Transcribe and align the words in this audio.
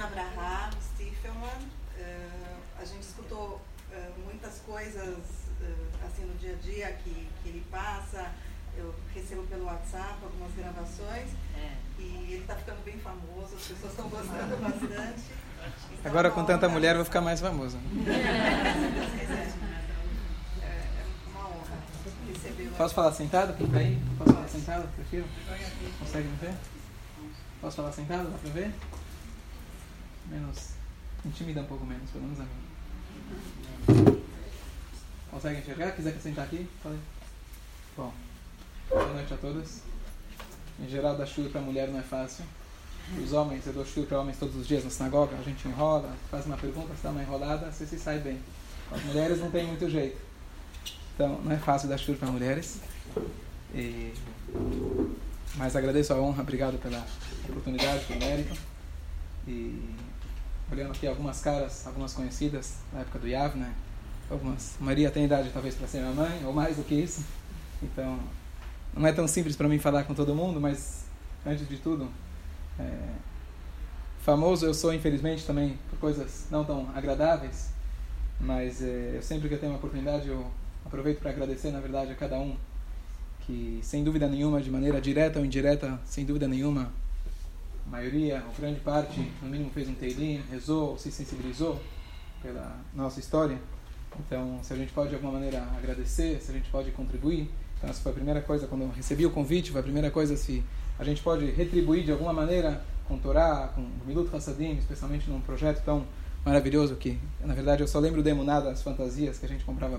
Rabino 0.00 0.04
Abraham 0.04 0.70
Stiefelman. 0.80 1.68
Uh, 1.98 2.80
a 2.80 2.84
gente 2.84 3.02
escutou 3.02 3.60
uh, 3.92 4.20
muitas 4.24 4.60
coisas 4.60 5.18
uh, 5.60 6.06
assim 6.06 6.24
no 6.24 6.34
dia 6.38 6.54
a 6.54 6.56
dia 6.56 6.92
que, 7.04 7.28
que 7.42 7.48
ele 7.48 7.64
passa. 7.70 8.30
Eu 8.76 8.94
recebo 9.14 9.42
pelo 9.42 9.64
WhatsApp 9.64 10.16
algumas 10.22 10.52
gravações 10.54 11.28
é. 11.56 11.72
e 11.98 12.32
ele 12.32 12.42
está 12.42 12.54
ficando 12.54 12.82
bem 12.84 12.96
famoso, 12.98 13.56
as 13.56 13.62
pessoas 13.62 13.92
estão 13.92 14.08
gostando 14.08 14.56
bastante. 14.62 15.22
Então, 15.92 16.10
Agora 16.10 16.30
com 16.30 16.44
tanta 16.44 16.68
mulher 16.68 16.94
vou 16.94 17.04
ficar 17.04 17.20
mais 17.20 17.40
famoso. 17.40 17.78
É, 20.62 20.66
é 20.66 21.04
uma 21.30 21.48
honra 21.48 21.78
recebê-lo. 22.28 22.74
Posso 22.76 22.94
falar 22.94 23.12
sentado? 23.12 23.54
Aí? 23.74 24.00
Posso 24.16 24.32
falar 24.32 24.48
sentado? 24.48 24.88
Prefiro? 24.94 25.26
Consegue 25.98 26.28
me 26.28 26.36
ver? 26.36 26.54
Posso 27.60 27.76
falar 27.76 27.92
sentado? 27.92 28.30
Dá 28.30 28.38
pra 28.38 28.50
ver? 28.50 28.72
Menos. 30.30 30.70
Intimida 31.24 31.60
um 31.60 31.66
pouco 31.66 31.84
menos, 31.84 32.08
pelo 32.10 32.24
menos 32.24 32.38
a 32.40 32.44
mim. 32.44 34.22
Consegue 35.30 35.60
enxergar? 35.60 35.90
Quiser 35.92 36.18
sentar 36.20 36.44
aqui? 36.44 36.68
Falei. 36.82 36.98
Bom. 37.96 38.12
Boa 38.88 39.12
noite 39.12 39.34
a 39.34 39.36
todos. 39.36 39.80
Em 40.78 40.88
geral, 40.88 41.16
dar 41.16 41.26
chuva 41.26 41.50
para 41.50 41.60
mulher 41.60 41.88
não 41.88 41.98
é 41.98 42.02
fácil. 42.02 42.44
Os 43.22 43.32
homens, 43.32 43.66
eu 43.66 43.72
dou 43.72 43.84
chuva 43.84 44.06
para 44.06 44.20
homens 44.20 44.38
todos 44.38 44.54
os 44.54 44.68
dias 44.68 44.84
na 44.84 44.90
sinagoga, 44.90 45.36
a 45.36 45.42
gente 45.42 45.66
enrola, 45.66 46.14
faz 46.30 46.46
uma 46.46 46.56
pergunta, 46.56 46.94
se 46.94 47.02
dá 47.02 47.10
uma 47.10 47.22
enrolada, 47.22 47.70
você 47.72 47.84
se 47.84 47.98
sai 47.98 48.20
bem. 48.20 48.40
As 48.90 49.02
mulheres 49.02 49.40
não 49.40 49.50
tem 49.50 49.66
muito 49.66 49.90
jeito. 49.90 50.20
Então, 51.14 51.40
não 51.42 51.50
é 51.50 51.58
fácil 51.58 51.88
dar 51.88 51.98
chuva 51.98 52.18
para 52.18 52.30
mulheres. 52.30 52.80
E 53.74 54.14
mas 55.56 55.74
agradeço 55.74 56.12
a 56.12 56.16
honra, 56.16 56.42
obrigado 56.42 56.78
pela 56.78 57.04
oportunidade, 57.48 58.04
pelo 58.04 58.20
mérito. 58.20 58.56
E 59.48 59.94
olhando 60.70 60.92
aqui 60.92 61.06
algumas 61.06 61.40
caras, 61.40 61.86
algumas 61.86 62.12
conhecidas 62.12 62.76
da 62.92 63.00
época 63.00 63.18
do 63.18 63.28
Yav, 63.28 63.56
né? 63.56 63.72
Algumas. 64.30 64.76
Maria 64.80 65.10
tem 65.10 65.24
idade 65.24 65.50
talvez 65.52 65.74
para 65.74 65.88
ser 65.88 65.98
minha 66.00 66.12
mãe, 66.12 66.44
ou 66.44 66.52
mais 66.52 66.76
do 66.76 66.84
que 66.84 66.94
isso. 66.94 67.24
Então, 67.82 68.18
não 68.94 69.06
é 69.06 69.12
tão 69.12 69.26
simples 69.26 69.56
para 69.56 69.68
mim 69.68 69.78
falar 69.78 70.04
com 70.04 70.14
todo 70.14 70.34
mundo, 70.34 70.60
mas 70.60 71.04
antes 71.44 71.68
de 71.68 71.76
tudo, 71.78 72.08
é, 72.78 73.08
famoso 74.20 74.66
eu 74.66 74.74
sou, 74.74 74.94
infelizmente, 74.94 75.44
também 75.44 75.78
por 75.88 75.98
coisas 75.98 76.46
não 76.50 76.64
tão 76.64 76.88
agradáveis. 76.94 77.70
Mas 78.38 78.82
é, 78.82 79.16
eu 79.16 79.22
sempre 79.22 79.48
que 79.48 79.54
eu 79.54 79.58
tenho 79.58 79.72
uma 79.72 79.78
oportunidade, 79.78 80.28
eu 80.28 80.46
aproveito 80.84 81.18
para 81.18 81.30
agradecer, 81.30 81.70
na 81.70 81.80
verdade, 81.80 82.12
a 82.12 82.14
cada 82.14 82.38
um 82.38 82.56
que, 83.40 83.80
sem 83.82 84.04
dúvida 84.04 84.28
nenhuma, 84.28 84.60
de 84.60 84.70
maneira 84.70 85.00
direta 85.00 85.38
ou 85.38 85.44
indireta, 85.44 86.00
sem 86.04 86.24
dúvida 86.24 86.46
nenhuma, 86.46 86.92
a 87.90 87.96
maioria, 87.96 88.42
ou 88.46 88.54
grande 88.56 88.78
parte, 88.80 89.20
no 89.42 89.48
mínimo 89.48 89.70
fez 89.70 89.88
um 89.88 89.94
teilim, 89.94 90.40
rezou, 90.48 90.96
se 90.96 91.10
sensibilizou 91.10 91.80
pela 92.40 92.78
nossa 92.94 93.18
história. 93.18 93.58
Então, 94.26 94.60
se 94.62 94.72
a 94.72 94.76
gente 94.76 94.92
pode 94.92 95.08
de 95.08 95.16
alguma 95.16 95.32
maneira 95.32 95.66
agradecer, 95.76 96.40
se 96.40 96.50
a 96.50 96.54
gente 96.54 96.70
pode 96.70 96.90
contribuir, 96.92 97.50
então 97.76 97.90
essa 97.90 98.00
foi 98.00 98.12
a 98.12 98.14
primeira 98.14 98.40
coisa, 98.40 98.66
quando 98.66 98.82
eu 98.82 98.90
recebi 98.90 99.26
o 99.26 99.30
convite, 99.30 99.72
foi 99.72 99.80
a 99.80 99.82
primeira 99.82 100.10
coisa 100.10 100.36
se 100.36 100.62
a 100.98 101.04
gente 101.04 101.20
pode 101.22 101.46
retribuir 101.50 102.04
de 102.04 102.12
alguma 102.12 102.32
maneira 102.32 102.82
com 103.08 103.18
Torá, 103.18 103.72
com 103.74 103.84
Milut 104.06 104.34
Hassadim, 104.34 104.76
especialmente 104.76 105.28
num 105.28 105.40
projeto 105.40 105.82
tão 105.84 106.04
maravilhoso 106.44 106.94
que, 106.94 107.18
na 107.44 107.54
verdade, 107.54 107.82
eu 107.82 107.88
só 107.88 107.98
lembro 107.98 108.22
de 108.22 108.30
Emuná 108.30 108.58
as 108.58 108.82
fantasias 108.82 109.38
que 109.38 109.46
a 109.46 109.48
gente 109.48 109.64
comprava 109.64 109.98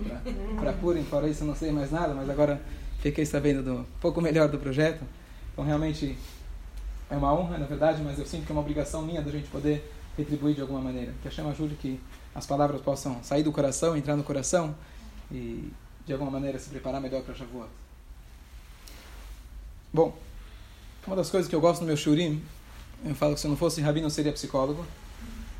para 0.59 0.73
Purim, 0.73 1.03
fora 1.03 1.27
isso 1.27 1.43
eu 1.43 1.47
não 1.47 1.55
sei 1.55 1.71
mais 1.71 1.91
nada, 1.91 2.13
mas 2.13 2.29
agora 2.29 2.61
fiquei 2.99 3.25
sabendo 3.25 3.61
do 3.61 3.73
um 3.79 3.85
pouco 3.99 4.21
melhor 4.21 4.47
do 4.47 4.57
projeto. 4.57 5.03
Então, 5.51 5.65
realmente 5.65 6.17
é 7.11 7.17
uma 7.17 7.33
honra, 7.33 7.57
na 7.57 7.65
verdade, 7.65 8.01
mas 8.01 8.17
eu 8.17 8.25
sinto 8.25 8.45
que 8.45 8.51
é 8.51 8.55
uma 8.55 8.61
obrigação 8.61 9.01
minha 9.01 9.21
da 9.21 9.29
gente 9.29 9.49
poder 9.49 9.93
retribuir 10.17 10.55
de 10.55 10.61
alguma 10.61 10.79
maneira. 10.79 11.13
Que 11.21 11.27
a 11.27 11.31
Chama 11.31 11.51
ajude 11.51 11.75
que 11.75 11.99
as 12.33 12.45
palavras 12.45 12.79
possam 12.81 13.21
sair 13.21 13.43
do 13.43 13.51
coração, 13.51 13.97
entrar 13.97 14.15
no 14.15 14.23
coração 14.23 14.73
e, 15.29 15.69
de 16.05 16.13
alguma 16.13 16.31
maneira, 16.31 16.57
se 16.57 16.69
preparar 16.69 17.01
melhor 17.01 17.21
para 17.23 17.35
Shavuot. 17.35 17.67
Bom, 19.93 20.17
uma 21.05 21.17
das 21.17 21.29
coisas 21.29 21.49
que 21.49 21.55
eu 21.55 21.59
gosto 21.59 21.81
no 21.81 21.87
meu 21.87 21.97
shurim, 21.97 22.41
eu 23.03 23.13
falo 23.13 23.33
que 23.33 23.41
se 23.41 23.47
eu 23.47 23.49
não 23.49 23.57
fosse 23.57 23.81
rabino 23.81 24.07
eu 24.07 24.09
seria 24.09 24.31
psicólogo. 24.31 24.85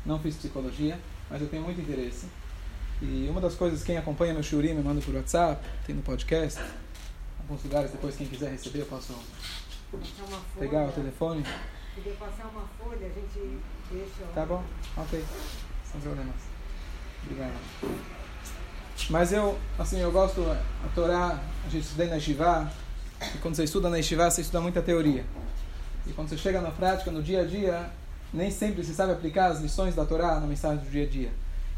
Não 0.06 0.18
fiz 0.18 0.34
psicologia, 0.36 0.98
mas 1.28 1.42
eu 1.42 1.48
tenho 1.48 1.62
muito 1.62 1.78
interesse. 1.78 2.26
E 3.02 3.26
uma 3.28 3.42
das 3.42 3.54
coisas, 3.54 3.84
quem 3.84 3.98
acompanha 3.98 4.32
meu 4.32 4.42
shurim 4.42 4.72
me 4.72 4.82
manda 4.82 5.02
por 5.02 5.14
WhatsApp, 5.14 5.62
tem 5.86 5.94
no 5.94 6.00
podcast, 6.00 6.58
alguns 7.40 7.62
lugares, 7.62 7.90
depois 7.90 8.16
quem 8.16 8.26
quiser 8.26 8.50
receber 8.52 8.80
eu 8.80 8.86
posso 8.86 9.12
pegar 10.58 10.86
o 10.86 10.92
telefone. 10.92 11.44
Poder 11.94 12.16
passar 12.18 12.48
uma 12.48 12.64
folha, 12.78 13.06
a 13.06 13.10
gente 13.10 13.58
deixa... 13.90 14.24
Tá 14.34 14.46
bom, 14.46 14.62
ok. 14.96 15.24
Sem 15.90 16.00
problemas. 16.00 16.34
Obrigado. 17.24 17.52
Mas 19.10 19.32
eu, 19.32 19.58
assim, 19.78 20.00
eu 20.00 20.10
gosto, 20.10 20.42
a 20.50 20.88
Torá, 20.94 21.40
a 21.66 21.68
gente 21.68 21.82
estuda 21.84 22.06
na 22.06 22.14
Yeshiva, 22.14 22.72
e 23.34 23.38
quando 23.38 23.54
você 23.54 23.64
estuda 23.64 23.90
na 23.90 23.96
Yeshiva, 23.96 24.30
você 24.30 24.40
estuda 24.40 24.60
muita 24.60 24.80
teoria. 24.80 25.24
E 26.06 26.12
quando 26.12 26.28
você 26.28 26.38
chega 26.38 26.60
na 26.60 26.70
prática, 26.70 27.10
no 27.10 27.22
dia 27.22 27.42
a 27.42 27.44
dia, 27.44 27.90
nem 28.32 28.50
sempre 28.50 28.84
você 28.84 28.92
sabe 28.92 29.12
aplicar 29.12 29.50
as 29.50 29.60
lições 29.60 29.94
da 29.94 30.04
Torá 30.04 30.40
na 30.40 30.46
mensagem 30.46 30.82
do 30.84 30.90
dia 30.90 31.04
a 31.04 31.08
dia. 31.08 31.32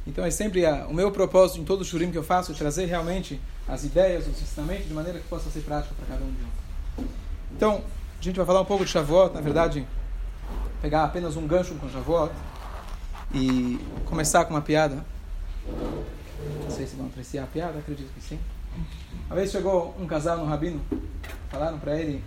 Então 0.06 0.24
é 0.24 0.30
sempre 0.30 0.66
a, 0.66 0.86
o 0.86 0.94
meu 0.94 1.10
propósito 1.10 1.60
em 1.60 1.64
todo 1.64 1.80
o 1.80 1.84
shurim 1.84 2.10
que 2.10 2.18
eu 2.18 2.22
faço 2.22 2.52
é 2.52 2.54
trazer 2.54 2.84
realmente 2.86 3.40
as 3.66 3.84
ideias, 3.84 4.26
os 4.26 4.40
ensinamentos 4.40 4.86
de 4.86 4.94
maneira 4.94 5.18
que 5.18 5.26
possa 5.28 5.50
ser 5.50 5.60
prática 5.60 5.94
para 5.94 6.06
cada 6.14 6.24
um 6.24 6.30
de 6.30 6.42
nós. 6.42 7.08
Então, 7.52 7.82
a 8.20 8.22
gente 8.22 8.36
vai 8.36 8.46
falar 8.46 8.60
um 8.60 8.64
pouco 8.64 8.84
de 8.84 8.90
Shavuot, 8.90 9.34
na 9.34 9.40
verdade, 9.40 9.86
pegar 10.80 11.04
apenas 11.04 11.36
um 11.36 11.46
gancho 11.46 11.74
com 11.74 11.88
Shavuot 11.88 12.32
e 13.32 13.78
começar 14.06 14.44
com 14.44 14.54
uma 14.54 14.62
piada. 14.62 15.04
Não 15.66 16.70
sei 16.70 16.86
se 16.86 16.96
vão 16.96 17.06
apreciar 17.06 17.44
a 17.44 17.46
piada, 17.46 17.78
acredito 17.78 18.12
que 18.14 18.22
sim. 18.22 18.38
Uma 19.26 19.36
vez 19.36 19.50
chegou 19.50 19.94
um 19.98 20.06
casal 20.06 20.38
no 20.38 20.44
rabino, 20.44 20.80
falaram 21.48 21.78
para 21.78 21.98
ele, 21.98 22.22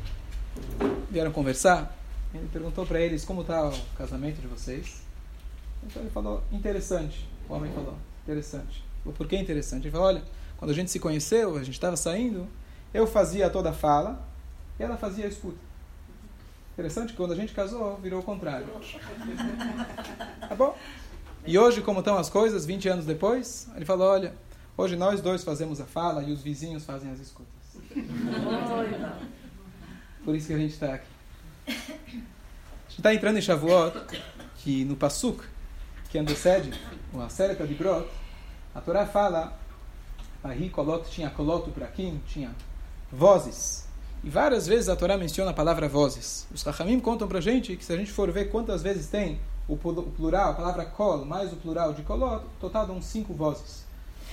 vieram 1.10 1.32
conversar, 1.32 1.96
ele 2.34 2.48
perguntou 2.52 2.86
para 2.86 3.00
eles 3.00 3.24
como 3.26 3.42
está 3.42 3.68
o 3.68 3.74
casamento 3.98 4.42
de 4.42 4.48
vocês. 4.48 5.02
Então 5.84 6.02
ele 6.02 6.12
falou, 6.12 6.44
interessante. 6.52 7.28
O 7.48 7.54
homem 7.54 7.72
falou, 7.72 7.96
interessante. 8.24 8.84
Falou, 9.04 9.16
por 9.16 9.28
que 9.28 9.38
interessante? 9.38 9.84
Ele 9.84 9.92
falou, 9.92 10.08
olha, 10.08 10.24
quando 10.58 10.72
a 10.72 10.74
gente 10.74 10.92
se 10.92 11.00
conheceu, 11.00 11.56
a 11.56 11.64
gente 11.64 11.76
estava 11.76 11.96
saindo, 11.96 12.48
eu 12.94 13.06
fazia 13.06 13.50
toda 13.50 13.70
a 13.70 13.74
fala 13.74 14.22
e 14.80 14.84
ela 14.84 14.98
fazia 14.98 15.26
a 15.26 15.28
escuta. 15.28 15.67
Interessante 16.78 17.10
que 17.10 17.18
quando 17.18 17.32
a 17.32 17.36
gente 17.36 17.56
casou, 17.56 17.98
virou 17.98 18.20
o 18.20 18.24
contrário. 18.24 18.68
Tá 20.48 20.54
bom? 20.56 20.78
E 21.44 21.58
hoje, 21.58 21.82
como 21.82 22.00
estão 22.00 22.16
as 22.20 22.30
coisas, 22.30 22.68
20 22.68 22.88
anos 22.88 23.04
depois, 23.04 23.68
ele 23.76 23.84
falou, 23.84 24.08
olha, 24.08 24.32
hoje 24.78 24.96
nós 24.96 25.20
dois 25.20 25.44
fazemos 25.44 25.82
a 25.82 25.86
fala 25.86 26.22
e 26.22 26.32
os 26.32 26.44
vizinhos 26.44 26.86
fazem 26.86 27.10
as 27.10 27.20
escutas. 27.20 27.52
Por 30.24 30.36
isso 30.36 30.46
que 30.46 30.54
a 30.54 30.58
gente 30.60 30.74
está 30.74 30.94
aqui. 30.94 31.08
A 31.68 31.72
gente 31.72 33.00
está 33.00 33.12
entrando 33.12 33.38
em 33.38 33.42
Shavuot, 33.42 33.98
que 34.58 34.86
no 34.86 34.96
Passuk, 34.96 35.44
que 36.12 36.20
antecede 36.20 36.72
o 37.12 37.20
Asereta 37.20 37.66
de 37.66 37.74
Brot, 37.74 38.08
a 38.76 38.82
Torá 38.82 39.08
fala, 39.08 39.58
aí 40.44 40.70
Kolot 40.70 41.10
tinha 41.10 41.32
Kolot 41.32 41.68
Uprakim, 41.72 42.22
tinha 42.28 42.56
vozes. 43.12 43.88
E 44.28 44.30
várias 44.30 44.68
vezes 44.68 44.90
a 44.90 44.96
Torá 44.98 45.18
menciona 45.18 45.52
a 45.52 45.54
palavra 45.54 45.88
vozes. 45.88 46.46
Os 46.54 46.62
Rahamim 46.62 47.00
contam 47.00 47.30
para 47.30 47.38
a 47.38 47.42
gente 47.42 47.78
que 47.78 47.86
se 47.86 47.94
a 47.94 47.96
gente 47.96 48.12
for 48.12 48.30
ver 48.30 48.52
quantas 48.52 48.84
vezes 48.84 49.08
tem 49.08 49.40
o 49.70 49.78
plural, 49.78 50.52
a 50.52 50.54
palavra 50.54 50.84
kol, 50.84 51.24
mais 51.24 51.54
o 51.54 51.56
plural 51.56 51.94
de 51.94 52.02
kolot, 52.02 52.44
total 52.60 52.88
uns 52.88 53.06
cinco 53.06 53.34
vozes. 53.34 53.86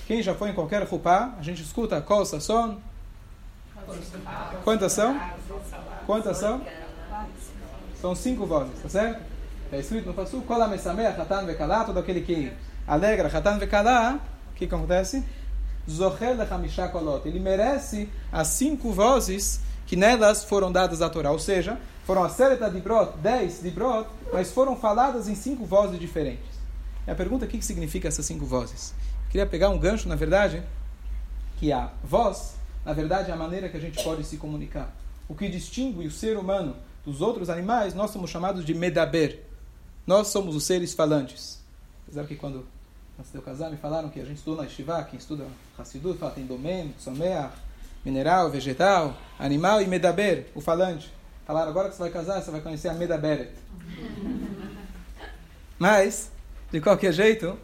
Quem 0.05 0.21
já 0.21 0.35
foi 0.35 0.49
em 0.49 0.53
qualquer 0.53 0.83
rupá, 0.83 1.33
a 1.39 1.41
gente 1.41 1.61
escuta 1.61 2.01
kol, 2.01 2.25
sasson. 2.25 2.77
Quantas 4.65 4.91
são? 4.91 5.17
Quantas 6.05 6.37
são? 6.39 6.61
São 8.01 8.13
cinco 8.13 8.45
vozes, 8.45 8.77
tá 8.83 8.89
certo? 8.89 9.23
Está 9.63 9.77
escrito 9.77 10.07
no 10.07 10.13
Passu, 10.13 10.41
kol 10.41 10.61
amesameh, 10.61 11.07
hatan 11.07 11.45
vekalá, 11.45 11.85
todo 11.85 11.99
aquele 11.99 12.19
que 12.19 12.51
alegra, 12.85 13.29
hatan 13.29 13.57
vekalá, 13.57 14.19
o 14.51 14.55
que 14.55 14.65
acontece? 14.65 15.23
Zohel 15.89 16.35
lechamisha 16.35 16.89
kolot. 16.89 17.25
Ele 17.25 17.39
merece 17.39 18.09
as 18.29 18.47
cinco 18.49 18.91
vozes 18.91 19.63
que 19.85 19.95
nelas 19.95 20.43
foram 20.43 20.71
dadas 20.71 21.01
à 21.01 21.09
Torá. 21.09 21.31
Ou 21.31 21.39
seja, 21.39 21.79
foram 22.05 22.23
a 22.23 22.29
Sereta 22.29 22.69
de 22.69 22.79
Brot, 22.79 23.17
dez 23.17 23.61
de 23.61 23.71
Brot, 23.71 24.07
mas 24.31 24.51
foram 24.51 24.75
faladas 24.75 25.27
em 25.27 25.35
cinco 25.35 25.65
vozes 25.65 25.99
diferentes. 25.99 26.55
E 27.07 27.11
a 27.11 27.15
pergunta 27.15 27.45
é 27.45 27.47
o 27.47 27.49
que 27.49 27.61
significa 27.61 28.07
essas 28.07 28.25
cinco 28.25 28.45
vozes? 28.45 28.93
Eu 29.25 29.31
queria 29.31 29.45
pegar 29.45 29.69
um 29.69 29.77
gancho, 29.77 30.07
na 30.07 30.15
verdade, 30.15 30.63
que 31.57 31.71
a 31.71 31.91
voz, 32.03 32.55
na 32.85 32.93
verdade, 32.93 33.29
é 33.29 33.33
a 33.33 33.37
maneira 33.37 33.69
que 33.69 33.77
a 33.77 33.79
gente 33.79 34.03
pode 34.03 34.23
se 34.23 34.37
comunicar. 34.37 34.93
O 35.27 35.35
que 35.35 35.49
distingue 35.49 36.05
o 36.05 36.11
ser 36.11 36.37
humano 36.37 36.75
dos 37.05 37.21
outros 37.21 37.49
animais, 37.49 37.93
nós 37.93 38.11
somos 38.11 38.29
chamados 38.29 38.65
de 38.65 38.73
medaber. 38.73 39.43
Nós 40.05 40.27
somos 40.27 40.55
os 40.55 40.63
seres 40.63 40.93
falantes. 40.93 41.59
Apesar 42.03 42.25
que 42.25 42.35
quando 42.35 42.65
antes 43.19 43.31
de 43.31 43.37
eu 43.37 43.41
casar, 43.41 43.71
me 43.71 43.77
falaram 43.77 44.09
que 44.09 44.19
a 44.19 44.25
gente 44.25 44.37
estuda 44.37 44.63
na 44.63 44.67
Shiva, 44.67 45.03
quem 45.03 45.17
estuda 45.17 45.47
Hassidut, 45.77 46.17
fala 46.19 46.31
tem 46.31 46.45
domen, 46.45 46.93
someach, 46.99 47.53
mineral, 48.05 48.49
vegetal, 48.51 49.17
animal 49.39 49.81
e 49.81 49.87
medaber, 49.87 50.47
o 50.53 50.61
falante. 50.61 51.11
Falaram, 51.45 51.69
agora 51.69 51.89
que 51.89 51.95
você 51.95 52.03
vai 52.03 52.11
casar, 52.11 52.41
você 52.41 52.51
vai 52.51 52.61
conhecer 52.61 52.87
a 52.89 52.93
medaberet. 52.93 53.51
Mas, 55.77 56.31
de 56.71 56.79
qualquer 56.79 57.11
jeito, 57.11 57.57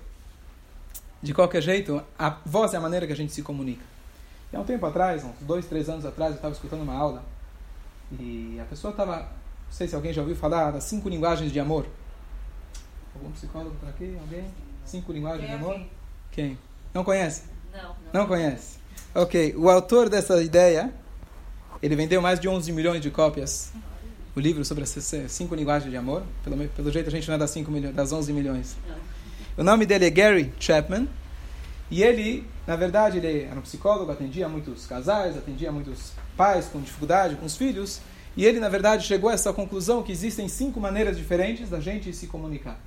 de 1.21 1.33
qualquer 1.33 1.61
jeito, 1.61 2.03
a 2.17 2.37
voz 2.45 2.73
é 2.73 2.77
a 2.77 2.81
maneira 2.81 3.05
que 3.05 3.13
a 3.13 3.15
gente 3.15 3.31
se 3.31 3.43
comunica. 3.43 3.83
E 4.51 4.55
há 4.55 4.59
um 4.59 4.65
tempo 4.65 4.85
atrás, 4.85 5.23
uns 5.23 5.35
dois, 5.41 5.65
três 5.65 5.87
anos 5.87 6.05
atrás, 6.05 6.31
eu 6.31 6.35
estava 6.35 6.53
escutando 6.53 6.81
uma 6.81 6.95
aula 6.95 7.23
e 8.19 8.59
a 8.59 8.65
pessoa 8.65 8.91
estava, 8.91 9.19
não 9.19 9.71
sei 9.71 9.87
se 9.87 9.95
alguém 9.95 10.11
já 10.11 10.21
ouviu 10.21 10.35
falar 10.35 10.71
das 10.71 10.83
cinco 10.83 11.07
linguagens 11.07 11.51
de 11.51 11.59
amor. 11.59 11.85
Algum 13.15 13.31
psicólogo 13.31 13.75
por 13.79 13.87
aqui? 13.87 14.17
Alguém? 14.19 14.45
Cinco 14.83 15.13
linguagens 15.13 15.47
de 15.47 15.53
amor? 15.55 15.79
Quem? 16.31 16.57
Não 16.93 17.03
conhece? 17.03 17.43
Não. 17.71 17.81
Não, 17.81 17.95
Não 18.13 18.27
conhece? 18.27 18.80
Ok, 19.13 19.55
o 19.57 19.69
autor 19.69 20.09
dessa 20.09 20.41
ideia, 20.41 20.93
ele 21.81 21.95
vendeu 21.95 22.21
mais 22.21 22.39
de 22.39 22.47
11 22.47 22.71
milhões 22.71 23.01
de 23.01 23.11
cópias. 23.11 23.73
O 24.33 24.39
livro 24.39 24.63
sobre 24.63 24.83
as 24.83 24.97
cinco 25.27 25.53
linguagens 25.53 25.91
de 25.91 25.97
amor. 25.97 26.23
Pelo, 26.43 26.57
pelo 26.69 26.91
jeito 26.91 27.07
a 27.07 27.11
gente 27.11 27.27
não 27.27 27.35
é 27.35 27.37
das, 27.37 27.51
5 27.51 27.69
milhões, 27.69 27.93
das 27.93 28.13
11 28.13 28.31
milhões. 28.31 28.77
O 29.57 29.63
nome 29.63 29.85
dele 29.85 30.05
é 30.05 30.09
Gary 30.09 30.53
Chapman. 30.59 31.07
E 31.89 32.01
ele, 32.01 32.47
na 32.65 32.77
verdade, 32.77 33.17
ele 33.17 33.43
era 33.43 33.59
um 33.59 33.61
psicólogo, 33.61 34.09
atendia 34.09 34.47
muitos 34.47 34.85
casais, 34.85 35.37
atendia 35.37 35.73
muitos 35.73 36.13
pais 36.37 36.67
com 36.67 36.79
dificuldade, 36.79 37.35
com 37.35 37.45
os 37.45 37.57
filhos. 37.57 37.99
E 38.37 38.45
ele, 38.45 38.61
na 38.61 38.69
verdade, 38.69 39.05
chegou 39.05 39.29
a 39.29 39.33
essa 39.33 39.51
conclusão 39.51 40.01
que 40.01 40.13
existem 40.13 40.47
cinco 40.47 40.79
maneiras 40.79 41.17
diferentes 41.17 41.69
da 41.69 41.81
gente 41.81 42.13
se 42.13 42.27
comunicar. 42.27 42.79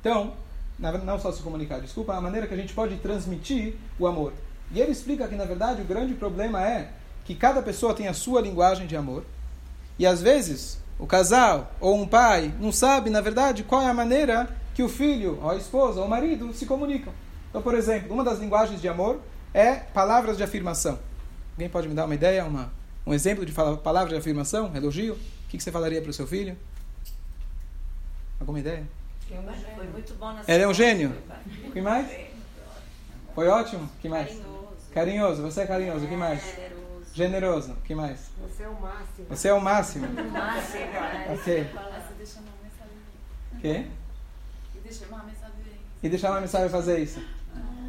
Então, 0.00 0.34
não 0.78 1.18
só 1.20 1.30
se 1.30 1.40
comunicar, 1.42 1.80
desculpa, 1.80 2.14
a 2.14 2.20
maneira 2.20 2.48
que 2.48 2.54
a 2.54 2.56
gente 2.56 2.74
pode 2.74 2.96
transmitir 2.96 3.74
o 4.00 4.06
amor. 4.08 4.32
E 4.72 4.80
ele 4.80 4.92
explica 4.92 5.28
que, 5.28 5.34
na 5.34 5.44
verdade, 5.44 5.82
o 5.82 5.84
grande 5.84 6.14
problema 6.14 6.62
é 6.66 6.90
que 7.24 7.34
cada 7.34 7.62
pessoa 7.62 7.94
tem 7.94 8.08
a 8.08 8.14
sua 8.14 8.40
linguagem 8.40 8.86
de 8.86 8.96
amor. 8.96 9.24
E 9.98 10.06
às 10.06 10.20
vezes, 10.20 10.78
o 10.98 11.06
casal 11.06 11.72
ou 11.80 12.00
um 12.00 12.06
pai 12.06 12.52
não 12.60 12.72
sabe, 12.72 13.10
na 13.10 13.20
verdade, 13.20 13.62
qual 13.62 13.82
é 13.82 13.88
a 13.88 13.94
maneira 13.94 14.48
que 14.74 14.82
o 14.82 14.88
filho, 14.88 15.38
ou 15.42 15.50
a 15.50 15.56
esposa, 15.56 16.00
ou 16.00 16.06
o 16.06 16.10
marido 16.10 16.52
se 16.52 16.66
comunicam. 16.66 17.12
Então, 17.48 17.62
por 17.62 17.74
exemplo, 17.74 18.12
uma 18.12 18.22
das 18.22 18.38
linguagens 18.38 18.80
de 18.80 18.88
amor 18.88 19.20
é 19.54 19.74
palavras 19.74 20.36
de 20.36 20.42
afirmação. 20.42 20.98
Alguém 21.52 21.68
pode 21.68 21.88
me 21.88 21.94
dar 21.94 22.04
uma 22.04 22.14
ideia, 22.14 22.44
uma, 22.44 22.70
um 23.06 23.14
exemplo 23.14 23.46
de 23.46 23.52
palavra 23.52 24.10
de 24.10 24.16
afirmação, 24.16 24.70
elogio? 24.76 25.14
O 25.14 25.48
que, 25.48 25.56
que 25.56 25.62
você 25.62 25.72
falaria 25.72 26.02
para 26.02 26.10
o 26.10 26.12
seu 26.12 26.26
filho? 26.26 26.56
Alguma 28.38 28.60
ideia? 28.60 28.86
Foi 29.26 29.86
muito 29.86 30.14
bom 30.14 30.32
na 30.32 30.42
Ele 30.46 30.62
é 30.62 30.68
um 30.68 30.74
gênio. 30.74 31.16
O 31.66 31.70
que 31.70 31.80
mais? 31.80 32.06
Foi 33.34 33.48
ótimo? 33.48 33.84
O 33.84 34.00
que 34.00 34.08
mais? 34.08 34.38
Carinhoso. 34.96 35.42
Você 35.42 35.60
é 35.60 35.66
carinhoso. 35.66 36.06
O 36.06 36.08
que 36.08 36.16
mais? 36.16 36.42
Generoso. 36.42 37.14
Generoso. 37.14 37.72
O 37.72 37.82
que 37.82 37.94
mais? 37.94 38.30
Você 38.48 38.62
é 38.62 38.68
o 38.68 38.80
máximo. 38.80 39.26
Você 39.28 39.48
é 39.48 39.52
o 39.52 39.60
máximo. 39.60 40.06
Máximo. 40.32 40.84
é. 40.84 41.34
Ok. 41.34 41.70
O 43.52 43.60
quê? 43.60 43.86
E 44.74 44.78
deixa 44.78 45.04
uma 45.04 45.22
mensagem. 45.24 45.54
E 46.02 46.08
deixar 46.08 46.30
uma 46.30 46.40
mensagem 46.40 46.70
fazer 46.70 46.98
isso. 46.98 47.22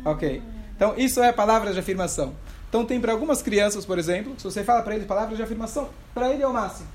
Ok. 0.03 0.43
Então, 0.75 0.95
isso 0.97 1.23
é 1.23 1.31
palavras 1.31 1.75
de 1.75 1.79
afirmação. 1.79 2.35
Então, 2.67 2.85
tem 2.85 2.99
para 2.99 3.13
algumas 3.13 3.41
crianças, 3.41 3.85
por 3.85 3.97
exemplo, 3.97 4.37
se 4.37 4.43
você 4.43 4.61
fala 4.61 4.81
para 4.81 4.95
eles 4.95 5.07
palavras 5.07 5.37
de 5.37 5.43
afirmação, 5.43 5.89
para 6.13 6.29
ele 6.33 6.43
é 6.43 6.47
o 6.47 6.51
máximo. 6.51 6.89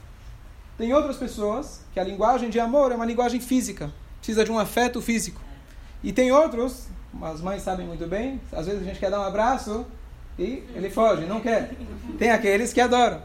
Tem 0.76 0.92
outras 0.92 1.16
pessoas 1.16 1.80
que 1.94 1.98
a 1.98 2.04
linguagem 2.04 2.50
de 2.50 2.60
amor 2.60 2.92
é 2.92 2.96
uma 2.96 3.06
linguagem 3.06 3.40
física, 3.40 3.90
precisa 4.18 4.44
de 4.44 4.52
um 4.52 4.58
afeto 4.58 5.00
físico. 5.00 5.40
E 6.04 6.12
tem 6.12 6.30
outros, 6.30 6.88
as 7.22 7.40
mães 7.40 7.62
sabem 7.62 7.86
muito 7.86 8.06
bem, 8.06 8.42
às 8.52 8.66
vezes 8.66 8.82
a 8.82 8.84
gente 8.84 9.00
quer 9.00 9.10
dar 9.10 9.18
um 9.18 9.24
abraço 9.24 9.86
e 10.38 10.64
ele 10.74 10.90
foge, 10.90 11.24
não 11.26 11.40
quer. 11.40 11.70
Tem 12.18 12.30
aqueles 12.30 12.72
que 12.72 12.80
adoram. 12.80 13.22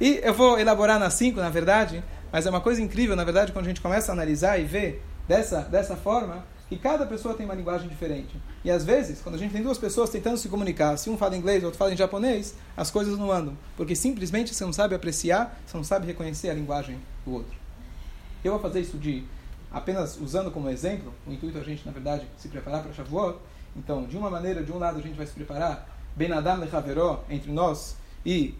E 0.00 0.20
eu 0.22 0.34
vou 0.34 0.58
elaborar 0.58 0.98
nas 0.98 1.14
cinco, 1.14 1.40
na 1.40 1.50
verdade, 1.50 2.02
mas 2.30 2.46
é 2.46 2.50
uma 2.50 2.60
coisa 2.60 2.80
incrível, 2.80 3.16
na 3.16 3.24
verdade, 3.24 3.52
quando 3.52 3.64
a 3.64 3.68
gente 3.68 3.80
começa 3.80 4.12
a 4.12 4.14
analisar 4.14 4.58
e 4.58 4.64
ver 4.64 5.02
dessa, 5.26 5.62
dessa 5.62 5.96
forma, 5.96 6.44
que 6.68 6.76
cada 6.76 7.06
pessoa 7.06 7.34
tem 7.34 7.46
uma 7.46 7.54
linguagem 7.54 7.88
diferente. 7.88 8.36
E 8.62 8.70
às 8.70 8.84
vezes, 8.84 9.20
quando 9.22 9.36
a 9.36 9.38
gente 9.38 9.52
tem 9.52 9.62
duas 9.62 9.78
pessoas 9.78 10.10
tentando 10.10 10.36
se 10.36 10.48
comunicar, 10.48 10.96
se 10.98 11.08
um 11.08 11.16
fala 11.16 11.36
inglês, 11.36 11.64
outro 11.64 11.78
fala 11.78 11.92
em 11.92 11.96
japonês, 11.96 12.54
as 12.76 12.90
coisas 12.90 13.18
não 13.18 13.32
andam. 13.32 13.56
Porque 13.76 13.96
simplesmente 13.96 14.54
você 14.54 14.64
não 14.64 14.72
sabe 14.72 14.94
apreciar, 14.94 15.58
você 15.66 15.76
não 15.76 15.84
sabe 15.84 16.06
reconhecer 16.06 16.50
a 16.50 16.54
linguagem 16.54 16.98
do 17.24 17.32
outro. 17.32 17.56
Eu 18.44 18.52
vou 18.52 18.60
fazer 18.60 18.80
isso 18.80 18.98
de 18.98 19.24
apenas 19.72 20.18
usando 20.20 20.50
como 20.50 20.68
exemplo, 20.68 21.12
o 21.26 21.32
intuito 21.32 21.58
é 21.58 21.60
a 21.60 21.64
gente, 21.64 21.84
na 21.86 21.92
verdade, 21.92 22.26
se 22.36 22.48
preparar 22.48 22.82
para 22.82 22.92
Shavuot. 22.92 23.38
Então, 23.76 24.04
de 24.04 24.16
uma 24.16 24.30
maneira, 24.30 24.62
de 24.62 24.72
um 24.72 24.78
lado 24.78 24.98
a 24.98 25.02
gente 25.02 25.16
vai 25.16 25.26
se 25.26 25.32
preparar, 25.32 25.88
Ben 26.18 26.32
Adam 26.32 26.58
Lechaveró, 26.58 27.24
entre 27.30 27.52
nós 27.52 27.96
e 28.26 28.52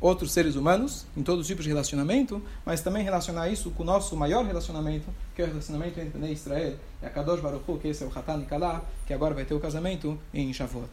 outros 0.00 0.30
seres 0.30 0.54
humanos, 0.54 1.04
em 1.16 1.24
todos 1.24 1.40
os 1.40 1.46
tipos 1.48 1.64
de 1.64 1.68
relacionamento, 1.68 2.40
mas 2.64 2.80
também 2.80 3.02
relacionar 3.02 3.48
isso 3.48 3.72
com 3.72 3.82
o 3.82 3.86
nosso 3.86 4.16
maior 4.16 4.44
relacionamento, 4.46 5.12
que 5.34 5.42
é 5.42 5.44
o 5.44 5.48
relacionamento 5.48 5.98
entre 5.98 6.16
Bnei 6.16 6.32
Israel 6.32 6.78
e 7.02 7.06
a 7.06 7.10
Kadosh 7.10 7.40
Baruch 7.40 7.68
Hu, 7.68 7.78
que 7.78 7.88
esse 7.88 8.04
é 8.04 8.06
o 8.06 8.16
Hatan 8.16 8.44
Kalá, 8.44 8.82
que 9.08 9.12
agora 9.12 9.34
vai 9.34 9.44
ter 9.44 9.54
o 9.54 9.60
casamento 9.60 10.16
em 10.32 10.52
Shavuot. 10.52 10.88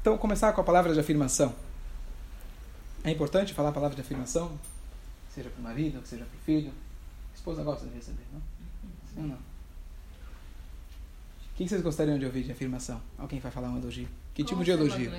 Então, 0.00 0.18
começar 0.18 0.52
com 0.52 0.60
a 0.60 0.64
palavra 0.64 0.92
de 0.92 0.98
afirmação. 0.98 1.54
É 3.04 3.10
importante 3.12 3.54
falar 3.54 3.68
a 3.68 3.72
palavra 3.72 3.94
de 3.94 4.02
afirmação, 4.02 4.58
seja 5.32 5.48
para 5.48 5.60
o 5.60 5.62
marido, 5.62 6.04
seja 6.04 6.24
para 6.24 6.36
o 6.36 6.40
filho. 6.40 6.72
A 7.32 7.36
esposa 7.36 7.62
gosta 7.62 7.86
de 7.86 7.94
receber, 7.94 8.26
não? 8.32 8.42
Sim 9.14 9.20
ou 9.22 9.28
não? 9.28 9.53
O 11.54 11.56
que 11.56 11.68
vocês 11.68 11.82
gostariam 11.82 12.18
de 12.18 12.26
ouvir 12.26 12.42
de 12.42 12.50
afirmação? 12.50 13.00
Alguém 13.16 13.38
vai 13.38 13.52
falar 13.52 13.68
um 13.68 13.78
elogio? 13.78 14.08
Que 14.34 14.42
tipo 14.42 14.56
Como 14.56 14.64
tipo 14.64 14.76
de 14.76 14.92
elogio? 14.92 15.08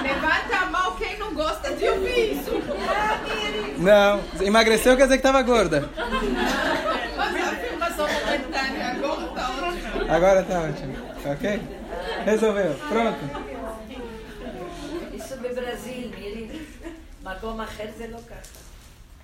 Levanta 0.00 0.56
a 0.58 0.66
mão 0.66 0.94
quem 0.94 1.18
não 1.18 1.34
gosta 1.34 1.74
de 1.74 1.88
ouvir 1.88 2.34
isso. 2.34 2.52
Não, 3.78 4.22
emagreceu 4.46 4.96
quer 4.96 5.02
dizer 5.02 5.16
que 5.16 5.26
estava 5.26 5.42
gorda. 5.42 5.90
Mas 7.16 7.34
a 7.34 7.50
afirmação 7.50 8.06
momentânea 8.06 8.92
agora 8.92 9.26
está 9.26 9.50
ótima. 9.50 10.14
Agora 10.14 10.40
está 10.42 10.60
ótima. 10.60 10.94
Ok? 11.32 11.60
Resolveu. 12.24 12.76
Pronto. 12.88 13.18
Isso 15.14 15.36
do 15.36 15.52
Brasil, 15.52 16.10
Miri. 16.10 16.68
Magoma 17.24 17.66
Herzelokata. 17.76 18.68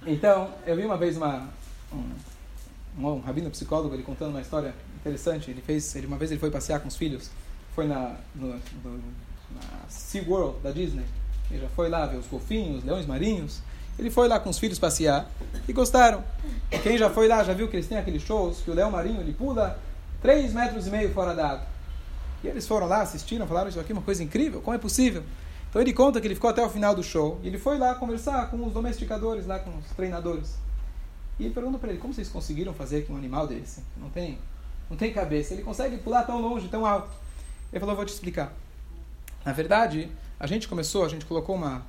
Então, 0.04 0.52
eu 0.66 0.75
vi 0.75 0.84
uma 0.84 0.96
vez 0.96 1.16
uma 1.16 1.48
um, 2.99 3.20
rabino 3.20 3.50
psicólogo 3.50 3.94
ele 3.94 4.02
contando 4.02 4.31
uma 4.31 4.41
história 4.41 4.75
interessante. 5.00 5.50
Ele 5.50 5.61
fez, 5.61 5.94
ele, 5.96 6.06
uma 6.06 6.17
vez 6.17 6.31
ele 6.31 6.41
foi 6.41 6.50
passear 6.50 6.81
com 6.81 6.88
os 6.88 6.96
filhos, 6.96 7.31
foi 7.75 7.87
na, 7.87 8.17
no, 8.35 8.49
no, 8.49 8.96
na 9.55 9.88
SeaWorld 9.88 10.61
da 10.62 10.70
Disney. 10.70 11.05
Ele 11.50 11.61
já 11.61 11.69
foi 11.69 11.88
lá 11.88 12.06
ver 12.06 12.17
os 12.17 12.26
golfinhos, 12.26 12.85
leões 12.85 13.06
marinhos. 13.06 13.61
Ele 13.99 14.11
foi 14.11 14.26
lá 14.26 14.41
com 14.41 14.51
os 14.51 14.58
filhos 14.58 14.79
passear 14.79 15.31
e 15.69 15.72
gostaram. 15.72 16.24
Quem 16.82 16.98
já 16.98 17.08
foi 17.10 17.29
lá 17.29 17.44
já 17.44 17.53
viu 17.53 17.69
que 17.69 17.77
eles 17.77 17.86
têm 17.86 17.98
aqueles 17.98 18.22
shows 18.22 18.60
que 18.60 18.70
o 18.70 18.74
leão 18.74 18.91
marinho 18.91 19.20
ele 19.20 19.32
pula 19.32 19.79
3 20.20 20.53
metros 20.53 20.86
e 20.86 20.91
meio 20.91 21.13
fora 21.13 21.34
da 21.34 21.51
água. 21.51 21.67
E 22.43 22.48
eles 22.48 22.67
foram 22.67 22.86
lá, 22.86 23.03
assistiram, 23.03 23.46
falaram 23.46 23.69
isso 23.69 23.79
aqui 23.79 23.93
é 23.93 23.94
uma 23.94 24.03
coisa 24.03 24.22
incrível, 24.22 24.60
como 24.60 24.74
é 24.74 24.79
possível? 24.79 25.22
Então 25.70 25.81
ele 25.81 25.93
conta 25.93 26.20
que 26.20 26.27
ele 26.27 26.34
ficou 26.34 26.51
até 26.51 26.65
o 26.65 26.69
final 26.69 26.94
do 26.94 27.03
show 27.03 27.41
e 27.43 27.48
ele 27.48 27.58
foi 27.58 27.79
lá 27.79 27.94
conversar 27.94 28.51
com 28.51 28.65
os 28.65 28.72
domesticadores, 28.72 29.46
lá 29.46 29.58
com 29.58 29.70
os 29.79 29.86
treinadores. 29.96 30.56
E 31.38 31.44
ele 31.46 31.55
para 31.55 31.91
ele, 31.91 31.98
como 31.98 32.14
vocês 32.14 32.29
conseguiram 32.29 32.72
fazer 32.72 33.05
que 33.05 33.12
um 33.12 33.17
animal 33.17 33.46
desse 33.46 33.82
não 33.96 34.08
tem, 34.10 34.38
não 34.88 34.96
tem 34.96 35.12
cabeça, 35.12 35.53
ele 35.55 35.62
consegue 35.62 35.98
pular 35.98 36.22
tão 36.24 36.41
longe, 36.41 36.69
tão 36.69 36.86
alto? 36.86 37.10
Ele 37.72 37.81
falou, 37.81 37.96
vou 37.96 38.05
te 38.05 38.12
explicar. 38.12 38.53
Na 39.44 39.53
verdade, 39.53 40.10
a 40.38 40.46
gente 40.46 40.69
começou, 40.69 41.05
a 41.05 41.08
gente 41.08 41.24
colocou 41.26 41.56
uma, 41.56 41.82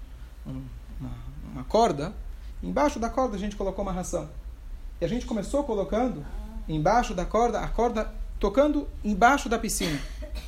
um- 0.48 0.64
uma, 1.00 1.12
uma 1.54 1.64
corda, 1.66 2.14
embaixo 2.64 3.00
da 3.00 3.10
corda 3.10 3.36
a 3.36 3.40
gente 3.40 3.56
colocou 3.56 3.84
uma 3.84 3.92
ração. 3.92 4.30
E 5.00 5.06
a 5.06 5.08
gente 5.08 5.25
começou 5.25 5.64
colocando 5.64 6.25
embaixo 6.68 7.14
da 7.14 7.25
corda, 7.25 7.60
a 7.60 7.68
corda 7.68 8.12
tocando 8.40 8.88
embaixo 9.04 9.48
da 9.48 9.60
piscina. 9.60 10.00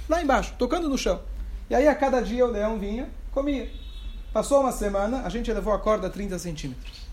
Lá 0.09 0.21
embaixo, 0.21 0.53
tocando 0.57 0.89
no 0.89 0.97
chão. 0.97 1.21
E 1.69 1.75
aí 1.75 1.87
a 1.87 1.93
cada 1.95 2.21
dia 2.21 2.45
o 2.45 2.51
leão 2.51 2.79
vinha, 2.79 3.09
comia. 3.31 3.71
Passou 4.33 4.61
uma 4.61 4.71
semana, 4.71 5.21
a 5.21 5.29
gente 5.29 5.49
elevou 5.51 5.73
a 5.73 5.79
corda 5.79 6.07
a 6.07 6.09
30 6.09 6.39
centímetros. 6.39 7.06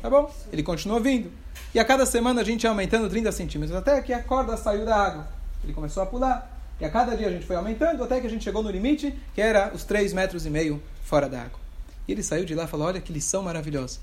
Tá 0.00 0.10
bom? 0.10 0.32
Ele 0.52 0.62
continuou 0.62 1.00
vindo. 1.00 1.30
E 1.74 1.78
a 1.78 1.84
cada 1.84 2.06
semana 2.06 2.40
a 2.40 2.44
gente 2.44 2.64
ia 2.64 2.70
aumentando 2.70 3.08
30 3.08 3.32
centímetros, 3.32 3.76
até 3.76 4.00
que 4.00 4.12
a 4.12 4.22
corda 4.22 4.56
saiu 4.56 4.84
da 4.84 4.96
água. 4.96 5.28
Ele 5.62 5.72
começou 5.72 6.02
a 6.02 6.06
pular. 6.06 6.50
E 6.80 6.84
a 6.84 6.90
cada 6.90 7.16
dia 7.16 7.28
a 7.28 7.30
gente 7.30 7.46
foi 7.46 7.56
aumentando, 7.56 8.02
até 8.02 8.20
que 8.20 8.26
a 8.26 8.30
gente 8.30 8.42
chegou 8.42 8.62
no 8.62 8.70
limite, 8.70 9.14
que 9.34 9.40
era 9.40 9.70
os 9.72 9.84
3 9.84 10.12
metros 10.12 10.44
e 10.44 10.50
meio 10.50 10.82
fora 11.04 11.28
da 11.28 11.42
água. 11.42 11.60
E 12.08 12.12
ele 12.12 12.22
saiu 12.22 12.44
de 12.44 12.54
lá 12.54 12.64
e 12.64 12.66
falou, 12.66 12.88
olha 12.88 13.00
que 13.00 13.12
lição 13.12 13.42
maravilhosa. 13.42 14.00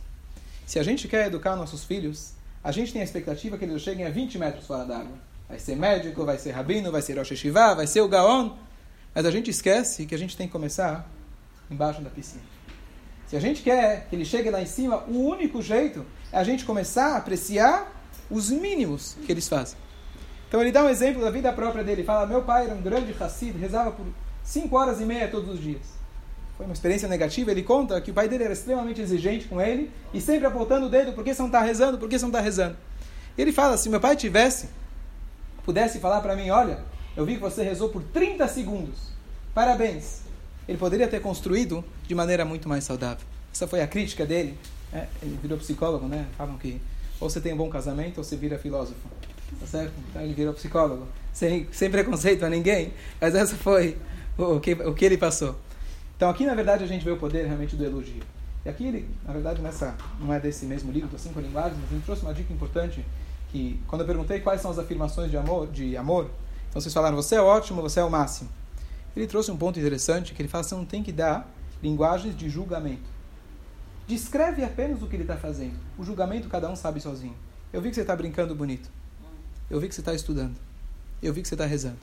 Se 0.65 0.79
a 0.79 0.83
gente 0.83 1.07
quer 1.07 1.27
educar 1.27 1.55
nossos 1.55 1.83
filhos, 1.83 2.33
a 2.63 2.71
gente 2.71 2.93
tem 2.93 3.01
a 3.01 3.03
expectativa 3.03 3.57
que 3.57 3.65
eles 3.65 3.81
cheguem 3.81 4.05
a 4.05 4.09
20 4.09 4.37
metros 4.37 4.65
fora 4.65 4.85
da 4.85 4.99
água. 4.99 5.17
Vai 5.47 5.59
ser 5.59 5.75
médico, 5.75 6.23
vai 6.23 6.37
ser 6.37 6.51
rabino, 6.51 6.91
vai 6.91 7.01
ser 7.01 7.17
Rosh 7.17 7.31
Hashivá, 7.31 7.73
vai 7.73 7.87
ser 7.87 8.01
o 8.01 8.07
Gaon. 8.07 8.51
Mas 9.13 9.25
a 9.25 9.31
gente 9.31 9.49
esquece 9.49 10.05
que 10.05 10.13
a 10.13 10.17
gente 10.17 10.37
tem 10.37 10.47
que 10.47 10.53
começar 10.53 11.09
embaixo 11.69 12.01
da 12.01 12.09
piscina. 12.09 12.43
Se 13.29 13.37
a 13.37 13.39
gente 13.39 13.61
quer 13.61 14.07
que 14.09 14.15
ele 14.15 14.25
chegue 14.25 14.49
lá 14.49 14.59
em 14.59 14.65
cima, 14.65 15.03
o 15.07 15.19
único 15.19 15.61
jeito 15.61 16.03
é 16.31 16.39
a 16.39 16.43
gente 16.43 16.65
começar 16.65 17.13
a 17.13 17.17
apreciar 17.17 17.93
os 18.27 18.49
mínimos 18.49 19.15
que 19.23 19.31
eles 19.31 19.47
fazem. 19.47 19.77
Então 20.47 20.59
ele 20.59 20.71
dá 20.71 20.83
um 20.83 20.89
exemplo 20.89 21.21
da 21.21 21.29
vida 21.29 21.53
própria 21.53 21.83
dele. 21.83 22.03
Fala, 22.03 22.25
meu 22.25 22.41
pai 22.41 22.65
era 22.65 22.73
um 22.73 22.81
grande 22.81 23.15
Hassid, 23.19 23.55
rezava 23.55 23.91
por 23.91 24.07
5 24.43 24.75
horas 24.75 24.99
e 24.99 25.05
meia 25.05 25.27
todos 25.27 25.47
os 25.47 25.61
dias. 25.61 25.83
foi 26.57 26.65
uma 26.65 26.73
experiência 26.73 27.07
negativa. 27.07 27.51
Ele 27.51 27.61
conta 27.61 28.01
que 28.01 28.09
o 28.09 28.13
pai 28.15 28.27
dele 28.27 28.45
era 28.45 28.53
extremamente 28.53 28.99
exigente 28.99 29.47
com 29.47 29.61
ele 29.61 29.91
e 30.11 30.19
sempre 30.19 30.47
apontando 30.47 30.87
o 30.87 30.89
dedo: 30.89 31.13
por 31.13 31.23
que 31.23 31.31
você 31.31 31.41
não 31.43 31.49
está 31.49 31.61
rezando? 31.61 31.99
Por 31.99 32.09
que 32.09 32.17
você 32.17 32.25
não 32.25 32.31
está 32.31 32.41
rezando? 32.41 32.77
Ele 33.37 33.51
fala: 33.51 33.77
se 33.77 33.89
meu 33.89 33.99
pai 33.99 34.15
tivesse, 34.15 34.69
pudesse 35.63 35.99
falar 35.99 36.21
para 36.21 36.35
mim: 36.35 36.49
olha, 36.49 36.79
eu 37.15 37.23
vi 37.27 37.35
que 37.35 37.41
você 37.41 37.61
rezou 37.61 37.89
por 37.89 38.01
30 38.01 38.47
segundos, 38.47 39.11
parabéns. 39.53 40.21
Ele 40.67 40.79
poderia 40.79 41.07
ter 41.07 41.21
construído 41.21 41.85
de 42.09 42.15
maneira 42.15 42.43
muito 42.43 42.67
mais 42.67 42.83
saudável. 42.83 43.23
Essa 43.53 43.67
foi 43.67 43.81
a 43.81 43.87
crítica 43.87 44.25
dele. 44.25 44.57
É, 44.91 45.05
ele 45.21 45.37
virou 45.39 45.59
psicólogo, 45.59 46.07
né? 46.07 46.25
Falam 46.35 46.57
que 46.57 46.81
ou 47.19 47.29
você 47.29 47.39
tem 47.39 47.53
um 47.53 47.57
bom 47.57 47.69
casamento 47.69 48.17
ou 48.17 48.23
você 48.23 48.35
vira 48.35 48.57
filósofo. 48.57 48.99
Tá 49.59 49.67
certo? 49.67 49.93
Então 50.09 50.19
ele 50.23 50.33
virou 50.33 50.51
psicólogo. 50.55 51.07
Sem, 51.31 51.67
sem 51.71 51.91
preconceito 51.91 52.43
a 52.43 52.49
ninguém, 52.49 52.91
mas 53.21 53.35
essa 53.35 53.55
foi 53.55 53.95
o 54.35 54.59
que, 54.59 54.73
o 54.73 54.95
que 54.95 55.05
ele 55.05 55.17
passou. 55.19 55.55
Então 56.17 56.27
aqui, 56.31 56.47
na 56.47 56.55
verdade, 56.55 56.83
a 56.83 56.87
gente 56.87 57.05
vê 57.05 57.11
o 57.11 57.17
poder 57.17 57.45
realmente 57.45 57.75
do 57.75 57.85
elogio. 57.85 58.23
E 58.65 58.69
aqui 58.69 58.87
ele, 58.87 59.07
na 59.23 59.31
verdade, 59.31 59.61
nessa 59.61 59.95
não 60.19 60.33
é 60.33 60.39
desse 60.39 60.65
mesmo 60.65 60.91
livro, 60.91 61.09
das 61.09 61.21
cinco 61.21 61.39
linguagens, 61.39 61.79
mas 61.79 61.91
ele 61.91 62.01
trouxe 62.03 62.23
uma 62.23 62.33
dica 62.33 62.51
importante 62.51 63.05
que 63.51 63.79
quando 63.87 64.01
eu 64.01 64.07
perguntei 64.07 64.39
quais 64.39 64.61
são 64.61 64.71
as 64.71 64.79
afirmações 64.79 65.29
de 65.29 65.37
amor, 65.37 65.67
de 65.67 65.95
amor, 65.95 66.31
então 66.69 66.81
vocês 66.81 66.93
falaram 66.93 67.15
você 67.15 67.35
é 67.35 67.41
ótimo, 67.41 67.83
você 67.83 67.99
é 67.99 68.03
o 68.03 68.09
máximo. 68.09 68.49
Ele 69.15 69.27
trouxe 69.27 69.51
um 69.51 69.57
ponto 69.57 69.79
interessante 69.79 70.33
que 70.33 70.41
ele 70.41 70.49
fala 70.49 70.63
você 70.63 70.73
não 70.73 70.85
tem 70.85 71.03
que 71.03 71.11
dar 71.11 71.47
linguagens 71.81 72.35
de 72.35 72.49
julgamento. 72.49 73.09
Descreve 74.07 74.63
apenas 74.63 75.01
o 75.01 75.07
que 75.07 75.15
ele 75.15 75.23
está 75.23 75.37
fazendo. 75.37 75.75
O 75.97 76.03
julgamento 76.03 76.49
cada 76.49 76.69
um 76.69 76.75
sabe 76.75 76.99
sozinho. 76.99 77.35
Eu 77.71 77.81
vi 77.81 77.89
que 77.89 77.95
você 77.95 78.01
está 78.01 78.15
brincando 78.15 78.55
bonito. 78.55 78.89
Eu 79.69 79.79
vi 79.79 79.87
que 79.87 79.93
você 79.93 80.01
está 80.01 80.13
estudando. 80.13 80.55
Eu 81.21 81.33
vi 81.33 81.41
que 81.41 81.47
você 81.47 81.53
está 81.53 81.65
rezando. 81.65 81.99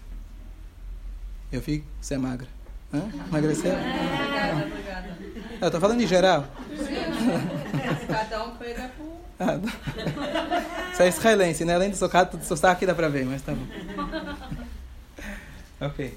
Eu 1.51 1.61
vi 1.61 1.81
que 1.81 1.87
você 2.01 2.15
é 2.15 2.19
magra. 2.19 2.47
Hã? 2.95 3.03
Emagreceu? 3.29 3.73
Obrigada, 3.73 4.67
obrigada. 4.67 5.19
Eu 5.61 5.67
estou 5.67 5.81
falando 5.81 6.01
em 6.01 6.07
geral. 6.07 6.47
Cada 8.07 8.45
um 8.45 8.57
pega 8.57 8.91
por. 8.97 9.17
Ah, 9.39 9.59
Isso 10.93 11.03
é 11.03 11.09
israelense, 11.09 11.65
né? 11.65 11.75
Além 11.75 11.91
do 11.91 11.97
sotaque, 11.97 12.37
do 12.37 12.45
sotaque 12.45 12.87
dá 12.87 12.95
pra 12.95 13.09
ver, 13.09 13.27
mas 13.27 13.43
tá 13.43 13.53
bom. 13.53 13.67
Ok. 15.81 16.17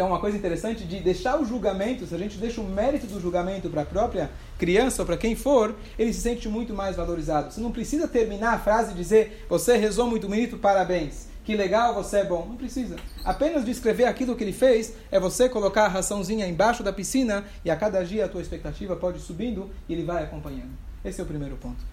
Então, 0.00 0.08
uma 0.08 0.18
coisa 0.18 0.34
interessante 0.34 0.84
de 0.84 0.98
deixar 0.98 1.38
o 1.38 1.44
julgamento, 1.44 2.06
se 2.06 2.14
a 2.14 2.16
gente 2.16 2.38
deixa 2.38 2.58
o 2.58 2.64
mérito 2.64 3.06
do 3.06 3.20
julgamento 3.20 3.68
para 3.68 3.82
a 3.82 3.84
própria 3.84 4.30
criança 4.56 5.02
ou 5.02 5.06
para 5.06 5.18
quem 5.18 5.36
for, 5.36 5.76
ele 5.98 6.10
se 6.14 6.22
sente 6.22 6.48
muito 6.48 6.72
mais 6.72 6.96
valorizado. 6.96 7.52
Você 7.52 7.60
não 7.60 7.70
precisa 7.70 8.08
terminar 8.08 8.54
a 8.54 8.58
frase 8.58 8.92
e 8.92 8.94
dizer, 8.94 9.44
você 9.46 9.76
rezou 9.76 10.06
muito 10.06 10.26
bonito, 10.26 10.56
parabéns. 10.56 11.28
Que 11.44 11.54
legal, 11.54 11.92
você 11.92 12.20
é 12.20 12.24
bom. 12.24 12.46
Não 12.48 12.56
precisa. 12.56 12.96
Apenas 13.26 13.62
descrever 13.62 14.06
aquilo 14.06 14.34
que 14.34 14.42
ele 14.42 14.54
fez 14.54 14.94
é 15.10 15.20
você 15.20 15.50
colocar 15.50 15.84
a 15.84 15.88
raçãozinha 15.88 16.48
embaixo 16.48 16.82
da 16.82 16.94
piscina 16.94 17.44
e 17.62 17.70
a 17.70 17.76
cada 17.76 18.02
dia 18.02 18.24
a 18.24 18.28
tua 18.30 18.40
expectativa 18.40 18.96
pode 18.96 19.18
ir 19.18 19.20
subindo 19.20 19.68
e 19.86 19.92
ele 19.92 20.04
vai 20.04 20.24
acompanhando. 20.24 20.72
Esse 21.04 21.20
é 21.20 21.24
o 21.24 21.26
primeiro 21.26 21.58
ponto. 21.58 21.84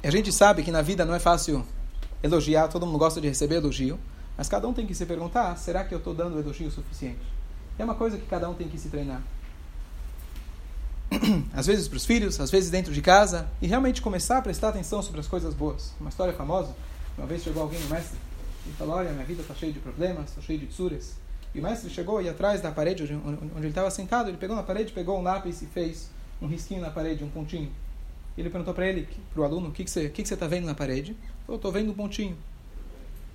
A 0.00 0.10
gente 0.12 0.32
sabe 0.32 0.62
que 0.62 0.70
na 0.70 0.80
vida 0.80 1.04
não 1.04 1.12
é 1.12 1.18
fácil 1.18 1.66
elogiar, 2.22 2.68
todo 2.68 2.86
mundo 2.86 2.98
gosta 2.98 3.20
de 3.20 3.26
receber 3.26 3.56
elogio. 3.56 3.98
Mas 4.36 4.48
cada 4.48 4.66
um 4.66 4.72
tem 4.72 4.86
que 4.86 4.94
se 4.94 5.06
perguntar: 5.06 5.56
será 5.56 5.84
que 5.84 5.94
eu 5.94 5.98
estou 5.98 6.14
dando 6.14 6.38
elogio 6.38 6.70
suficiente? 6.70 7.22
É 7.78 7.84
uma 7.84 7.94
coisa 7.94 8.18
que 8.18 8.26
cada 8.26 8.48
um 8.48 8.54
tem 8.54 8.68
que 8.68 8.78
se 8.78 8.88
treinar. 8.88 9.22
Às 11.52 11.66
vezes 11.66 11.88
para 11.88 11.96
os 11.96 12.04
filhos, 12.04 12.40
às 12.40 12.50
vezes 12.50 12.70
dentro 12.70 12.92
de 12.92 13.00
casa, 13.00 13.48
e 13.60 13.66
realmente 13.66 14.02
começar 14.02 14.38
a 14.38 14.42
prestar 14.42 14.70
atenção 14.70 15.02
sobre 15.02 15.20
as 15.20 15.28
coisas 15.28 15.54
boas. 15.54 15.94
Uma 16.00 16.08
história 16.08 16.32
famosa: 16.32 16.74
uma 17.16 17.26
vez 17.26 17.42
chegou 17.42 17.62
alguém 17.62 17.78
no 17.80 17.88
mestre 17.88 18.18
e 18.66 18.72
falou: 18.72 18.96
Olha, 18.96 19.12
minha 19.12 19.24
vida 19.24 19.42
está 19.42 19.54
cheia 19.54 19.72
de 19.72 19.78
problemas, 19.78 20.30
está 20.30 20.40
cheia 20.40 20.58
de 20.58 20.66
tsuras. 20.66 21.14
E 21.54 21.60
o 21.60 21.62
mestre 21.62 21.88
chegou 21.88 22.20
e 22.20 22.28
atrás 22.28 22.60
da 22.60 22.72
parede 22.72 23.04
onde, 23.04 23.14
onde 23.14 23.58
ele 23.58 23.68
estava 23.68 23.88
sentado, 23.90 24.28
ele 24.28 24.36
pegou 24.36 24.56
na 24.56 24.62
parede, 24.64 24.92
pegou 24.92 25.18
um 25.18 25.22
lápis 25.22 25.62
e 25.62 25.66
fez 25.66 26.10
um 26.42 26.48
risquinho 26.48 26.80
na 26.80 26.90
parede, 26.90 27.22
um 27.22 27.30
pontinho. 27.30 27.70
Ele 28.36 28.50
perguntou 28.50 28.74
para 28.74 28.88
ele, 28.88 29.08
para 29.32 29.40
o 29.40 29.44
aluno, 29.44 29.68
o 29.68 29.72
que, 29.72 29.84
que 29.84 29.90
você 29.90 30.10
está 30.10 30.48
vendo 30.48 30.64
na 30.64 30.74
parede? 30.74 31.16
Eu 31.46 31.54
estou 31.54 31.70
vendo 31.70 31.92
um 31.92 31.94
pontinho 31.94 32.36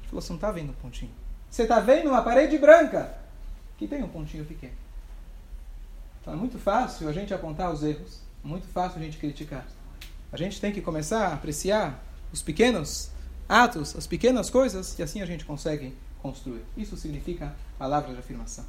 falou, 0.10 0.22
você 0.22 0.30
não 0.30 0.38
está 0.38 0.51
vendo 0.51 0.72
um 0.72 0.74
pontinho. 0.74 1.12
Você 1.50 1.63
está 1.63 1.80
vendo 1.80 2.10
uma 2.10 2.22
parede 2.22 2.58
branca 2.58 3.16
que 3.78 3.88
tem 3.88 4.04
um 4.04 4.10
pontinho 4.10 4.46
pequeno. 4.46 4.74
Então 6.22 6.34
é 6.34 6.36
muito 6.36 6.60
fácil 6.60 7.08
a 7.08 7.13
gente 7.13 7.34
apontar 7.34 7.72
os 7.72 7.84
erros, 7.84 8.22
muito 8.44 8.68
fácil 8.68 9.00
a 9.00 9.04
gente 9.04 9.18
criticar. 9.18 9.66
A 10.32 10.38
gente 10.38 10.60
tem 10.60 10.72
que 10.72 10.82
começar 10.82 11.28
a 11.28 11.34
apreciar 11.34 12.04
os 12.32 12.42
pequenos 12.42 13.10
atos, 13.48 13.96
as 13.96 14.06
pequenas 14.06 14.50
coisas, 14.50 14.98
e 15.00 15.01
assim 15.01 15.22
a 15.22 15.25
gente 15.25 15.46
consegue 15.46 15.96
construir. 16.22 16.63
Isso 16.78 16.96
significa 16.98 17.56
palavra 17.78 18.13
de 18.13 18.20
afirmação. 18.20 18.66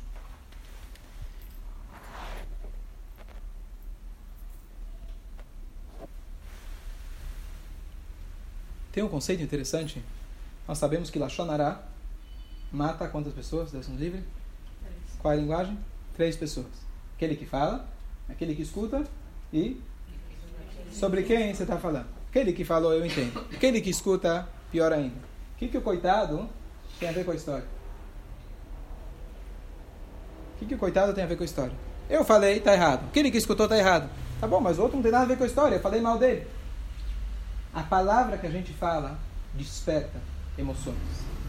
Tem 8.92 9.04
um 9.04 9.08
conceito 9.08 9.42
interessante 9.42 10.02
nós 10.70 10.78
sabemos 10.78 11.10
que 11.10 11.18
Lachonará 11.18 11.82
mata 12.70 13.08
quantas 13.08 13.32
pessoas? 13.32 13.72
Deus 13.72 13.88
nos 13.88 13.98
livre? 13.98 14.22
Qual 15.18 15.34
é 15.34 15.36
a 15.36 15.40
linguagem? 15.40 15.76
Três 16.14 16.36
pessoas. 16.36 16.68
Aquele 17.16 17.34
que 17.34 17.44
fala, 17.44 17.88
aquele 18.28 18.54
que 18.54 18.62
escuta 18.62 19.04
e 19.52 19.82
sobre 20.92 21.24
quem 21.24 21.52
você 21.52 21.64
está 21.64 21.76
falando. 21.76 22.06
Aquele 22.28 22.52
que 22.52 22.64
falou, 22.64 22.94
eu 22.94 23.04
entendo. 23.04 23.44
Aquele 23.52 23.80
que 23.80 23.90
escuta, 23.90 24.48
pior 24.70 24.92
ainda. 24.92 25.16
O 25.16 25.58
que, 25.58 25.66
que 25.66 25.76
o 25.76 25.82
coitado 25.82 26.48
tem 27.00 27.08
a 27.08 27.12
ver 27.12 27.24
com 27.24 27.32
a 27.32 27.34
história? 27.34 27.66
O 30.54 30.58
que, 30.60 30.66
que 30.66 30.74
o 30.76 30.78
coitado 30.78 31.12
tem 31.12 31.24
a 31.24 31.26
ver 31.26 31.34
com 31.34 31.42
a 31.42 31.46
história? 31.46 31.74
Eu 32.08 32.24
falei, 32.24 32.58
está 32.58 32.74
errado. 32.74 33.08
Aquele 33.08 33.32
que 33.32 33.38
escutou 33.38 33.66
está 33.66 33.76
errado. 33.76 34.08
Tá 34.40 34.46
bom, 34.46 34.60
mas 34.60 34.78
o 34.78 34.82
outro 34.82 34.98
não 34.98 35.02
tem 35.02 35.10
nada 35.10 35.24
a 35.24 35.26
ver 35.26 35.36
com 35.36 35.42
a 35.42 35.48
história. 35.48 35.74
Eu 35.74 35.82
falei 35.82 36.00
mal 36.00 36.16
dele. 36.16 36.46
A 37.74 37.82
palavra 37.82 38.38
que 38.38 38.46
a 38.46 38.50
gente 38.50 38.72
fala 38.72 39.18
desperta 39.52 40.30
emoções, 40.60 40.96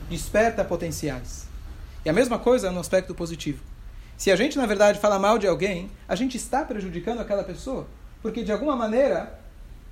desperta 0.09 0.63
potenciais. 0.63 1.47
E 2.03 2.09
a 2.09 2.13
mesma 2.13 2.39
coisa 2.39 2.71
no 2.71 2.79
aspecto 2.79 3.13
positivo. 3.13 3.61
Se 4.17 4.31
a 4.31 4.35
gente, 4.35 4.57
na 4.57 4.65
verdade, 4.65 4.99
fala 4.99 5.19
mal 5.19 5.37
de 5.37 5.47
alguém, 5.47 5.89
a 6.07 6.15
gente 6.15 6.37
está 6.37 6.63
prejudicando 6.63 7.19
aquela 7.19 7.43
pessoa, 7.43 7.87
porque 8.21 8.43
de 8.43 8.51
alguma 8.51 8.75
maneira 8.75 9.39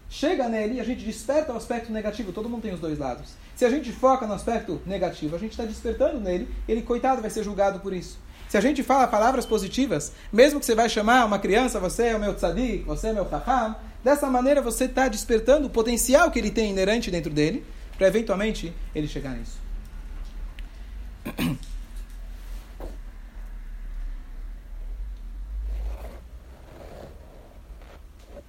chega 0.09 0.49
nele 0.49 0.75
e 0.75 0.79
a 0.79 0.83
gente 0.83 1.05
desperta 1.05 1.53
o 1.53 1.57
aspecto 1.57 1.91
negativo. 1.91 2.31
Todo 2.31 2.49
mundo 2.49 2.63
tem 2.63 2.73
os 2.73 2.79
dois 2.79 2.97
lados. 2.97 3.33
Se 3.55 3.65
a 3.65 3.69
gente 3.69 3.91
foca 3.91 4.25
no 4.25 4.33
aspecto 4.33 4.81
negativo, 4.85 5.35
a 5.35 5.39
gente 5.39 5.51
está 5.51 5.65
despertando 5.65 6.19
nele, 6.19 6.47
ele, 6.67 6.81
coitado, 6.81 7.21
vai 7.21 7.29
ser 7.29 7.43
julgado 7.43 7.79
por 7.79 7.93
isso. 7.93 8.17
Se 8.47 8.57
a 8.57 8.61
gente 8.61 8.81
fala 8.81 9.05
palavras 9.05 9.45
positivas, 9.45 10.11
mesmo 10.33 10.59
que 10.59 10.65
você 10.65 10.73
vai 10.73 10.89
chamar 10.89 11.25
uma 11.25 11.37
criança, 11.37 11.79
você 11.79 12.07
é 12.07 12.15
o 12.15 12.19
meu 12.19 12.33
tzadik, 12.33 12.83
você 12.83 13.09
é 13.09 13.13
meu 13.13 13.25
faham, 13.25 13.75
dessa 14.03 14.27
maneira 14.27 14.59
você 14.59 14.85
está 14.85 15.07
despertando 15.07 15.67
o 15.67 15.69
potencial 15.69 16.31
que 16.31 16.39
ele 16.39 16.49
tem 16.49 16.71
inerente 16.71 17.11
dentro 17.11 17.31
dele, 17.31 17.63
para 17.99 18.07
eventualmente 18.07 18.73
ele 18.95 19.09
chegar 19.09 19.35
nisso. 19.35 19.59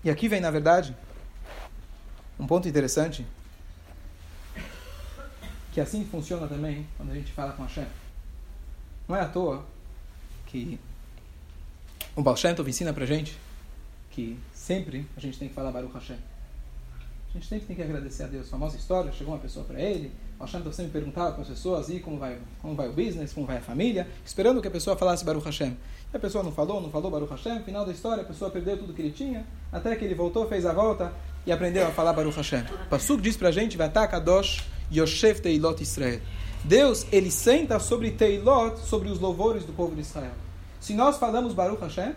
E 0.04 0.09
aqui 0.09 0.28
vem, 0.28 0.40
na 0.40 0.50
verdade, 0.50 0.97
um 2.38 2.47
ponto 2.47 2.66
interessante, 2.69 3.26
que 5.73 5.80
assim 5.80 6.07
funciona 6.07 6.47
também 6.47 6.87
quando 6.97 7.11
a 7.11 7.14
gente 7.14 7.33
fala 7.33 7.52
com 7.52 7.64
a 7.64 7.69
Shem. 7.69 7.87
Não 9.07 9.16
é 9.16 9.21
à 9.21 9.28
toa 9.28 9.66
que 10.47 10.78
o 12.16 12.23
Baal 12.23 12.37
Shem 12.37 12.54
Tov 12.54 12.71
ensina 12.71 12.95
pra 12.95 13.04
gente 13.04 13.37
que 14.11 14.38
sempre 14.54 15.07
a 15.16 15.21
gente 15.21 15.38
tem 15.38 15.49
que 15.49 15.54
falar 15.54 15.71
Baruch 15.71 15.92
Hashem. 15.92 16.29
A 17.30 17.38
gente 17.38 17.46
sempre 17.46 17.66
tem 17.66 17.76
que 17.76 17.82
agradecer 17.82 18.25
a 18.25 18.26
Deus. 18.26 18.49
Famosa 18.49 18.76
história, 18.76 19.12
chegou 19.12 19.32
uma 19.32 19.40
pessoa 19.40 19.64
para 19.64 19.80
ele, 19.80 20.10
o 20.37 20.42
Hashem 20.42 20.60
então 20.60 20.88
perguntava 20.88 21.30
para 21.30 21.42
as 21.42 21.49
pessoas 21.49 21.88
e 21.88 22.00
como 22.00 22.18
vai, 22.18 22.38
como 22.60 22.75
vai 22.75 22.88
o 22.88 22.92
business, 22.92 23.32
como 23.32 23.46
vai 23.46 23.58
a 23.58 23.60
família, 23.60 24.08
esperando 24.25 24.60
que 24.60 24.66
a 24.66 24.70
pessoa 24.70 24.96
falasse 24.96 25.25
Baruch 25.25 25.44
Hashem. 25.44 25.76
E 26.12 26.16
a 26.16 26.18
pessoa 26.18 26.42
não 26.42 26.50
falou, 26.50 26.80
não 26.80 26.90
falou 26.90 27.08
Baruch 27.08 27.30
Hashem, 27.30 27.62
final 27.62 27.87
da 27.87 27.92
história 27.92 28.25
a 28.25 28.26
pessoa 28.26 28.50
perdeu 28.50 28.76
tudo 28.78 28.92
que 28.92 29.00
ele 29.00 29.12
tinha, 29.12 29.46
até 29.70 29.94
que 29.94 30.04
ele 30.04 30.14
voltou, 30.14 30.49
fez 30.49 30.66
a 30.66 30.72
volta 30.72 31.12
e 31.46 31.52
aprendeu 31.52 31.87
a 31.87 31.92
falar 31.92 32.12
Baruch 32.12 32.37
Hashem. 32.37 32.64
O 32.87 32.88
Pasuk 32.88 33.22
diz 33.22 33.37
para 33.37 33.50
a 33.50 33.52
gente, 33.52 33.76
Vatakadosh 33.76 34.64
Yoshev 34.92 35.40
Teilot 35.40 35.80
Israel. 35.80 36.20
Deus, 36.64 37.06
ele 37.12 37.30
senta 37.30 37.78
sobre 37.78 38.10
Teilot, 38.10 38.80
sobre 38.80 39.08
os 39.08 39.20
louvores 39.20 39.64
do 39.64 39.72
povo 39.72 39.94
de 39.94 40.00
Israel. 40.00 40.32
Se 40.80 40.94
nós 40.94 41.16
falamos 41.16 41.54
Baruch 41.54 41.80
Hashem, 41.80 42.12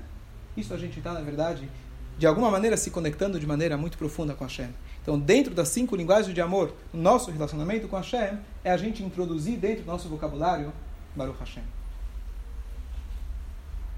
isso 0.58 0.74
a 0.74 0.78
gente 0.78 0.98
está, 0.98 1.14
na 1.14 1.22
verdade, 1.22 1.70
de 2.18 2.26
alguma 2.26 2.50
maneira 2.50 2.78
se 2.78 2.90
conectando 2.90 3.40
de 3.40 3.46
maneira 3.46 3.78
muito 3.78 3.98
profunda 3.98 4.34
com 4.34 4.44
Hashem. 4.44 4.70
Então, 5.04 5.20
dentro 5.20 5.54
das 5.54 5.68
cinco 5.68 5.98
linguagens 5.98 6.34
de 6.34 6.40
amor, 6.40 6.74
o 6.94 6.98
nosso 6.98 7.30
relacionamento 7.30 7.90
com 7.90 7.98
Hashem 7.98 8.40
é 8.64 8.72
a 8.72 8.78
gente 8.78 9.04
introduzir 9.04 9.58
dentro 9.60 9.84
do 9.84 9.88
nosso 9.88 10.08
vocabulário 10.08 10.72
Baruch 11.14 11.38
Hashem. 11.40 11.64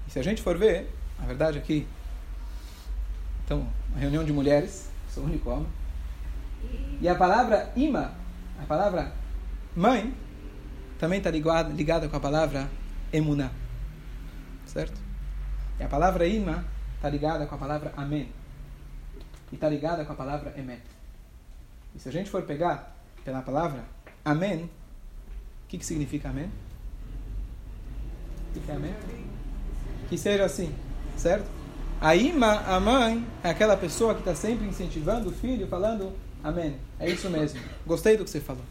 E 0.08 0.10
se 0.10 0.18
a 0.18 0.22
gente 0.22 0.42
for 0.42 0.58
ver, 0.58 0.92
a 1.22 1.24
verdade 1.24 1.58
aqui, 1.58 1.86
é 1.86 3.44
então, 3.44 3.68
uma 3.90 4.00
reunião 4.00 4.24
de 4.24 4.32
mulheres, 4.32 4.90
sou 5.08 5.22
o 5.22 5.26
único 5.26 5.48
homem, 5.48 5.68
e 7.00 7.08
a 7.08 7.14
palavra 7.14 7.72
ima, 7.76 8.12
a 8.60 8.66
palavra 8.66 9.12
mãe, 9.76 10.12
também 10.98 11.18
está 11.18 11.30
ligada, 11.30 11.72
ligada 11.72 12.08
com 12.08 12.16
a 12.16 12.20
palavra 12.20 12.68
emuná. 13.12 13.52
certo? 14.66 15.00
E 15.78 15.84
a 15.84 15.88
palavra 15.88 16.26
ima 16.26 16.64
está 16.96 17.08
ligada 17.08 17.46
com 17.46 17.54
a 17.54 17.58
palavra 17.58 17.92
amém. 17.96 18.28
E 19.52 19.54
está 19.54 19.68
ligada 19.68 20.04
com 20.04 20.12
a 20.12 20.16
palavra 20.16 20.52
emet. 20.58 20.95
E 21.96 21.98
se 21.98 22.10
a 22.10 22.12
gente 22.12 22.28
for 22.28 22.42
pegar 22.42 22.94
pela 23.24 23.40
palavra 23.40 23.82
amém, 24.22 24.64
o 24.64 25.68
que, 25.68 25.78
que 25.78 25.86
significa 25.86 26.28
amém? 26.28 26.50
Que 28.52 28.70
é 28.70 28.74
amém? 28.74 28.94
Que 30.08 30.18
seja 30.18 30.44
assim, 30.44 30.74
certo? 31.16 31.46
A 32.00 32.14
ima, 32.14 32.60
a 32.66 32.78
mãe, 32.78 33.26
é 33.42 33.48
aquela 33.48 33.76
pessoa 33.76 34.14
que 34.14 34.20
está 34.20 34.34
sempre 34.34 34.66
incentivando 34.66 35.30
o 35.30 35.32
filho, 35.32 35.66
falando 35.66 36.12
amém. 36.44 36.76
É 37.00 37.08
isso 37.08 37.30
mesmo. 37.30 37.60
Gostei 37.86 38.16
do 38.16 38.24
que 38.24 38.30
você 38.30 38.40
falou. 38.40 38.64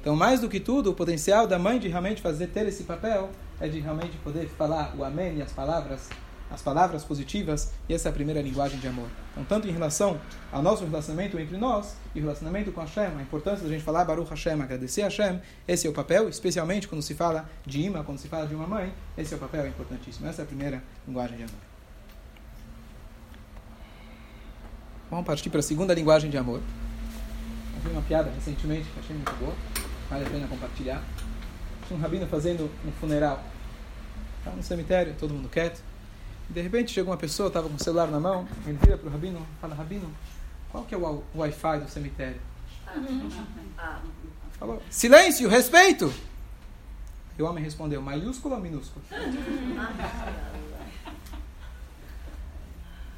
Então, 0.00 0.14
mais 0.14 0.40
do 0.40 0.48
que 0.48 0.60
tudo, 0.60 0.90
o 0.90 0.94
potencial 0.94 1.46
da 1.46 1.58
mãe 1.58 1.80
de 1.80 1.88
realmente 1.88 2.22
fazer 2.22 2.46
ter 2.48 2.66
esse 2.66 2.84
papel 2.84 3.30
é 3.60 3.66
de 3.66 3.80
realmente 3.80 4.16
poder 4.18 4.48
falar 4.48 4.94
o 4.96 5.04
amém 5.04 5.38
e 5.38 5.42
as 5.42 5.52
palavras 5.52 6.08
as 6.50 6.62
palavras 6.62 7.04
positivas, 7.04 7.72
e 7.88 7.94
essa 7.94 8.08
é 8.08 8.10
a 8.10 8.12
primeira 8.12 8.40
linguagem 8.40 8.78
de 8.78 8.88
amor. 8.88 9.08
Então, 9.32 9.44
tanto 9.44 9.68
em 9.68 9.70
relação 9.70 10.18
ao 10.50 10.62
nosso 10.62 10.84
relacionamento 10.84 11.38
entre 11.38 11.56
nós 11.56 11.96
e 12.14 12.20
o 12.20 12.22
relacionamento 12.22 12.72
com 12.72 12.80
Hashem, 12.80 13.04
a 13.18 13.22
importância 13.22 13.64
da 13.64 13.70
gente 13.70 13.84
falar 13.84 14.04
Baruch 14.04 14.30
Hashem, 14.30 14.60
agradecer 14.60 15.02
a 15.02 15.04
Hashem, 15.04 15.40
esse 15.66 15.86
é 15.86 15.90
o 15.90 15.92
papel, 15.92 16.28
especialmente 16.28 16.88
quando 16.88 17.02
se 17.02 17.14
fala 17.14 17.48
de 17.66 17.82
imã, 17.82 18.02
quando 18.02 18.18
se 18.18 18.28
fala 18.28 18.46
de 18.46 18.54
uma 18.54 18.66
mãe, 18.66 18.92
esse 19.16 19.34
é 19.34 19.36
o 19.36 19.40
papel 19.40 19.66
importantíssimo. 19.66 20.26
Essa 20.26 20.42
é 20.42 20.44
a 20.44 20.46
primeira 20.46 20.82
linguagem 21.06 21.36
de 21.36 21.42
amor. 21.42 21.60
Vamos 25.10 25.26
partir 25.26 25.48
para 25.50 25.60
a 25.60 25.62
segunda 25.62 25.94
linguagem 25.94 26.30
de 26.30 26.36
amor. 26.36 26.60
Eu 27.76 27.82
vi 27.82 27.90
uma 27.90 28.02
piada 28.02 28.30
recentemente 28.30 28.88
que 28.90 28.98
achei 28.98 29.14
muito 29.14 29.32
boa, 29.36 29.54
vale 30.10 30.26
a 30.26 30.30
pena 30.30 30.46
compartilhar. 30.48 31.02
Tinha 31.86 31.98
um 31.98 32.02
rabino 32.02 32.26
fazendo 32.26 32.70
um 32.86 32.92
funeral. 32.92 33.42
Estava 34.38 34.56
no 34.56 34.62
cemitério, 34.62 35.14
todo 35.18 35.32
mundo 35.32 35.48
quieto. 35.48 35.87
De 36.48 36.62
repente 36.62 36.92
chegou 36.92 37.12
uma 37.12 37.18
pessoa, 37.18 37.48
estava 37.48 37.68
com 37.68 37.74
o 37.74 37.82
celular 37.82 38.08
na 38.08 38.18
mão, 38.18 38.48
ele 38.66 38.78
vira 38.78 38.96
para 38.96 39.08
o 39.08 39.12
Rabino 39.12 39.46
fala, 39.60 39.74
Rabino, 39.74 40.10
qual 40.70 40.84
que 40.84 40.94
é 40.94 40.98
o 40.98 41.22
Wi-Fi 41.34 41.80
do 41.80 41.90
cemitério? 41.90 42.40
Falou, 44.58 44.82
silêncio, 44.90 45.48
respeito! 45.48 46.12
E 47.38 47.42
o 47.42 47.46
homem 47.46 47.62
respondeu, 47.62 48.00
maiúsculo 48.00 48.54
ou 48.54 48.60
minúsculo? 48.60 49.04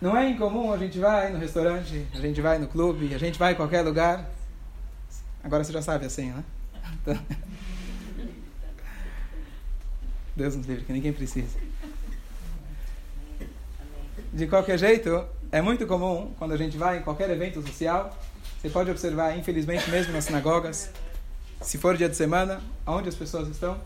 Não 0.01 0.17
é 0.17 0.29
incomum, 0.31 0.73
a 0.73 0.79
gente 0.79 0.99
vai 0.99 1.31
no 1.31 1.39
restaurante, 1.39 2.07
a 2.15 2.21
gente 2.21 2.41
vai 2.41 2.59
no 2.59 2.67
clube, 2.67 3.15
a 3.15 3.19
gente 3.19 3.39
vai 3.39 3.53
em 3.53 3.57
qualquer 3.57 3.83
lugar. 3.83 4.29
Agora 5.43 5.63
você 5.63 5.73
já 5.73 5.83
sabe 5.83 6.07
a 6.07 6.11
senha, 6.11 6.35
né? 6.35 6.45
Então... 7.03 7.19
Deus 10.35 10.57
nos 10.57 10.67
livre, 10.67 10.85
que 10.85 10.93
ninguém 10.93 11.13
precisa. 11.13 11.59
De 14.33 14.47
qualquer 14.47 14.79
jeito, 14.79 15.25
é 15.51 15.61
muito 15.61 15.87
comum 15.87 16.33
quando 16.39 16.53
a 16.53 16.57
gente 16.57 16.77
vai 16.77 16.99
em 16.99 17.03
qualquer 17.03 17.29
evento 17.31 17.61
social, 17.67 18.17
você 18.61 18.71
pode 18.71 18.91
observar, 18.91 19.37
infelizmente, 19.37 19.91
mesmo 19.91 20.13
nas 20.13 20.25
sinagogas, 20.25 20.91
se 21.61 21.79
for 21.79 21.97
dia 21.97 22.09
de 22.09 22.17
semana, 22.17 22.61
onde 22.87 23.09
as 23.09 23.15
pessoas 23.15 23.49
estão? 23.49 23.77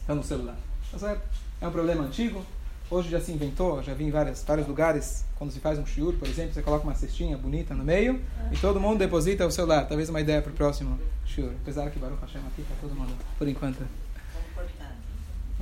Estão 0.00 0.16
no 0.16 0.22
celular. 0.22 0.56
Tá 0.92 0.98
certo? 0.98 1.22
É 1.60 1.66
um 1.66 1.70
problema 1.70 2.04
antigo. 2.04 2.44
Hoje 2.90 3.08
já 3.10 3.20
se 3.20 3.32
inventou, 3.32 3.82
já 3.82 3.94
vi 3.94 4.04
em 4.04 4.10
vários, 4.10 4.42
vários 4.42 4.66
lugares, 4.66 5.24
quando 5.36 5.50
se 5.50 5.60
faz 5.60 5.78
um 5.78 5.84
shiur, 5.84 6.14
por 6.14 6.26
exemplo, 6.26 6.54
você 6.54 6.62
coloca 6.62 6.84
uma 6.84 6.94
cestinha 6.94 7.36
bonita 7.36 7.74
no 7.74 7.84
meio 7.84 8.20
e 8.50 8.56
todo 8.56 8.80
mundo 8.80 8.98
deposita 8.98 9.46
o 9.46 9.50
celular. 9.50 9.86
Talvez 9.86 10.08
uma 10.08 10.20
ideia 10.20 10.40
para 10.40 10.50
o 10.50 10.54
próximo 10.54 10.98
shiur. 11.26 11.52
Apesar 11.62 11.90
que 11.90 11.98
Baruch 11.98 12.20
Hashem 12.20 12.40
aqui 12.46 12.62
para 12.62 12.76
todo 12.80 12.94
mundo, 12.94 13.14
por 13.38 13.46
enquanto. 13.46 13.86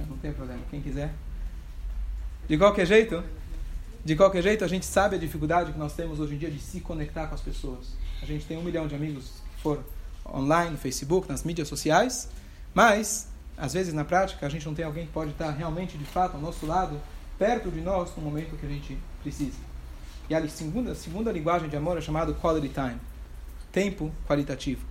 Não 0.09 0.17
tem 0.19 0.33
problema. 0.33 0.61
Quem 0.71 0.81
quiser. 0.81 1.13
De 2.49 2.57
qualquer 2.57 2.87
jeito, 2.87 3.25
de 4.07 4.15
qualquer 4.15 4.41
jeito, 4.41 4.65
a 4.65 4.69
gente 4.69 4.87
sabe 4.87 5.17
a 5.17 5.19
dificuldade 5.19 5.73
que 5.73 5.79
nós 5.81 5.93
temos 5.93 6.21
hoje 6.21 6.37
em 6.37 6.39
dia 6.39 6.49
de 6.49 6.61
se 6.61 6.81
conectar 6.81 7.27
com 7.27 7.35
as 7.35 7.41
pessoas. 7.41 7.89
A 8.23 8.25
gente 8.25 8.47
tem 8.47 8.57
um 8.57 8.63
milhão 8.63 8.87
de 8.87 8.95
amigos 8.95 9.43
que 9.57 9.63
foram 9.63 9.83
online, 10.33 10.71
no 10.71 10.79
Facebook, 10.79 11.29
nas 11.29 11.43
mídias 11.43 11.67
sociais, 11.67 12.29
mas, 12.73 13.27
às 13.59 13.73
vezes, 13.73 13.93
na 13.93 14.05
prática, 14.05 14.47
a 14.47 14.49
gente 14.49 14.65
não 14.65 14.75
tem 14.75 14.85
alguém 14.85 15.07
que 15.07 15.13
pode 15.13 15.33
estar 15.33 15.51
realmente, 15.51 15.99
de 15.99 16.05
fato, 16.05 16.37
ao 16.37 16.41
nosso 16.41 16.65
lado, 16.67 17.01
perto 17.37 17.69
de 17.69 17.81
nós, 17.81 18.15
no 18.17 18.23
momento 18.23 18.57
que 18.57 18.65
a 18.65 18.69
gente 18.69 18.97
precisa. 19.25 19.59
E 20.31 20.37
a 20.37 20.49
segunda, 20.49 20.93
a 20.93 20.95
segunda 20.95 21.33
linguagem 21.33 21.69
de 21.69 21.77
amor 21.77 21.99
é 21.99 22.01
chamado 22.01 22.33
quality 22.35 22.69
time 22.69 23.01
tempo 23.73 24.13
qualitativo. 24.29 24.87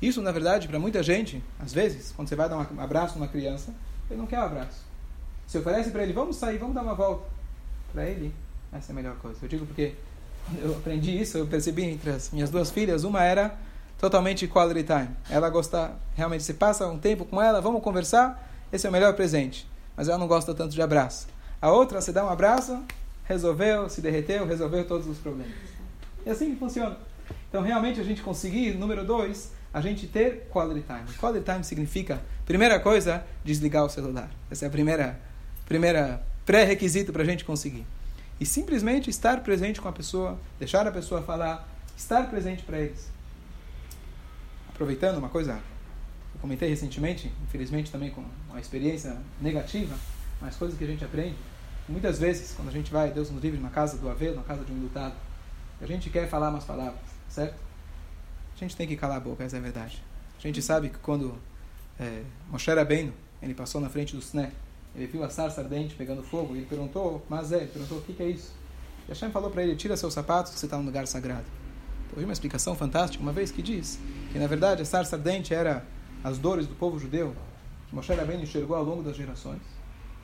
Isso, 0.00 0.22
na 0.22 0.30
verdade, 0.30 0.68
para 0.68 0.78
muita 0.78 1.02
gente, 1.02 1.42
às 1.58 1.72
vezes, 1.72 2.12
quando 2.12 2.28
você 2.28 2.36
vai 2.36 2.48
dar 2.48 2.56
um 2.56 2.80
abraço 2.80 3.18
numa 3.18 3.26
criança, 3.26 3.74
ele 4.08 4.20
não 4.20 4.28
quer 4.28 4.38
um 4.38 4.44
abraço. 4.44 4.86
Você 5.44 5.58
oferece 5.58 5.90
para 5.90 6.04
ele, 6.04 6.12
vamos 6.12 6.36
sair, 6.36 6.56
vamos 6.56 6.76
dar 6.76 6.82
uma 6.82 6.94
volta 6.94 7.37
para 7.92 8.06
ele, 8.06 8.34
essa 8.72 8.90
é 8.90 8.92
a 8.92 8.96
melhor 8.96 9.16
coisa. 9.16 9.38
Eu 9.42 9.48
digo 9.48 9.66
porque 9.66 9.94
eu 10.62 10.72
aprendi 10.76 11.20
isso, 11.20 11.38
eu 11.38 11.46
percebi 11.46 11.84
entre 11.84 12.10
as 12.10 12.30
minhas 12.30 12.50
duas 12.50 12.70
filhas, 12.70 13.04
uma 13.04 13.22
era 13.22 13.56
totalmente 13.98 14.46
quality 14.46 14.84
time. 14.84 15.10
Ela 15.28 15.50
gosta, 15.50 15.92
realmente, 16.14 16.42
você 16.44 16.54
passa 16.54 16.86
um 16.86 16.98
tempo 16.98 17.24
com 17.24 17.42
ela, 17.42 17.60
vamos 17.60 17.82
conversar, 17.82 18.48
esse 18.72 18.86
é 18.86 18.90
o 18.90 18.92
melhor 18.92 19.14
presente. 19.14 19.68
Mas 19.96 20.08
ela 20.08 20.18
não 20.18 20.28
gosta 20.28 20.54
tanto 20.54 20.74
de 20.74 20.80
abraço. 20.80 21.26
A 21.60 21.70
outra, 21.70 22.00
você 22.00 22.12
dá 22.12 22.24
um 22.24 22.28
abraço, 22.28 22.82
resolveu, 23.24 23.88
se 23.88 24.00
derreteu, 24.00 24.46
resolveu 24.46 24.86
todos 24.86 25.06
os 25.06 25.18
problemas. 25.18 25.52
E 26.24 26.30
assim 26.30 26.52
que 26.52 26.56
funciona. 26.56 26.96
Então, 27.48 27.62
realmente, 27.62 28.00
a 28.00 28.04
gente 28.04 28.22
conseguir, 28.22 28.74
número 28.74 29.04
dois, 29.04 29.52
a 29.72 29.80
gente 29.80 30.06
ter 30.06 30.48
quality 30.50 30.86
time. 30.86 31.18
Quality 31.18 31.44
time 31.44 31.64
significa, 31.64 32.20
primeira 32.46 32.78
coisa, 32.78 33.24
desligar 33.44 33.84
o 33.84 33.88
celular. 33.88 34.30
Essa 34.50 34.66
é 34.66 34.68
a 34.68 34.70
primeira, 34.70 35.18
primeira 35.66 36.22
pré-requisito 36.48 37.12
para 37.12 37.22
a 37.22 37.26
gente 37.26 37.44
conseguir. 37.44 37.84
E 38.40 38.46
simplesmente 38.46 39.10
estar 39.10 39.42
presente 39.42 39.82
com 39.82 39.88
a 39.88 39.92
pessoa, 39.92 40.38
deixar 40.58 40.86
a 40.86 40.90
pessoa 40.90 41.20
falar, 41.20 41.68
estar 41.94 42.30
presente 42.30 42.62
para 42.62 42.78
eles. 42.78 43.10
Aproveitando 44.70 45.18
uma 45.18 45.28
coisa, 45.28 45.60
eu 46.34 46.40
comentei 46.40 46.70
recentemente, 46.70 47.30
infelizmente 47.44 47.92
também 47.92 48.10
com 48.10 48.24
uma 48.48 48.58
experiência 48.58 49.14
negativa, 49.42 49.94
mas 50.40 50.56
coisas 50.56 50.78
que 50.78 50.84
a 50.84 50.86
gente 50.86 51.04
aprende. 51.04 51.36
Muitas 51.86 52.18
vezes, 52.18 52.54
quando 52.54 52.68
a 52.68 52.72
gente 52.72 52.90
vai, 52.90 53.10
Deus 53.10 53.30
nos 53.30 53.42
livre, 53.42 53.60
na 53.60 53.68
casa 53.68 53.98
do 53.98 54.08
avelo, 54.08 54.36
na 54.36 54.42
casa 54.42 54.64
de 54.64 54.72
um 54.72 54.80
lutado, 54.80 55.16
a 55.82 55.84
gente 55.84 56.08
quer 56.08 56.30
falar 56.30 56.48
umas 56.48 56.64
palavras, 56.64 56.98
certo? 57.28 57.60
A 58.56 58.58
gente 58.58 58.74
tem 58.74 58.88
que 58.88 58.96
calar 58.96 59.18
a 59.18 59.20
boca, 59.20 59.44
essa 59.44 59.56
é 59.56 59.58
a 59.58 59.62
verdade. 59.62 60.02
A 60.38 60.40
gente 60.40 60.62
sabe 60.62 60.88
que 60.88 60.98
quando 60.98 61.38
é, 62.00 62.22
Moshe 62.50 62.70
Rabbeinu, 62.70 63.12
ele 63.42 63.52
passou 63.52 63.82
na 63.82 63.90
frente 63.90 64.16
do 64.16 64.22
Sné, 64.22 64.50
ele 64.98 65.06
viu 65.06 65.22
a 65.22 65.30
sarça 65.30 65.60
ardente 65.60 65.94
pegando 65.94 66.22
fogo 66.22 66.54
e 66.54 66.58
ele 66.58 66.66
perguntou, 66.66 67.24
mas 67.28 67.52
é, 67.52 67.60
perguntou 67.60 67.98
o 67.98 68.02
que, 68.02 68.12
que 68.12 68.22
é 68.22 68.28
isso? 68.28 68.52
E 69.06 69.10
Hashem 69.10 69.30
falou 69.30 69.50
para 69.50 69.62
ele, 69.62 69.76
tira 69.76 69.96
seus 69.96 70.12
sapatos, 70.12 70.52
você 70.52 70.66
está 70.66 70.76
num 70.76 70.84
lugar 70.84 71.06
sagrado. 71.06 71.46
Eu 72.10 72.18
vi 72.18 72.24
uma 72.24 72.32
explicação 72.32 72.74
fantástica 72.74 73.22
uma 73.22 73.32
vez 73.32 73.50
que 73.52 73.62
diz 73.62 73.98
que 74.32 74.38
na 74.38 74.46
verdade 74.46 74.82
a 74.82 74.84
sarça 74.84 75.14
ardente 75.14 75.54
era 75.54 75.86
as 76.24 76.36
dores 76.36 76.66
do 76.66 76.74
povo 76.74 76.98
judeu 76.98 77.34
que 77.88 77.94
Moshe 77.94 78.12
Rabbeinu 78.12 78.42
enxergou 78.42 78.76
ao 78.76 78.84
longo 78.84 79.02
das 79.02 79.16
gerações. 79.16 79.62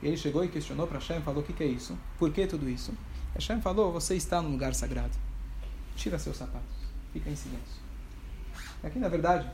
Ele 0.03 0.17
chegou 0.17 0.43
e 0.43 0.49
questionou 0.49 0.85
para 0.85 0.99
Hashem, 0.99 1.21
falou 1.21 1.41
o 1.41 1.45
que, 1.45 1.53
que 1.53 1.63
é 1.63 1.67
isso? 1.67 1.97
Por 2.19 2.31
que 2.31 2.45
tudo 2.45 2.69
isso? 2.69 2.93
Hashem 3.33 3.61
falou, 3.61 3.91
você 3.91 4.15
está 4.15 4.41
num 4.41 4.51
lugar 4.51 4.75
sagrado. 4.75 5.17
Tira 5.95 6.19
seus 6.19 6.37
sapatos, 6.37 6.75
fica 7.13 7.29
em 7.29 7.35
silêncio. 7.35 7.81
Aqui 8.83 8.99
na 8.99 9.07
verdade 9.07 9.49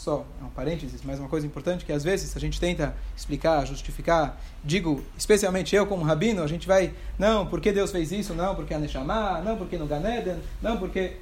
só 0.00 0.24
é 0.40 0.44
um 0.44 0.48
parênteses, 0.48 1.02
mas 1.04 1.18
uma 1.18 1.28
coisa 1.28 1.46
importante 1.46 1.84
que 1.84 1.92
às 1.92 2.02
vezes 2.02 2.34
a 2.34 2.40
gente 2.40 2.58
tenta 2.58 2.96
explicar, 3.14 3.66
justificar, 3.66 4.40
digo, 4.64 5.04
especialmente 5.16 5.76
eu 5.76 5.86
como 5.86 6.02
rabino, 6.02 6.42
a 6.42 6.46
gente 6.46 6.66
vai, 6.66 6.94
não, 7.18 7.46
porque 7.46 7.70
Deus 7.70 7.92
fez 7.92 8.10
isso, 8.10 8.32
não, 8.32 8.54
porque 8.54 8.72
a 8.72 8.78
não, 8.78 9.58
porque 9.58 9.76
no 9.76 9.86
Ganeden, 9.86 10.36
não, 10.62 10.78
porque... 10.78 11.18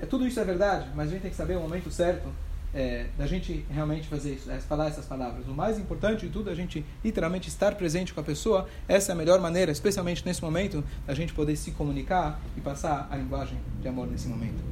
É, 0.00 0.06
tudo 0.06 0.26
isso 0.26 0.40
é 0.40 0.44
verdade, 0.44 0.88
mas 0.94 1.08
a 1.08 1.10
gente 1.12 1.20
tem 1.20 1.30
que 1.30 1.36
saber 1.36 1.58
o 1.58 1.60
momento 1.60 1.90
certo 1.90 2.26
é, 2.72 3.08
da 3.18 3.26
gente 3.26 3.64
realmente 3.70 4.08
fazer 4.08 4.36
isso, 4.36 4.50
é, 4.50 4.58
falar 4.58 4.86
essas 4.88 5.04
palavras. 5.04 5.46
O 5.46 5.52
mais 5.52 5.78
importante 5.78 6.26
de 6.26 6.32
tudo 6.32 6.48
é 6.48 6.52
a 6.54 6.56
gente 6.56 6.82
literalmente 7.04 7.50
estar 7.50 7.74
presente 7.74 8.14
com 8.14 8.20
a 8.20 8.24
pessoa. 8.24 8.66
Essa 8.88 9.12
é 9.12 9.14
a 9.14 9.16
melhor 9.16 9.38
maneira, 9.38 9.70
especialmente 9.70 10.24
nesse 10.24 10.42
momento, 10.42 10.82
da 11.06 11.12
gente 11.12 11.34
poder 11.34 11.56
se 11.56 11.72
comunicar 11.72 12.40
e 12.56 12.60
passar 12.62 13.06
a 13.10 13.16
linguagem 13.16 13.58
de 13.82 13.86
amor 13.86 14.06
nesse 14.06 14.28
momento. 14.28 14.64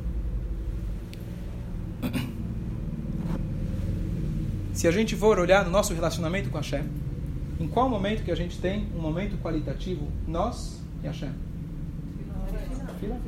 Se 4.73 4.89
a 4.89 4.91
gente 4.91 5.15
for 5.15 5.39
olhar 5.39 5.65
no 5.65 5.71
nosso 5.71 5.93
relacionamento 5.95 6.51
com 6.51 6.57
Hashem, 6.57 6.85
em 7.61 7.69
qual 7.69 7.89
momento 7.89 8.25
que 8.25 8.31
a 8.31 8.35
gente 8.35 8.59
tem 8.59 8.89
um 8.97 9.01
momento 9.01 9.37
qualitativo, 9.43 10.09
nós 10.27 10.81
e 11.03 11.07
Hashem? 11.07 11.33
Fila? 12.99 13.21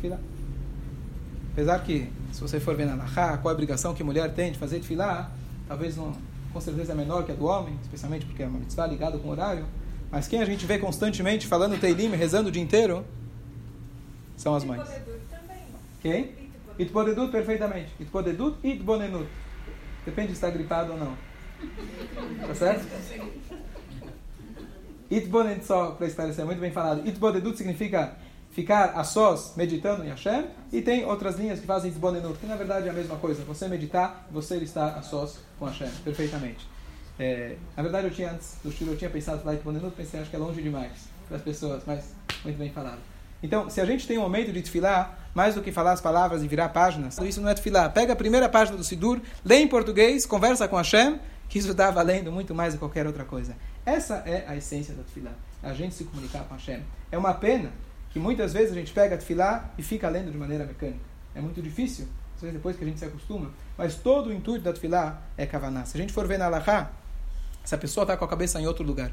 Fila. 0.00 0.20
Apesar 1.52 1.78
que, 1.80 2.10
se 2.32 2.40
você 2.40 2.60
for 2.60 2.74
ver 2.76 2.86
na 2.86 2.94
Lahá, 2.94 3.36
qual 3.38 3.50
a 3.50 3.54
obrigação 3.54 3.94
que 3.94 4.02
a 4.02 4.04
mulher 4.04 4.32
tem 4.32 4.52
de 4.52 4.58
fazer 4.58 4.80
de 4.80 4.86
filar, 4.86 5.32
talvez 5.66 5.96
não, 5.96 6.12
com 6.52 6.60
certeza 6.60 6.92
é 6.92 6.94
menor 6.94 7.24
que 7.24 7.32
a 7.32 7.34
do 7.34 7.46
homem, 7.46 7.76
especialmente 7.82 8.26
porque 8.26 8.42
é 8.42 8.46
uma 8.46 8.58
mitzvah 8.58 8.86
ligada 8.86 9.18
com 9.18 9.28
o 9.28 9.30
horário, 9.30 9.66
mas 10.10 10.26
quem 10.26 10.40
a 10.40 10.44
gente 10.44 10.64
vê 10.64 10.78
constantemente 10.78 11.46
falando 11.46 11.78
Teilim, 11.78 12.08
rezando 12.10 12.48
o 12.48 12.52
dia 12.52 12.62
inteiro, 12.62 13.04
são 14.36 14.54
as 14.54 14.64
mães. 14.64 14.88
Quem? 16.00 16.32
Itpodedut 16.78 17.30
perfeitamente. 17.30 17.92
Itpodedut 17.98 18.56
e 18.62 18.72
Itbonenut. 18.72 19.26
Depende 20.08 20.28
se 20.28 20.34
está 20.34 20.48
gripado 20.48 20.92
ou 20.92 20.98
não. 20.98 21.14
Tá 22.46 22.54
certo? 22.54 22.86
Itboned, 25.10 25.62
só 25.62 25.90
para 25.90 26.06
esclarecer, 26.06 26.46
muito 26.46 26.60
bem 26.60 26.70
falado. 26.70 27.06
Itbonedut 27.06 27.58
significa 27.58 28.16
ficar 28.50 28.92
a 28.98 29.04
sós 29.04 29.52
meditando 29.54 30.02
em 30.02 30.08
Hashem. 30.08 30.46
E 30.72 30.80
tem 30.80 31.04
outras 31.04 31.36
linhas 31.36 31.60
que 31.60 31.66
fazem 31.66 31.90
Itbonedut, 31.90 32.38
que 32.38 32.46
na 32.46 32.56
verdade 32.56 32.86
é 32.86 32.90
a 32.90 32.94
mesma 32.94 33.16
coisa. 33.16 33.44
Você 33.44 33.68
meditar, 33.68 34.26
você 34.30 34.56
estar 34.56 34.94
a 34.94 35.02
sós 35.02 35.40
com 35.58 35.66
Hashem, 35.66 35.90
perfeitamente. 36.02 36.66
É, 37.18 37.56
na 37.76 37.82
verdade, 37.82 38.06
eu 38.06 38.10
tinha 38.10 38.32
antes 38.32 38.56
do 38.62 38.70
estilo, 38.70 38.92
eu 38.92 38.96
tinha 38.96 39.10
pensado 39.10 39.42
falar 39.42 39.56
Itbonedut, 39.56 39.94
pensei, 39.94 40.20
acho 40.20 40.30
que 40.30 40.36
é 40.36 40.38
longe 40.38 40.62
demais 40.62 41.10
para 41.26 41.36
as 41.36 41.42
pessoas, 41.42 41.82
mas 41.86 42.14
muito 42.42 42.56
bem 42.56 42.70
falado. 42.70 43.00
Então, 43.42 43.70
se 43.70 43.80
a 43.80 43.84
gente 43.84 44.06
tem 44.06 44.18
um 44.18 44.22
momento 44.22 44.52
de 44.52 44.62
tefilá, 44.62 45.16
mais 45.34 45.54
do 45.54 45.62
que 45.62 45.70
falar 45.70 45.92
as 45.92 46.00
palavras 46.00 46.42
e 46.42 46.48
virar 46.48 46.70
páginas, 46.70 47.18
isso 47.18 47.40
não 47.40 47.48
é 47.48 47.54
tefilá. 47.54 47.88
Pega 47.88 48.12
a 48.12 48.16
primeira 48.16 48.48
página 48.48 48.76
do 48.76 48.82
Sidur, 48.82 49.20
lê 49.44 49.56
em 49.56 49.68
português, 49.68 50.26
conversa 50.26 50.66
com 50.66 50.76
Hashem, 50.76 51.20
que 51.48 51.58
isso 51.58 51.70
está 51.70 51.90
valendo 51.90 52.32
muito 52.32 52.54
mais 52.54 52.74
do 52.74 52.76
que 52.76 52.80
qualquer 52.80 53.06
outra 53.06 53.24
coisa. 53.24 53.56
Essa 53.86 54.16
é 54.26 54.44
a 54.48 54.56
essência 54.56 54.94
da 54.94 55.02
tefilá, 55.02 55.30
a 55.62 55.72
gente 55.72 55.94
se 55.94 56.04
comunicar 56.04 56.44
com 56.44 56.54
Hashem. 56.54 56.82
É 57.12 57.16
uma 57.16 57.32
pena 57.32 57.70
que 58.10 58.18
muitas 58.18 58.52
vezes 58.52 58.72
a 58.72 58.74
gente 58.74 58.92
pega 58.92 59.14
a 59.14 59.18
tefilá 59.18 59.70
e 59.78 59.82
fica 59.82 60.08
lendo 60.08 60.32
de 60.32 60.36
maneira 60.36 60.64
mecânica. 60.64 60.98
É 61.34 61.40
muito 61.40 61.62
difícil, 61.62 62.08
às 62.34 62.42
vezes 62.42 62.56
depois 62.56 62.76
que 62.76 62.82
a 62.82 62.86
gente 62.86 62.98
se 62.98 63.04
acostuma, 63.04 63.50
mas 63.76 63.94
todo 63.94 64.30
o 64.30 64.32
intuito 64.32 64.64
da 64.64 64.72
tefilá 64.72 65.22
é 65.36 65.46
kavaná. 65.46 65.84
Se 65.84 65.96
a 65.96 66.00
gente 66.00 66.12
for 66.12 66.26
ver 66.26 66.38
na 66.38 66.46
Allahá, 66.46 66.90
essa 67.62 67.78
pessoa 67.78 68.02
está 68.02 68.16
com 68.16 68.24
a 68.24 68.28
cabeça 68.28 68.60
em 68.60 68.66
outro 68.66 68.84
lugar. 68.84 69.12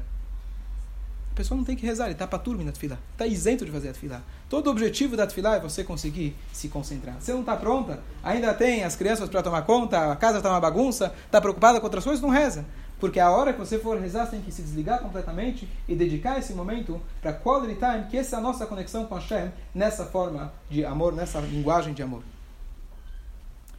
A 1.36 1.44
pessoa 1.44 1.54
não 1.54 1.64
tem 1.64 1.76
que 1.76 1.84
rezar, 1.84 2.04
ele 2.06 2.14
está 2.14 2.26
para 2.26 2.38
turma 2.38 2.64
na 2.64 2.72
tefilá. 2.72 2.96
Está 3.12 3.26
isento 3.26 3.66
de 3.66 3.70
fazer 3.70 3.90
a 3.90 3.92
tefilá. 3.92 4.22
Todo 4.48 4.68
o 4.68 4.70
objetivo 4.70 5.18
da 5.18 5.26
tefilá 5.26 5.56
é 5.56 5.60
você 5.60 5.84
conseguir 5.84 6.34
se 6.50 6.70
concentrar. 6.70 7.16
Você 7.20 7.30
não 7.30 7.40
está 7.40 7.54
pronta, 7.54 8.00
ainda 8.24 8.54
tem 8.54 8.84
as 8.84 8.96
crianças 8.96 9.28
para 9.28 9.42
tomar 9.42 9.60
conta, 9.66 10.12
a 10.12 10.16
casa 10.16 10.38
está 10.38 10.48
uma 10.48 10.58
bagunça, 10.58 11.12
está 11.26 11.38
preocupada 11.38 11.78
com 11.78 11.84
outras 11.84 12.04
coisas, 12.04 12.22
não 12.22 12.30
reza. 12.30 12.64
Porque 12.98 13.20
a 13.20 13.30
hora 13.30 13.52
que 13.52 13.58
você 13.58 13.78
for 13.78 14.00
rezar, 14.00 14.24
você 14.24 14.30
tem 14.30 14.40
que 14.40 14.50
se 14.50 14.62
desligar 14.62 15.00
completamente 15.00 15.68
e 15.86 15.94
dedicar 15.94 16.38
esse 16.38 16.54
momento 16.54 16.98
para 17.20 17.34
quality 17.34 17.74
time, 17.74 18.06
que 18.10 18.16
essa 18.16 18.36
é 18.36 18.38
a 18.38 18.42
nossa 18.42 18.64
conexão 18.64 19.04
com 19.04 19.14
Hashem, 19.16 19.52
nessa 19.74 20.06
forma 20.06 20.54
de 20.70 20.86
amor, 20.86 21.12
nessa 21.12 21.38
linguagem 21.40 21.92
de 21.92 22.02
amor. 22.02 22.22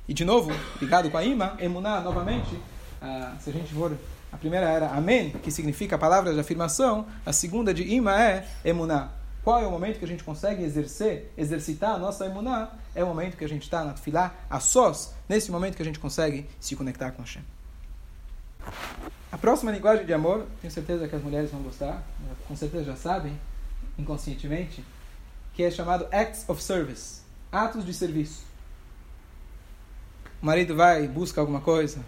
E 0.08 0.13
de 0.13 0.24
novo, 0.24 0.52
ligado 0.80 1.10
com 1.10 1.17
a 1.17 1.24
Ima, 1.24 1.58
Emuná, 1.58 2.02
novamente, 2.02 2.54
uh, 2.54 3.36
se 3.39 3.50
a 3.50 3.54
gente 3.54 3.74
for 3.74 3.98
a 4.32 4.38
primeira 4.38 4.68
era 4.70 4.90
Amém, 4.90 5.32
que 5.32 5.52
significa 5.52 5.98
palavras 5.98 6.34
de 6.34 6.40
afirmação. 6.40 7.06
A 7.26 7.32
segunda 7.32 7.74
de 7.74 7.84
Ima 7.84 8.22
é 8.22 8.48
Emuná. 8.63 9.12
Qual 9.44 9.62
é 9.62 9.66
o 9.66 9.72
momento 9.72 9.98
que 9.98 10.06
a 10.06 10.08
gente 10.08 10.24
consegue 10.24 10.62
exercer, 10.63 11.32
exercitar 11.38 11.96
a 11.96 11.98
nossa 11.98 12.26
Emuná? 12.26 12.70
É 12.94 13.04
o 13.04 13.08
momento 13.08 13.38
que 13.38 13.46
a 13.46 13.50
gente 13.50 13.63
está 13.63 13.86
na 13.86 13.94
Tfilá, 13.94 14.36
a 14.50 14.60
sós, 14.60 15.13
nesse 15.30 15.52
momento 15.52 15.76
que 15.76 15.82
a 15.82 15.86
gente 15.86 16.00
consegue 16.00 16.50
se 16.60 16.76
conectar 16.76 17.12
com 17.12 17.22
Hashem. 17.22 17.44
A 19.32 19.38
próxima 19.38 19.72
linguagem 19.72 20.06
de 20.06 20.13
amor, 20.13 20.46
tenho 20.62 20.74
certeza 20.74 21.08
que 21.08 21.16
as 21.16 21.24
mulheres 21.24 21.50
vão 21.52 21.62
gostar, 21.62 22.04
com 22.48 22.56
certeza 22.56 22.84
já 22.84 22.96
sabem, 22.96 23.40
inconscientemente, 23.98 24.84
que 25.54 25.63
é 25.63 25.72
chamado 25.72 26.08
acts 26.12 26.44
of 26.50 26.62
service, 26.62 27.22
atos 27.52 27.86
de 27.86 27.94
serviço. 27.94 28.46
O 30.42 30.46
marido 30.46 30.76
vai, 30.76 31.08
busca 31.08 31.40
alguma 31.40 31.62
coisa, 31.62 32.04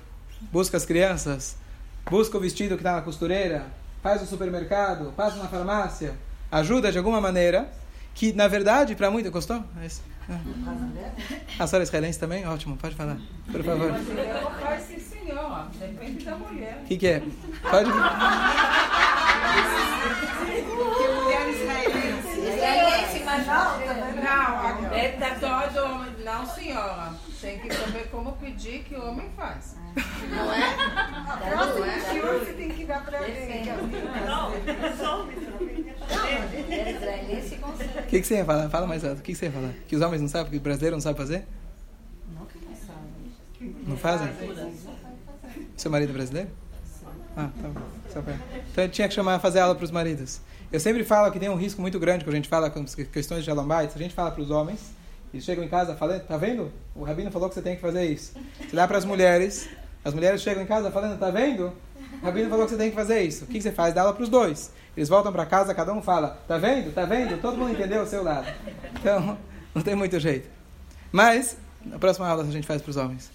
busca 0.51 0.75
as 0.75 0.85
crianças, 0.85 1.55
busca 2.09 2.37
o 2.37 2.39
vestido 2.39 2.75
que 2.75 2.81
está 2.81 2.93
na 2.93 3.01
costureira, 3.01 3.65
faz 4.01 4.21
o 4.21 4.25
supermercado, 4.25 5.13
passa 5.15 5.37
na 5.37 5.47
farmácia, 5.47 6.13
ajuda 6.51 6.91
de 6.91 6.97
alguma 6.97 7.19
maneira, 7.21 7.69
que 8.13 8.33
na 8.33 8.47
verdade, 8.47 8.95
para 8.95 9.09
muitos. 9.09 9.31
Gostou? 9.31 9.63
É 9.79 11.63
a 11.63 11.67
senhora 11.67 11.83
israelense 11.83 12.19
também? 12.19 12.47
Ótimo, 12.47 12.77
pode 12.77 12.95
falar, 12.95 13.17
por 13.51 13.63
favor. 13.63 13.91
Depende 15.79 16.25
da 16.25 16.35
mulher. 16.35 16.81
O 16.83 16.85
que, 16.85 16.97
que 16.97 17.07
é? 17.07 17.23
Pode. 17.69 17.89
não. 17.89 18.05
É. 24.93 25.17
Não, 26.23 26.45
senhora. 26.45 27.13
Tem 27.41 27.57
que 27.59 27.73
saber 27.73 28.09
como 28.09 28.33
pedir 28.33 28.83
que 28.83 28.95
o 28.95 29.07
homem 29.07 29.29
faz. 29.35 29.77
Não 30.29 30.53
é? 30.53 30.75
Próximo 31.49 31.85
que 31.85 32.45
você 32.45 32.53
tem 32.53 32.69
que 32.69 32.85
dar 32.85 33.05
pra 33.05 33.19
ver. 33.19 33.69
O 37.97 38.07
que, 38.07 38.21
que 38.21 38.27
você 38.27 38.35
ia 38.35 38.45
falar? 38.45 38.69
Fala 38.69 38.87
mais 38.87 39.05
alto. 39.05 39.19
O 39.19 39.21
que, 39.21 39.31
que 39.31 39.37
você 39.37 39.45
ia 39.45 39.51
falar? 39.51 39.73
Que 39.87 39.95
os 39.95 40.01
homens 40.01 40.21
não 40.21 40.27
sabem, 40.27 40.51
que 40.51 40.57
o 40.57 40.59
brasileiro 40.59 40.95
não 40.95 41.01
sabe 41.01 41.17
fazer? 41.17 41.47
Não 42.37 42.45
que 42.45 42.59
não 42.59 42.75
sabem. 42.75 43.75
Não 43.87 43.97
fazem? 43.97 44.27
Seu 45.77 45.89
marido 45.89 46.09
é 46.09 46.13
brasileiro? 46.13 46.49
Ah, 47.37 47.49
tá 47.61 47.67
bom. 47.69 47.81
Só 48.11 48.21
pra... 48.21 48.35
Então 48.71 48.83
eu 48.83 48.89
tinha 48.89 49.07
que 49.07 49.13
chamar 49.13 49.39
fazer 49.39 49.59
aula 49.59 49.75
para 49.75 49.85
os 49.85 49.91
maridos. 49.91 50.41
Eu 50.71 50.79
sempre 50.79 51.03
falo 51.03 51.31
que 51.31 51.39
tem 51.39 51.49
um 51.49 51.55
risco 51.55 51.81
muito 51.81 51.97
grande 51.99 52.25
quando 52.25 52.33
a 52.33 52.37
gente 52.37 52.49
fala 52.49 52.69
com 52.69 52.83
questões 52.83 53.39
de 53.39 53.45
shalom 53.45 53.71
a 53.71 53.85
gente 53.85 54.13
fala 54.13 54.29
para 54.29 54.41
os 54.41 54.51
homens, 54.51 54.91
eles 55.33 55.45
chegam 55.45 55.63
em 55.63 55.67
casa 55.67 55.95
falando, 55.95 56.25
tá 56.25 56.37
vendo? 56.37 56.71
O 56.95 57.03
rabino 57.03 57.31
falou 57.31 57.47
que 57.49 57.55
você 57.55 57.61
tem 57.61 57.75
que 57.75 57.81
fazer 57.81 58.05
isso. 58.05 58.33
Se 58.67 58.75
dá 58.75 58.87
para 58.87 58.97
as 58.97 59.05
mulheres, 59.05 59.69
as 60.03 60.13
mulheres 60.13 60.41
chegam 60.41 60.63
em 60.63 60.65
casa 60.65 60.89
falando, 60.91 61.19
tá 61.19 61.29
vendo? 61.29 61.73
O 62.21 62.25
rabino 62.25 62.49
falou 62.49 62.65
que 62.65 62.71
você 62.71 62.77
tem 62.77 62.89
que 62.89 62.95
fazer 62.95 63.21
isso. 63.21 63.45
O 63.45 63.47
que, 63.47 63.61
você 63.61 63.71
faz? 63.71 63.93
Dá 63.93 64.01
aula 64.01 64.13
para 64.13 64.23
os 64.23 64.29
dois. 64.29 64.71
Eles 64.97 65.07
voltam 65.07 65.31
para 65.31 65.45
casa, 65.45 65.73
cada 65.73 65.93
um 65.93 66.01
fala, 66.01 66.39
tá 66.47 66.57
vendo? 66.57 66.93
Tá 66.93 67.05
vendo? 67.05 67.39
Todo 67.39 67.57
mundo 67.57 67.71
entendeu 67.71 68.01
o 68.01 68.07
seu 68.07 68.23
lado. 68.23 68.47
Então, 68.99 69.37
não 69.73 69.81
tem 69.81 69.95
muito 69.95 70.19
jeito. 70.19 70.49
Mas, 71.11 71.57
na 71.85 71.99
próxima 71.99 72.27
aula 72.27 72.43
a 72.43 72.51
gente 72.51 72.67
faz 72.67 72.81
para 72.81 72.89
os 72.89 72.97
homens. 72.97 73.31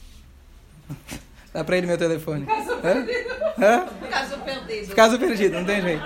Dá 1.52 1.62
para 1.62 1.76
ele 1.76 1.86
meu 1.86 1.96
telefone. 1.96 2.44
Caso 2.44 2.76
perdido. 2.78 3.34
Hã? 3.58 3.86
Caso 4.10 4.38
perdido. 4.38 4.94
Caso 4.94 5.18
perdido, 5.18 5.54
não 5.54 5.64
tem 5.64 5.80
jeito. 5.80 6.04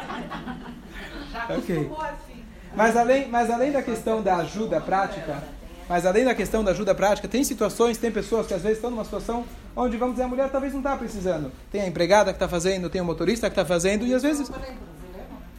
Ok. 1.48 1.90
assim. 2.00 2.44
Mas 2.76 2.96
além, 2.96 3.28
mas 3.28 3.50
além 3.50 3.72
da 3.72 3.82
questão 3.82 4.22
da 4.22 4.36
ajuda 4.36 4.80
prática, 4.80 5.42
mas 5.88 6.04
além 6.04 6.24
da 6.24 6.34
questão 6.34 6.62
da 6.62 6.72
ajuda 6.72 6.94
prática, 6.94 7.26
tem 7.26 7.42
situações, 7.42 7.96
tem 7.96 8.10
pessoas 8.10 8.46
que 8.46 8.54
às 8.54 8.62
vezes 8.62 8.78
estão 8.78 8.90
numa 8.90 9.04
situação 9.04 9.44
onde, 9.74 9.96
vamos 9.96 10.14
dizer, 10.14 10.24
a 10.24 10.28
mulher 10.28 10.50
talvez 10.50 10.72
não 10.72 10.80
está 10.80 10.96
precisando. 10.96 11.50
Tem 11.70 11.80
a 11.80 11.86
empregada 11.86 12.32
que 12.32 12.36
está 12.36 12.48
fazendo, 12.48 12.90
tem 12.90 13.00
o 13.00 13.04
motorista 13.04 13.48
que 13.48 13.52
está 13.52 13.64
fazendo, 13.64 14.04
e 14.06 14.12
às 14.12 14.22
vezes. 14.22 14.50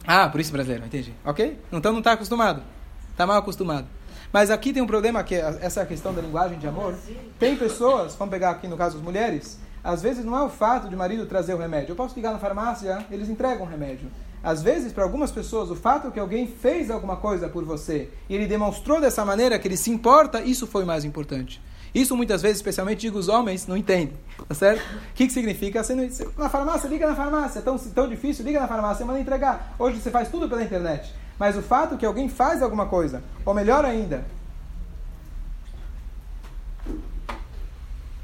Ah, 0.06 0.28
por 0.28 0.40
isso 0.40 0.52
brasileiro, 0.52 0.86
entendi. 0.86 1.12
Ok? 1.24 1.58
Então 1.72 1.92
não 1.92 1.98
está 1.98 2.12
acostumado. 2.12 2.62
Está 3.10 3.26
mal 3.26 3.38
acostumado. 3.38 3.86
Mas 4.32 4.50
aqui 4.50 4.72
tem 4.72 4.82
um 4.82 4.86
problema, 4.86 5.24
que 5.24 5.34
é 5.34 5.58
essa 5.60 5.84
questão 5.84 6.14
da 6.14 6.22
linguagem 6.22 6.58
de 6.58 6.66
amor. 6.66 6.94
Tem 7.38 7.56
pessoas, 7.56 8.14
vamos 8.14 8.30
pegar 8.30 8.50
aqui 8.50 8.68
no 8.68 8.76
caso 8.76 8.96
as 8.96 9.02
mulheres, 9.02 9.58
às 9.82 10.02
vezes 10.02 10.24
não 10.24 10.36
é 10.36 10.42
o 10.42 10.48
fato 10.48 10.88
de 10.88 10.94
o 10.94 10.98
marido 10.98 11.26
trazer 11.26 11.54
o 11.54 11.58
remédio. 11.58 11.92
Eu 11.92 11.96
posso 11.96 12.14
ligar 12.14 12.32
na 12.32 12.38
farmácia, 12.38 13.04
eles 13.10 13.28
entregam 13.28 13.66
o 13.66 13.68
remédio. 13.68 14.08
Às 14.42 14.62
vezes, 14.62 14.92
para 14.92 15.04
algumas 15.04 15.30
pessoas, 15.30 15.70
o 15.70 15.76
fato 15.76 16.10
que 16.10 16.18
alguém 16.18 16.46
fez 16.46 16.90
alguma 16.90 17.16
coisa 17.16 17.48
por 17.48 17.64
você 17.64 18.08
e 18.28 18.34
ele 18.34 18.46
demonstrou 18.46 19.00
dessa 19.00 19.24
maneira 19.24 19.58
que 19.58 19.68
ele 19.68 19.76
se 19.76 19.90
importa, 19.90 20.40
isso 20.40 20.66
foi 20.66 20.84
mais 20.84 21.04
importante. 21.04 21.60
Isso 21.94 22.16
muitas 22.16 22.40
vezes, 22.40 22.58
especialmente 22.58 23.00
digo 23.00 23.18
os 23.18 23.28
homens, 23.28 23.66
não 23.66 23.76
entendem, 23.76 24.14
tá 24.48 24.54
certo? 24.54 24.80
O 24.80 25.14
que, 25.14 25.26
que 25.26 25.32
significa? 25.32 25.82
Você 25.82 25.94
não, 25.94 26.08
na 26.38 26.48
farmácia, 26.48 26.88
liga 26.88 27.06
na 27.06 27.16
farmácia, 27.16 27.58
é 27.58 27.62
tão, 27.62 27.76
tão 27.76 28.08
difícil, 28.08 28.44
liga 28.44 28.60
na 28.60 28.68
farmácia, 28.68 29.04
manda 29.04 29.18
entregar. 29.18 29.74
Hoje 29.78 30.00
você 30.00 30.10
faz 30.10 30.28
tudo 30.28 30.48
pela 30.48 30.62
internet. 30.62 31.12
Mas 31.38 31.56
o 31.56 31.62
fato 31.62 31.96
que 31.96 32.06
alguém 32.06 32.28
faz 32.28 32.62
alguma 32.62 32.86
coisa, 32.86 33.22
ou 33.44 33.52
melhor 33.52 33.84
ainda, 33.84 34.24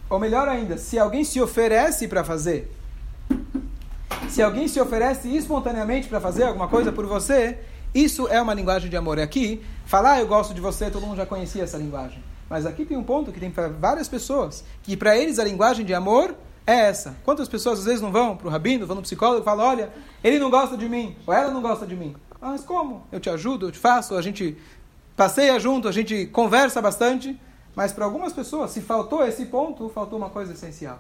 ou 0.09 0.19
melhor 0.19 0.49
ainda, 0.49 0.79
se 0.79 0.99
alguém 0.99 1.25
se 1.25 1.41
oferece 1.41 2.07
para 2.07 2.23
fazer, 2.23 2.73
se 4.29 4.43
alguém 4.43 4.69
se 4.69 4.81
oferece 4.81 5.35
espontaneamente 5.35 6.09
para 6.09 6.21
fazer 6.21 6.45
alguma 6.45 6.69
coisa 6.69 6.93
por 6.93 7.07
você, 7.07 7.59
isso 7.95 8.29
é 8.29 8.41
uma 8.41 8.55
linguagem 8.55 8.91
de 8.91 8.97
amor. 8.97 9.19
E 9.19 9.23
aqui, 9.23 9.63
falar 9.85 10.21
eu 10.21 10.27
gosto 10.27 10.53
de 10.53 10.61
você, 10.61 10.91
todo 10.91 11.07
mundo 11.07 11.17
já 11.17 11.27
conhecia 11.27 11.63
essa 11.63 11.79
linguagem. 11.79 12.23
Mas 12.49 12.67
aqui 12.67 12.85
tem 12.85 12.97
um 12.97 13.03
ponto 13.03 13.33
que 13.33 13.41
tem 13.41 13.51
para 13.51 13.69
várias 13.69 14.09
pessoas, 14.09 14.65
que 14.83 14.97
para 14.97 15.17
eles 15.17 15.39
a 15.39 15.45
linguagem 15.45 15.85
de 15.85 15.95
amor 15.95 16.35
é 16.67 16.75
essa. 16.75 17.17
Quantas 17.25 17.49
pessoas 17.49 17.81
às 17.81 17.85
vezes 17.85 18.01
não 18.01 18.13
vão 18.13 18.37
para 18.37 18.47
o 18.47 18.51
rabino, 18.51 18.87
vão 18.87 18.97
no 18.97 19.03
psicólogo 19.03 19.41
e 19.43 19.45
falam, 19.45 19.67
olha, 19.67 19.93
ele 20.23 20.39
não 20.39 20.51
gosta 20.51 20.77
de 20.77 20.89
mim, 20.89 21.17
ou 21.27 21.33
ela 21.33 21.51
não 21.51 21.63
gosta 21.63 21.87
de 21.87 21.97
mim. 21.97 22.15
Ah, 22.41 22.51
mas 22.51 22.63
como? 22.63 23.05
Eu 23.11 23.19
te 23.19 23.31
ajudo, 23.31 23.67
eu 23.67 23.73
te 23.73 23.79
faço, 23.79 24.15
a 24.15 24.23
gente 24.23 24.57
passeia 25.17 25.59
junto, 25.59 25.89
a 25.89 25.93
gente 25.93 26.27
conversa 26.27 26.83
bastante. 26.83 27.39
Mas 27.75 27.93
para 27.93 28.05
algumas 28.05 28.33
pessoas, 28.33 28.71
se 28.71 28.81
faltou 28.81 29.27
esse 29.27 29.47
ponto, 29.47 29.89
faltou 29.89 30.19
uma 30.19 30.31
coisa 30.31 30.53
essencial. 30.53 30.99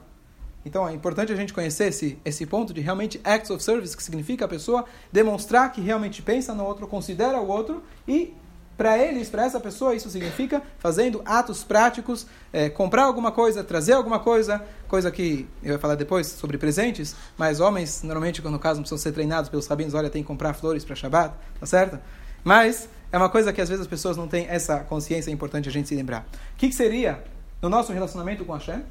Então 0.66 0.86
é 0.86 0.92
importante 0.92 1.32
a 1.32 1.36
gente 1.36 1.54
conhecer 1.54 1.84
esse, 1.84 2.18
esse 2.24 2.44
ponto 2.44 2.74
de 2.74 2.80
realmente 2.80 3.20
acts 3.22 3.50
of 3.50 3.62
service, 3.62 3.96
que 3.96 4.02
significa 4.02 4.46
a 4.46 4.48
pessoa 4.48 4.84
demonstrar 5.12 5.70
que 5.70 5.80
realmente 5.80 6.20
pensa 6.20 6.52
no 6.52 6.64
outro, 6.64 6.88
considera 6.88 7.40
o 7.40 7.46
outro 7.46 7.84
e 8.06 8.34
para 8.76 8.98
eles, 8.98 9.30
para 9.30 9.44
essa 9.44 9.60
pessoa, 9.60 9.94
isso 9.94 10.10
significa 10.10 10.60
fazendo 10.78 11.22
atos 11.24 11.62
práticos, 11.62 12.26
é, 12.52 12.68
comprar 12.68 13.04
alguma 13.04 13.30
coisa, 13.30 13.62
trazer 13.62 13.92
alguma 13.92 14.18
coisa, 14.18 14.62
coisa 14.88 15.08
que 15.10 15.48
eu 15.62 15.74
vou 15.74 15.78
falar 15.78 15.94
depois 15.94 16.26
sobre 16.26 16.58
presentes, 16.58 17.14
mas 17.38 17.58
homens, 17.58 18.02
normalmente, 18.02 18.42
quando 18.42 18.54
no 18.54 18.60
caso, 18.60 18.80
precisam 18.80 18.98
ser 18.98 19.12
treinados 19.12 19.48
pelos 19.48 19.66
rabinos, 19.66 19.94
olha, 19.94 20.10
tem 20.10 20.20
que 20.20 20.28
comprar 20.28 20.52
flores 20.52 20.84
para 20.84 20.94
Shabbat, 20.94 21.32
tá 21.58 21.64
certo? 21.64 21.98
Mas 22.44 22.86
é 23.10 23.16
uma 23.16 23.30
coisa 23.30 23.50
que 23.50 23.62
às 23.62 23.68
vezes 23.68 23.80
as 23.80 23.88
pessoas 23.88 24.16
não 24.16 24.28
têm 24.28 24.46
essa 24.46 24.80
consciência, 24.80 25.30
é 25.30 25.32
importante 25.32 25.70
a 25.70 25.72
gente 25.72 25.88
se 25.88 25.94
lembrar. 25.94 26.26
O 26.52 26.56
que, 26.58 26.68
que 26.68 26.74
seria 26.74 27.24
no 27.62 27.70
nosso 27.70 27.94
relacionamento 27.94 28.44
com 28.44 28.52
Hashem? 28.52 28.82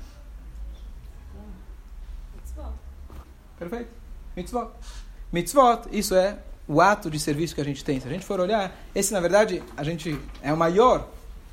Perfeito. 3.58 3.90
Mitzvot. 4.36 4.72
Mitzvot, 5.32 5.88
isso 5.92 6.16
é 6.16 6.38
o 6.68 6.82
ato 6.82 7.10
de 7.10 7.20
serviço 7.20 7.56
que 7.56 7.62
a 7.62 7.64
gente 7.64 7.84
tem. 7.84 8.00
Se 8.00 8.08
a 8.08 8.12
gente 8.12 8.26
for 8.26 8.40
olhar, 8.40 8.76
esse 8.94 9.14
na 9.14 9.20
verdade 9.20 9.62
a 9.78 9.84
gente 9.84 10.20
é 10.42 10.52
o 10.52 10.58
maior, 10.58 11.08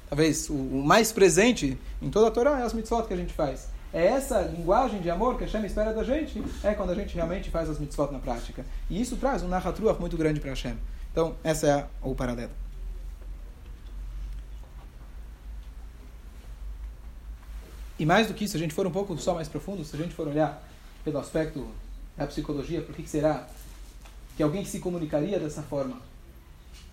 talvez 0.08 0.48
o, 0.48 0.54
mais 0.54 1.12
presente 1.12 1.78
em 2.00 2.10
toda 2.10 2.28
a 2.28 2.30
Torá 2.30 2.60
é 2.60 2.62
as 2.62 2.72
mitzvot 2.72 3.06
que 3.06 3.14
a 3.14 3.16
gente 3.16 3.32
faz. 3.32 3.68
É 3.92 4.06
essa 4.06 4.40
linguagem 4.40 5.00
de 5.00 5.10
amor 5.10 5.36
que 5.36 5.44
a 5.44 5.46
Hashem 5.46 5.66
espera 5.66 5.92
da 5.92 6.02
gente, 6.02 6.42
é 6.64 6.74
quando 6.74 6.90
a 6.90 6.94
gente 6.94 7.14
realmente 7.14 7.50
faz 7.50 7.68
as 7.68 7.78
mitzvot 7.78 8.10
na 8.10 8.18
prática. 8.18 8.64
E 8.88 9.00
isso 9.00 9.16
traz 9.16 9.42
um 9.42 9.48
narratruach 9.48 10.00
muito 10.00 10.16
grande 10.16 10.40
para 10.40 10.50
Hashem. 10.50 10.76
Então, 11.12 11.36
essa 11.44 11.66
é 11.66 11.86
o 12.00 12.14
paralelo. 12.14 12.52
E 17.98 18.06
mais 18.06 18.26
do 18.26 18.34
que 18.34 18.44
isso, 18.44 18.52
se 18.52 18.56
a 18.56 18.60
gente 18.60 18.72
for 18.72 18.86
um 18.86 18.90
pouco 18.90 19.16
só 19.18 19.34
mais 19.34 19.46
profundo, 19.46 19.84
se 19.84 19.94
a 19.94 19.98
gente 19.98 20.14
for 20.14 20.26
olhar 20.26 20.66
pelo 21.04 21.18
aspecto 21.18 21.68
da 22.16 22.26
psicologia, 22.26 22.82
por 22.82 22.94
que 22.94 23.08
será 23.08 23.46
que 24.36 24.42
alguém 24.42 24.64
se 24.64 24.78
comunicaria 24.78 25.38
dessa 25.38 25.62
forma? 25.62 25.96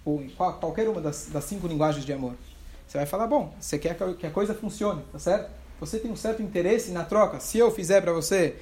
Ou 0.05 0.21
em 0.21 0.29
qual, 0.29 0.53
qualquer 0.53 0.87
uma 0.87 1.01
das, 1.01 1.27
das 1.31 1.43
cinco 1.43 1.67
linguagens 1.67 2.05
de 2.05 2.13
amor? 2.13 2.35
Você 2.87 2.97
vai 2.97 3.05
falar, 3.05 3.27
bom, 3.27 3.53
você 3.59 3.77
quer 3.77 3.95
que 4.17 4.25
a 4.25 4.31
coisa 4.31 4.53
funcione, 4.53 5.03
tá 5.11 5.19
certo? 5.19 5.51
Você 5.79 5.99
tem 5.99 6.11
um 6.11 6.15
certo 6.15 6.41
interesse 6.41 6.91
na 6.91 7.03
troca. 7.03 7.39
Se 7.39 7.57
eu 7.57 7.71
fizer 7.71 8.01
para 8.01 8.11
você 8.11 8.55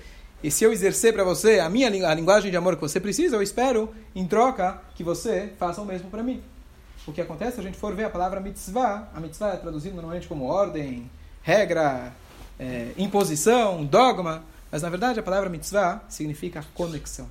e 0.44 0.52
se 0.52 0.64
eu 0.64 0.72
exercer 0.72 1.14
para 1.14 1.24
você 1.24 1.60
a 1.60 1.70
minha 1.70 1.88
a 1.88 2.14
linguagem 2.14 2.52
de 2.52 2.58
amor 2.58 2.76
que 2.76 2.82
você 2.82 3.00
precisa, 3.00 3.36
eu 3.36 3.42
espero, 3.42 3.90
em 4.16 4.28
troca, 4.28 4.82
que 4.96 5.04
você 5.04 5.54
faça 5.58 5.82
o 5.82 5.86
mesmo 5.86 6.10
para 6.10 6.22
mim. 6.22 6.44
O 7.08 7.14
que 7.14 7.22
acontece, 7.22 7.54
se 7.54 7.60
a 7.62 7.64
gente 7.64 7.78
for 7.78 7.96
ver 7.96 8.04
a 8.04 8.10
palavra 8.10 8.40
mitzvah, 8.40 9.08
a 9.16 9.20
mitzvah 9.20 9.54
é 9.54 9.58
traduzida 9.58 9.96
normalmente 9.96 10.28
como 10.28 10.46
ordem, 10.46 11.10
regra, 11.42 12.14
é, 12.60 12.92
imposição, 12.98 13.86
dogma, 13.86 14.44
mas 14.72 14.82
na 14.82 14.90
verdade 14.90 15.20
a 15.20 15.24
palavra 15.24 15.50
mitzvah 15.50 16.04
significa 16.10 16.64
conexão. 16.74 17.30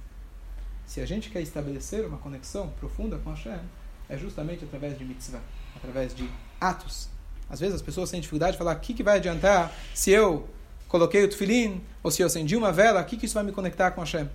Se 0.87 1.01
a 1.01 1.07
gente 1.07 1.31
quer 1.31 1.41
estabelecer 1.41 2.07
uma 2.07 2.19
conexão 2.19 2.69
profunda 2.81 3.19
com 3.19 3.31
Hashem, 3.31 3.61
é 4.09 4.17
justamente 4.17 4.65
através 4.65 4.97
de 4.97 5.05
mitzvah, 5.05 5.41
através 5.75 6.15
de 6.15 6.31
atos. 6.61 7.09
Às 7.51 7.61
vezes 7.61 7.75
as 7.75 7.83
pessoas 7.83 8.11
têm 8.11 8.21
dificuldade 8.21 8.53
de 8.53 8.59
falar 8.59 8.77
o 8.77 8.81
que, 8.81 8.95
que 8.95 9.03
vai 9.03 9.17
adiantar 9.17 9.73
se 9.95 10.11
eu 10.11 10.49
coloquei 10.89 11.25
o 11.25 11.29
tefilim 11.29 11.83
ou 12.03 12.11
se 12.11 12.23
eu 12.23 12.27
acendi 12.27 12.57
uma 12.57 12.73
vela, 12.73 13.01
o 13.01 13.05
que, 13.05 13.17
que 13.17 13.27
isso 13.27 13.35
vai 13.35 13.45
me 13.45 13.53
conectar 13.53 13.91
com 13.91 14.01
Hashem? 14.01 14.29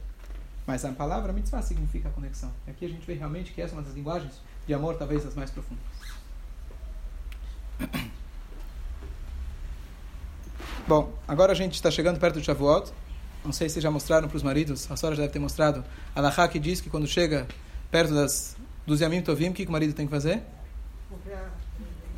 Mas 0.67 0.85
a 0.85 0.91
palavra 0.91 1.33
mitzvah 1.33 1.61
significa 1.61 2.09
conexão. 2.09 2.51
Aqui 2.67 2.85
a 2.85 2.89
gente 2.89 3.05
vê 3.05 3.13
realmente 3.13 3.51
que 3.51 3.61
essa 3.61 3.73
é 3.73 3.77
uma 3.77 3.83
das 3.83 3.93
linguagens 3.93 4.33
de 4.67 4.73
amor, 4.73 4.95
talvez 4.95 5.25
as 5.25 5.35
mais 5.35 5.49
profundas. 5.49 5.83
Bom, 10.87 11.13
agora 11.27 11.51
a 11.51 11.55
gente 11.55 11.75
está 11.75 11.91
chegando 11.91 12.19
perto 12.19 12.39
de 12.39 12.45
Shavuot. 12.45 12.91
Não 13.43 13.51
sei 13.51 13.69
se 13.69 13.81
já 13.81 13.89
mostraram 13.89 14.27
para 14.27 14.37
os 14.37 14.43
maridos, 14.43 14.87
a 14.91 14.95
senhora 14.95 15.15
já 15.15 15.21
deve 15.23 15.33
ter 15.33 15.39
mostrado. 15.39 15.83
A 16.15 16.21
Lahá 16.21 16.47
que 16.47 16.59
diz 16.59 16.79
que 16.79 16.89
quando 16.89 17.07
chega 17.07 17.47
perto 17.89 18.13
das, 18.13 18.55
dos 18.85 19.01
Yamim 19.01 19.21
Tovim, 19.21 19.49
o 19.49 19.53
que, 19.53 19.63
que 19.63 19.69
o 19.69 19.71
marido 19.71 19.93
tem 19.93 20.05
que 20.05 20.11
fazer? 20.11 20.43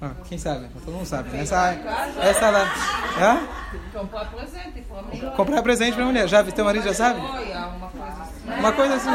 Ah, 0.02 0.12
quem 0.28 0.38
sabe? 0.38 0.67
Todo 0.84 0.93
mundo 0.93 1.06
sabe. 1.06 1.38
Essa, 1.38 1.78
essa 2.21 2.49
lá. 2.49 2.73
Hã? 3.17 3.47
Comprar 3.93 4.26
presente 4.26 4.82
para 4.82 4.99
a 4.99 5.02
mulher. 5.04 5.36
Comprar 5.36 5.62
presente 5.62 5.93
para 5.93 6.04
a 6.04 6.08
mulher. 6.08 6.28
Já, 6.28 6.43
teu 6.43 6.65
marido 6.65 6.84
já 6.84 6.93
sabe? 6.93 7.21
Olha, 7.21 7.67
uma 7.67 7.89
coisa 7.89 8.13
assim. 8.13 8.60
Uma 8.60 8.71
coisa 8.73 8.93
assim. 8.95 9.12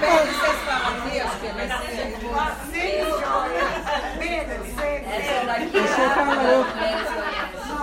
Depende 0.00 0.32
se 0.32 1.48
que 2.18 2.26
vai 2.28 2.52
ser. 2.70 3.12
Essa 5.12 5.44
daqui 5.44 7.01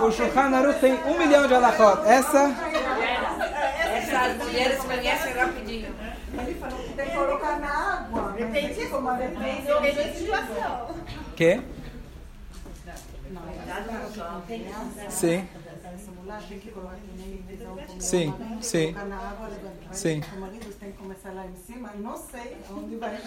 O 0.02 0.10
Shulchan 0.10 0.56
Aruch, 0.56 0.80
tem 0.80 0.94
um 1.04 1.18
milhão 1.18 1.46
de 1.46 1.54
alachot. 1.54 2.06
Essa, 2.06 2.54
Essas 3.84 4.36
mulheres 4.38 4.82
conhecem 4.82 5.32
rapidinho. 5.34 5.94
Ele 6.32 6.54
falou 6.54 6.78
que 6.78 6.92
tem 6.94 7.06
que 7.06 7.16
colocar 7.16 7.58
na 7.58 7.68
água. 7.68 8.32
Depende 8.32 8.74
depende 9.16 9.96
da 9.96 10.12
situação. 10.14 10.88
que? 11.36 11.62
Sim, 15.08 15.48
sim, 17.98 18.34
sim. 18.60 18.94
água. 19.16 19.48
Sim. 19.92 20.22
O 20.34 20.40
marido 20.40 20.72
tem 20.78 20.92
que 20.92 20.98
começar 20.98 21.32
lá 21.32 21.44
em 21.46 21.54
cima. 21.56 21.90
Não 21.96 22.16
sei 22.16 22.56
onde 22.70 22.96
vai. 22.96 23.18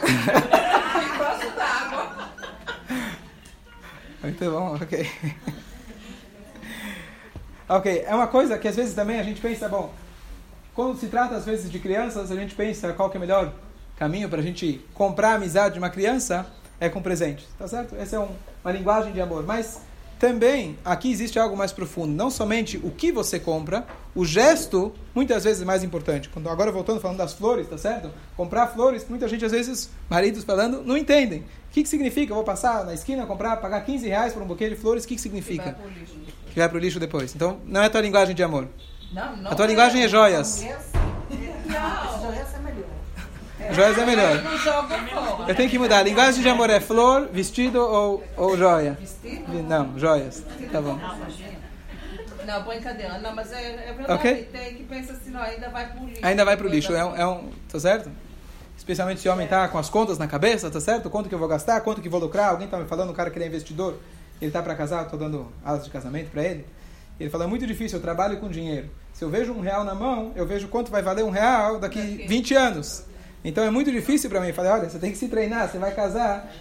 Muito 4.24 4.52
bom, 4.52 4.76
ok. 4.76 5.12
Ok, 7.78 8.04
é 8.06 8.14
uma 8.14 8.28
coisa 8.28 8.58
que 8.58 8.68
às 8.68 8.76
vezes 8.76 8.94
também 8.94 9.20
a 9.20 9.24
gente 9.24 9.42
pensa, 9.42 9.68
bom, 9.68 9.92
quando 10.76 10.98
se 10.98 11.08
trata 11.08 11.36
às 11.36 11.46
vezes 11.46 11.72
de 11.72 11.80
crianças, 11.80 12.32
a 12.32 12.36
gente 12.36 12.54
pensa 12.56 12.94
qual 12.94 13.10
que 13.10 13.18
é 13.18 13.20
o 13.20 13.22
melhor 13.22 13.52
caminho 13.98 14.30
para 14.30 14.40
a 14.40 14.44
gente 14.44 14.84
comprar 14.94 15.32
a 15.32 15.36
amizade 15.36 15.74
de 15.74 15.80
uma 15.80 15.90
criança 15.90 16.46
é 16.80 16.90
com 16.90 17.02
presente, 17.02 17.48
tá 17.58 17.68
certo? 17.68 17.96
Essa 17.96 18.18
é 18.18 18.20
um, 18.20 18.30
uma 18.64 18.72
linguagem 18.72 19.14
de 19.14 19.22
amor, 19.22 19.44
mas 19.46 19.82
também 20.20 20.78
aqui 20.86 21.12
existe 21.12 21.38
algo 21.40 21.56
mais 21.58 21.72
profundo, 21.72 22.14
não 22.14 22.30
somente 22.30 22.78
o 22.78 22.92
que 22.92 23.12
você 23.12 23.40
compra, 23.40 23.86
o 24.16 24.24
gesto 24.24 24.94
muitas 25.14 25.44
vezes 25.44 25.62
é 25.62 25.66
mais 25.66 25.84
importante. 25.84 26.30
Quando 26.30 26.50
agora 26.50 26.72
voltando 26.72 27.02
falando 27.02 27.18
das 27.18 27.34
flores, 27.34 27.68
tá 27.68 27.78
certo? 27.78 28.10
Comprar 28.36 28.68
flores, 28.68 29.06
muita 29.10 29.28
gente 29.28 29.44
às 29.44 29.52
vezes, 29.52 29.90
maridos 30.10 30.44
falando, 30.44 30.84
não 30.84 30.98
entendem. 30.98 31.40
O 31.42 31.46
que, 31.72 31.84
que 31.84 31.90
significa? 31.90 32.32
Eu 32.32 32.36
vou 32.36 32.44
passar 32.44 32.86
na 32.86 32.94
esquina, 32.94 33.26
comprar, 33.26 33.58
pagar 33.58 33.82
15 33.82 34.08
reais 34.08 34.34
por 34.34 34.42
um 34.44 34.46
buquê 34.46 34.70
de 34.70 34.76
flores, 34.76 35.04
o 35.04 35.08
que, 35.08 35.16
que 35.16 35.22
significa? 35.22 35.76
Que 36.54 36.60
vai 36.60 36.70
pro 36.70 36.78
lixo 36.78 37.00
depois. 37.00 37.34
Então, 37.34 37.60
não 37.66 37.82
é 37.82 37.88
a 37.88 37.90
tua 37.90 38.02
linguagem 38.02 38.36
de 38.36 38.44
amor. 38.44 38.68
Não, 39.12 39.36
não. 39.38 39.52
A 39.52 39.56
tua 39.56 39.66
linguagem 39.66 40.04
é 40.04 40.08
joias. 40.08 40.62
Joias 40.62 42.54
é 42.54 42.60
melhor. 42.60 43.74
Joias 43.74 43.98
é 43.98 44.06
melhor. 44.06 44.44
Não 44.44 44.58
fora. 44.60 45.50
Eu 45.52 45.56
tenho 45.56 45.70
que 45.70 45.80
mudar. 45.80 46.00
A 46.00 46.04
linguagem 46.04 46.44
de 46.44 46.50
amor 46.50 46.70
é 46.70 46.80
flor, 46.80 47.28
vestido 47.32 47.80
ou, 47.80 48.24
ou 48.38 48.56
joia? 48.56 48.98
Vestido? 49.00 49.64
Não, 49.64 49.98
joias. 49.98 50.44
Tá 50.72 50.80
bom. 50.80 51.00
Não, 52.46 52.64
brincadeira. 52.64 53.18
Não, 53.18 53.34
mas 53.34 53.52
é, 53.52 53.90
é 53.90 53.94
verdade. 53.94 54.14
Ok. 54.14 54.50
Tem 54.52 54.76
que 54.76 54.84
pensar 54.84 55.14
assim, 55.14 55.32
não, 55.32 55.42
ainda 55.42 55.70
vai 55.70 55.92
pro 55.92 56.06
lixo. 56.06 56.20
Ainda 56.22 56.46
vai 56.46 56.58
pro 56.58 56.68
lixo. 56.68 56.94
É 56.94 57.04
um, 57.04 57.16
é 57.16 57.26
um, 57.26 57.50
tá 57.72 57.80
certo? 57.80 58.12
Especialmente 58.78 59.22
se 59.22 59.30
o 59.30 59.32
homem 59.32 59.48
tá 59.48 59.68
com 59.68 59.78
as 59.78 59.90
contas 59.90 60.18
na 60.18 60.28
cabeça, 60.28 60.70
tá 60.70 60.80
certo? 60.80 61.10
Quanto 61.10 61.30
que 61.30 61.36
eu 61.36 61.40
vou 61.40 61.48
gastar, 61.48 61.82
quanto 61.82 62.02
que 62.02 62.08
eu 62.08 62.12
vou 62.12 62.20
lucrar. 62.20 62.50
Alguém 62.50 62.68
tá 62.68 62.78
me 62.78 62.86
falando, 62.86 63.10
um 63.10 63.14
cara 63.14 63.32
que 63.32 63.38
ele 63.38 63.46
é 63.46 63.48
investidor, 63.48 63.98
ele 64.44 64.52
tá 64.52 64.62
para 64.62 64.76
casar, 64.76 65.04
eu 65.04 65.10
tô 65.10 65.18
dando 65.18 65.48
alas 65.64 65.84
de 65.86 65.90
casamento 65.90 66.30
para 66.30 66.44
ele. 66.44 66.66
Ele 67.20 67.30
falou, 67.30 67.48
é 67.48 67.50
muito 67.50 67.66
difícil, 67.66 67.98
eu 67.98 68.02
trabalho 68.02 68.38
com 68.38 68.50
dinheiro. 68.50 68.90
Se 69.14 69.24
eu 69.24 69.30
vejo 69.30 69.54
um 69.54 69.62
real 69.62 69.84
na 69.84 69.94
mão, 69.94 70.32
eu 70.36 70.46
vejo 70.46 70.68
quanto 70.68 70.92
vai 70.92 71.02
valer 71.02 71.24
um 71.24 71.30
real 71.30 71.80
daqui 71.80 72.00
Daqui. 72.00 72.28
20 72.28 72.56
anos. 72.56 73.04
Então 73.46 73.64
é 73.64 73.70
muito 73.70 73.92
difícil 73.92 74.30
para 74.30 74.40
mim. 74.42 74.48
Eu 74.48 74.54
falei, 74.54 74.72
olha, 74.72 74.90
você 74.90 74.98
tem 74.98 75.12
que 75.12 75.18
se 75.18 75.28
treinar, 75.28 75.70
você 75.70 75.78
vai 75.78 75.94
casar. 75.94 76.52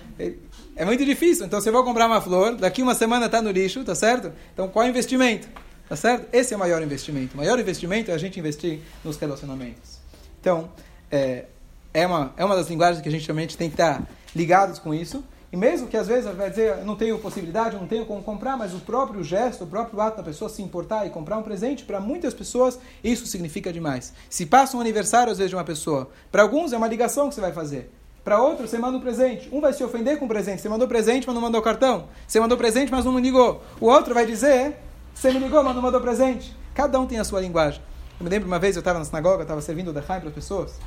É 0.74 0.84
muito 0.84 1.04
difícil. 1.04 1.46
Então, 1.46 1.60
eu 1.64 1.72
vou 1.72 1.84
comprar 1.84 2.06
uma 2.06 2.20
flor, 2.20 2.56
daqui 2.56 2.82
uma 2.82 2.94
semana 2.94 3.26
está 3.26 3.40
no 3.40 3.50
lixo, 3.50 3.84
tá 3.84 3.94
certo? 3.94 4.32
Então, 4.52 4.68
qual 4.68 4.84
é 4.84 4.88
o 4.88 4.90
investimento? 4.90 5.48
Tá 5.88 5.96
certo? 5.96 6.26
Esse 6.32 6.54
é 6.54 6.56
o 6.56 6.60
maior 6.60 6.82
investimento. 6.82 7.34
O 7.34 7.36
maior 7.36 7.58
investimento 7.58 8.10
é 8.10 8.14
a 8.14 8.18
gente 8.18 8.38
investir 8.38 8.80
nos 9.04 9.16
relacionamentos. 9.16 9.98
Então, 10.40 10.70
é, 11.10 11.44
é, 11.92 12.06
uma, 12.06 12.32
é 12.36 12.44
uma 12.44 12.56
das 12.56 12.68
linguagens 12.68 13.02
que 13.02 13.08
a 13.08 13.12
gente 13.12 13.26
realmente 13.26 13.56
tem 13.56 13.68
que 13.68 13.74
estar 13.74 14.02
ligados 14.34 14.78
com 14.78 14.94
isso. 14.94 15.22
E 15.52 15.56
mesmo 15.56 15.86
que 15.86 15.98
às 15.98 16.06
vezes 16.06 16.34
vai 16.34 16.48
dizer, 16.48 16.78
não 16.78 16.96
tenho 16.96 17.18
possibilidade, 17.18 17.76
não 17.76 17.86
tenho 17.86 18.06
como 18.06 18.22
comprar, 18.22 18.56
mas 18.56 18.72
o 18.72 18.78
próprio 18.78 19.22
gesto, 19.22 19.64
o 19.64 19.66
próprio 19.66 20.00
ato 20.00 20.16
da 20.16 20.22
pessoa 20.22 20.48
se 20.48 20.62
importar 20.62 21.06
e 21.06 21.10
comprar 21.10 21.36
um 21.36 21.42
presente, 21.42 21.84
para 21.84 22.00
muitas 22.00 22.32
pessoas, 22.32 22.78
isso 23.04 23.26
significa 23.26 23.70
demais. 23.70 24.14
Se 24.30 24.46
passa 24.46 24.78
um 24.78 24.80
aniversário, 24.80 25.30
às 25.30 25.36
vezes, 25.36 25.50
de 25.50 25.56
uma 25.56 25.64
pessoa, 25.64 26.08
para 26.30 26.42
alguns 26.42 26.72
é 26.72 26.76
uma 26.78 26.88
ligação 26.88 27.28
que 27.28 27.34
você 27.34 27.40
vai 27.42 27.52
fazer. 27.52 27.92
Para 28.24 28.40
outros, 28.40 28.70
você 28.70 28.78
manda 28.78 28.96
um 28.96 29.00
presente. 29.00 29.50
Um 29.52 29.60
vai 29.60 29.74
se 29.74 29.84
ofender 29.84 30.18
com 30.18 30.24
o 30.24 30.28
presente. 30.28 30.62
Você 30.62 30.70
mandou 30.70 30.88
presente, 30.88 31.26
mas 31.26 31.34
não 31.34 31.42
mandou 31.42 31.60
cartão. 31.60 32.08
Você 32.26 32.40
mandou 32.40 32.56
presente, 32.56 32.90
mas 32.90 33.04
não 33.04 33.12
me 33.12 33.20
ligou. 33.20 33.62
O 33.78 33.86
outro 33.86 34.14
vai 34.14 34.24
dizer, 34.24 34.76
você 35.12 35.32
me 35.32 35.38
ligou, 35.38 35.62
mas 35.62 35.74
não 35.74 35.82
mandou 35.82 36.00
presente. 36.00 36.56
Cada 36.72 36.98
um 36.98 37.06
tem 37.06 37.18
a 37.18 37.24
sua 37.24 37.42
linguagem. 37.42 37.82
Eu 38.18 38.24
me 38.24 38.30
lembro 38.30 38.48
uma 38.48 38.58
vez, 38.58 38.74
eu 38.74 38.80
estava 38.80 38.98
na 38.98 39.04
sinagoga, 39.04 39.42
estava 39.42 39.60
servindo 39.60 39.88
o 39.88 39.92
Dechaim 39.92 40.20
para 40.20 40.28
as 40.30 40.34
pessoas. 40.34 40.78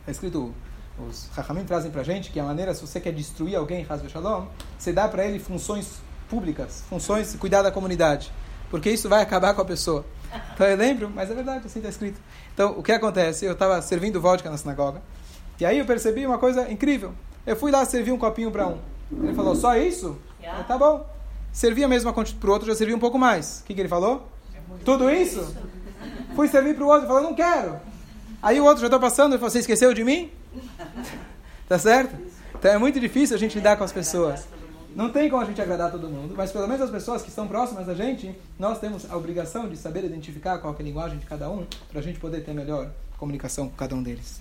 Está 0.00 0.10
escrito, 0.10 0.52
os 1.06 1.28
Rahamim 1.32 1.64
trazem 1.64 1.90
para 1.90 2.00
a 2.00 2.04
gente 2.04 2.30
que 2.30 2.40
a 2.40 2.44
maneira, 2.44 2.74
se 2.74 2.80
você 2.80 3.00
quer 3.00 3.12
destruir 3.12 3.56
alguém, 3.56 3.86
Shalom, 4.08 4.46
você 4.78 4.92
dá 4.92 5.08
para 5.08 5.24
ele 5.24 5.38
funções 5.38 6.00
públicas, 6.28 6.82
funções 6.88 7.32
de 7.32 7.38
cuidar 7.38 7.62
da 7.62 7.70
comunidade. 7.70 8.32
Porque 8.70 8.90
isso 8.90 9.08
vai 9.08 9.22
acabar 9.22 9.54
com 9.54 9.62
a 9.62 9.64
pessoa. 9.64 10.04
Então 10.54 10.66
eu 10.66 10.76
lembro, 10.76 11.10
mas 11.14 11.30
é 11.30 11.34
verdade, 11.34 11.66
assim 11.66 11.78
está 11.78 11.88
escrito. 11.88 12.20
Então 12.52 12.78
o 12.78 12.82
que 12.82 12.92
acontece? 12.92 13.44
Eu 13.44 13.52
estava 13.52 13.80
servindo 13.80 14.20
vodka 14.20 14.50
na 14.50 14.56
sinagoga, 14.56 15.00
e 15.58 15.64
aí 15.64 15.78
eu 15.78 15.84
percebi 15.84 16.26
uma 16.26 16.38
coisa 16.38 16.70
incrível. 16.70 17.12
Eu 17.46 17.56
fui 17.56 17.70
lá 17.70 17.84
servir 17.84 18.12
um 18.12 18.18
copinho 18.18 18.50
para 18.50 18.66
um. 18.66 18.78
Ele 19.10 19.34
falou, 19.34 19.56
só 19.56 19.76
isso? 19.76 20.18
Eu 20.42 20.50
falei, 20.50 20.64
tá 20.64 20.76
bom. 20.76 21.08
Servi 21.50 21.82
a 21.82 21.88
mesma 21.88 22.12
quantidade 22.12 22.38
para 22.40 22.50
o 22.50 22.52
outro, 22.52 22.68
já 22.68 22.74
servi 22.74 22.94
um 22.94 22.98
pouco 22.98 23.18
mais. 23.18 23.60
O 23.60 23.64
que, 23.64 23.74
que 23.74 23.80
ele 23.80 23.88
falou? 23.88 24.28
Tudo 24.84 25.10
isso? 25.10 25.54
Fui 26.36 26.46
servir 26.46 26.74
para 26.74 26.84
o 26.84 26.88
outro, 26.88 27.02
ele 27.02 27.08
falou, 27.08 27.22
não 27.22 27.34
quero. 27.34 27.80
Aí 28.42 28.60
o 28.60 28.64
outro 28.64 28.80
já 28.80 28.86
está 28.86 28.98
passando, 28.98 29.32
ele 29.32 29.38
falou, 29.38 29.50
você 29.50 29.60
esqueceu 29.60 29.92
de 29.94 30.04
mim? 30.04 30.30
tá 31.68 31.78
certo? 31.78 32.16
Então 32.54 32.72
é 32.72 32.78
muito 32.78 32.98
difícil 32.98 33.36
a 33.36 33.38
gente 33.38 33.54
lidar 33.54 33.76
com 33.76 33.84
as 33.84 33.92
pessoas. 33.92 34.46
Não 34.94 35.10
tem 35.10 35.28
como 35.28 35.42
a 35.42 35.44
gente 35.44 35.60
agradar 35.60 35.92
todo 35.92 36.08
mundo, 36.08 36.34
mas 36.36 36.50
pelo 36.50 36.66
menos 36.66 36.82
as 36.82 36.90
pessoas 36.90 37.22
que 37.22 37.28
estão 37.28 37.46
próximas 37.46 37.86
da 37.86 37.94
gente, 37.94 38.34
nós 38.58 38.80
temos 38.80 39.08
a 39.08 39.16
obrigação 39.16 39.68
de 39.68 39.76
saber 39.76 40.04
identificar 40.04 40.58
qual 40.58 40.74
é 40.74 40.80
a 40.80 40.82
linguagem 40.82 41.18
de 41.18 41.26
cada 41.26 41.48
um, 41.48 41.66
para 41.88 42.00
a 42.00 42.02
gente 42.02 42.18
poder 42.18 42.44
ter 42.44 42.52
melhor 42.52 42.90
comunicação 43.16 43.68
com 43.68 43.76
cada 43.76 43.94
um 43.94 44.02
deles. 44.02 44.40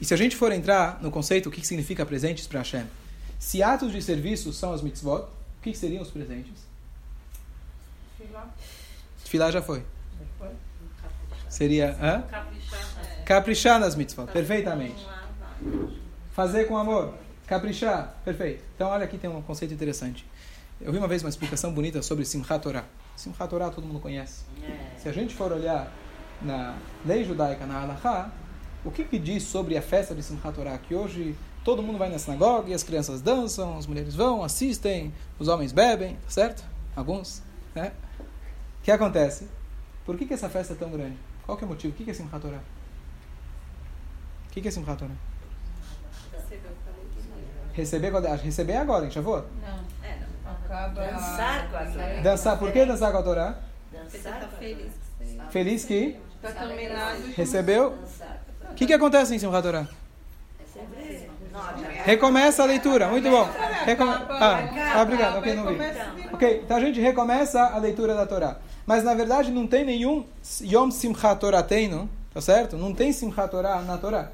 E 0.00 0.04
se 0.04 0.14
a 0.14 0.16
gente 0.16 0.36
for 0.36 0.52
entrar 0.52 1.02
no 1.02 1.10
conceito 1.10 1.48
o 1.48 1.52
que 1.52 1.66
significa 1.66 2.06
presentes 2.06 2.46
para 2.46 2.60
Hashem, 2.60 2.86
se 3.38 3.62
atos 3.62 3.90
de 3.92 4.00
serviço 4.00 4.52
são 4.52 4.72
as 4.72 4.82
mitzvot, 4.82 5.22
o 5.22 5.62
que 5.62 5.74
seriam 5.74 6.02
os 6.02 6.10
presentes? 6.10 6.70
Tefilá 9.24 9.50
já 9.50 9.62
foi. 9.62 9.82
Seria 11.50 11.96
hã? 12.00 12.22
caprichar 13.26 13.80
nas 13.80 13.96
mitzvot, 13.96 14.30
perfeitamente. 14.30 15.04
Fazer 16.32 16.64
com 16.66 16.78
amor, 16.78 17.14
caprichar, 17.46 18.14
perfeito. 18.24 18.62
Então 18.74 18.88
olha 18.88 19.04
aqui 19.04 19.18
tem 19.18 19.28
um 19.28 19.42
conceito 19.42 19.74
interessante. 19.74 20.24
Eu 20.80 20.92
vi 20.92 20.98
uma 20.98 21.08
vez 21.08 21.22
uma 21.22 21.28
explicação 21.28 21.74
bonita 21.74 22.02
sobre 22.02 22.24
Simchat 22.24 22.62
Torah. 22.62 22.84
Simchat 23.16 23.50
Torah 23.50 23.68
todo 23.70 23.84
mundo 23.84 23.98
conhece. 23.98 24.44
Se 24.96 25.08
a 25.08 25.12
gente 25.12 25.34
for 25.34 25.52
olhar 25.52 25.92
na 26.40 26.76
lei 27.04 27.24
judaica, 27.24 27.66
na 27.66 27.82
Halachá, 27.82 28.30
o 28.84 28.90
que, 28.90 29.04
que 29.04 29.18
diz 29.18 29.42
sobre 29.42 29.76
a 29.76 29.82
festa 29.82 30.14
de 30.14 30.22
Simchat 30.22 30.54
Torah? 30.54 30.78
Que 30.78 30.94
hoje 30.94 31.36
todo 31.64 31.82
mundo 31.82 31.98
vai 31.98 32.08
na 32.08 32.18
sinagoga 32.18 32.70
e 32.70 32.74
as 32.74 32.84
crianças 32.84 33.20
dançam, 33.20 33.76
as 33.76 33.86
mulheres 33.86 34.14
vão, 34.14 34.44
assistem, 34.44 35.12
os 35.38 35.48
homens 35.48 35.72
bebem, 35.72 36.16
certo? 36.28 36.64
Alguns, 36.94 37.42
né? 37.74 37.92
O 38.80 38.84
que 38.84 38.90
acontece? 38.90 39.48
Por 40.06 40.16
que, 40.16 40.26
que 40.26 40.32
essa 40.32 40.48
festa 40.48 40.72
é 40.72 40.76
tão 40.76 40.90
grande? 40.90 41.29
Qual 41.50 41.58
que 41.58 41.64
é 41.64 41.66
o 41.66 41.70
motivo? 41.70 41.92
O 41.92 41.96
que, 41.96 42.08
é 42.08 42.14
Simchat 42.14 42.40
Torah? 42.40 42.60
O 44.46 44.50
que, 44.52 44.68
é 44.68 44.70
Simchat 44.70 44.96
Torah? 44.96 45.14
Receber, 47.74 48.12
receber 48.36 48.76
agora, 48.76 49.04
em 49.06 49.10
Shavuot? 49.10 49.48
Não. 49.60 49.80
Acaba... 50.48 51.06
Dançar 51.06 51.68
com 51.68 51.76
a 51.76 51.86
Torá. 51.86 52.20
Dançar, 52.22 52.56
por 52.56 52.72
que 52.72 52.86
dançar 52.86 53.10
com 53.10 53.18
a 53.18 53.22
Torá? 53.24 53.58
Dançar 53.92 54.48
feliz. 54.60 54.92
Feliz 55.50 55.84
que 55.84 56.20
Está 56.36 56.52
terminado. 56.52 57.20
recebeu. 57.34 57.98
O 58.70 58.74
que, 58.74 58.86
que 58.86 58.92
acontece 58.92 59.34
em 59.34 59.40
Simchat 59.40 59.62
Torah? 59.64 59.88
Não, 59.88 61.29
Recomeça 62.04 62.62
a 62.62 62.66
leitura, 62.66 63.08
muito 63.08 63.28
bom. 63.28 63.48
Recome... 63.84 64.10
Ah, 64.10 64.96
ah, 64.96 65.02
obrigado, 65.02 65.38
ok, 65.38 65.54
não 65.54 65.66
vi. 65.66 65.78
Ok, 66.32 66.62
então 66.64 66.76
a 66.76 66.80
gente 66.80 67.00
recomeça 67.00 67.60
a 67.60 67.78
leitura 67.78 68.14
da 68.14 68.26
Torá. 68.26 68.58
Mas 68.86 69.04
na 69.04 69.14
verdade 69.14 69.50
não 69.50 69.66
tem 69.66 69.84
nenhum 69.84 70.24
Yom 70.62 70.90
Simchat 70.90 71.38
Torah 71.38 71.62
tem, 71.62 71.88
não? 71.88 72.08
Tá 72.32 72.40
certo? 72.40 72.76
Não 72.76 72.94
tem 72.94 73.12
Simchat 73.12 73.50
Torah 73.50 73.82
na 73.82 73.98
Torá. 73.98 74.30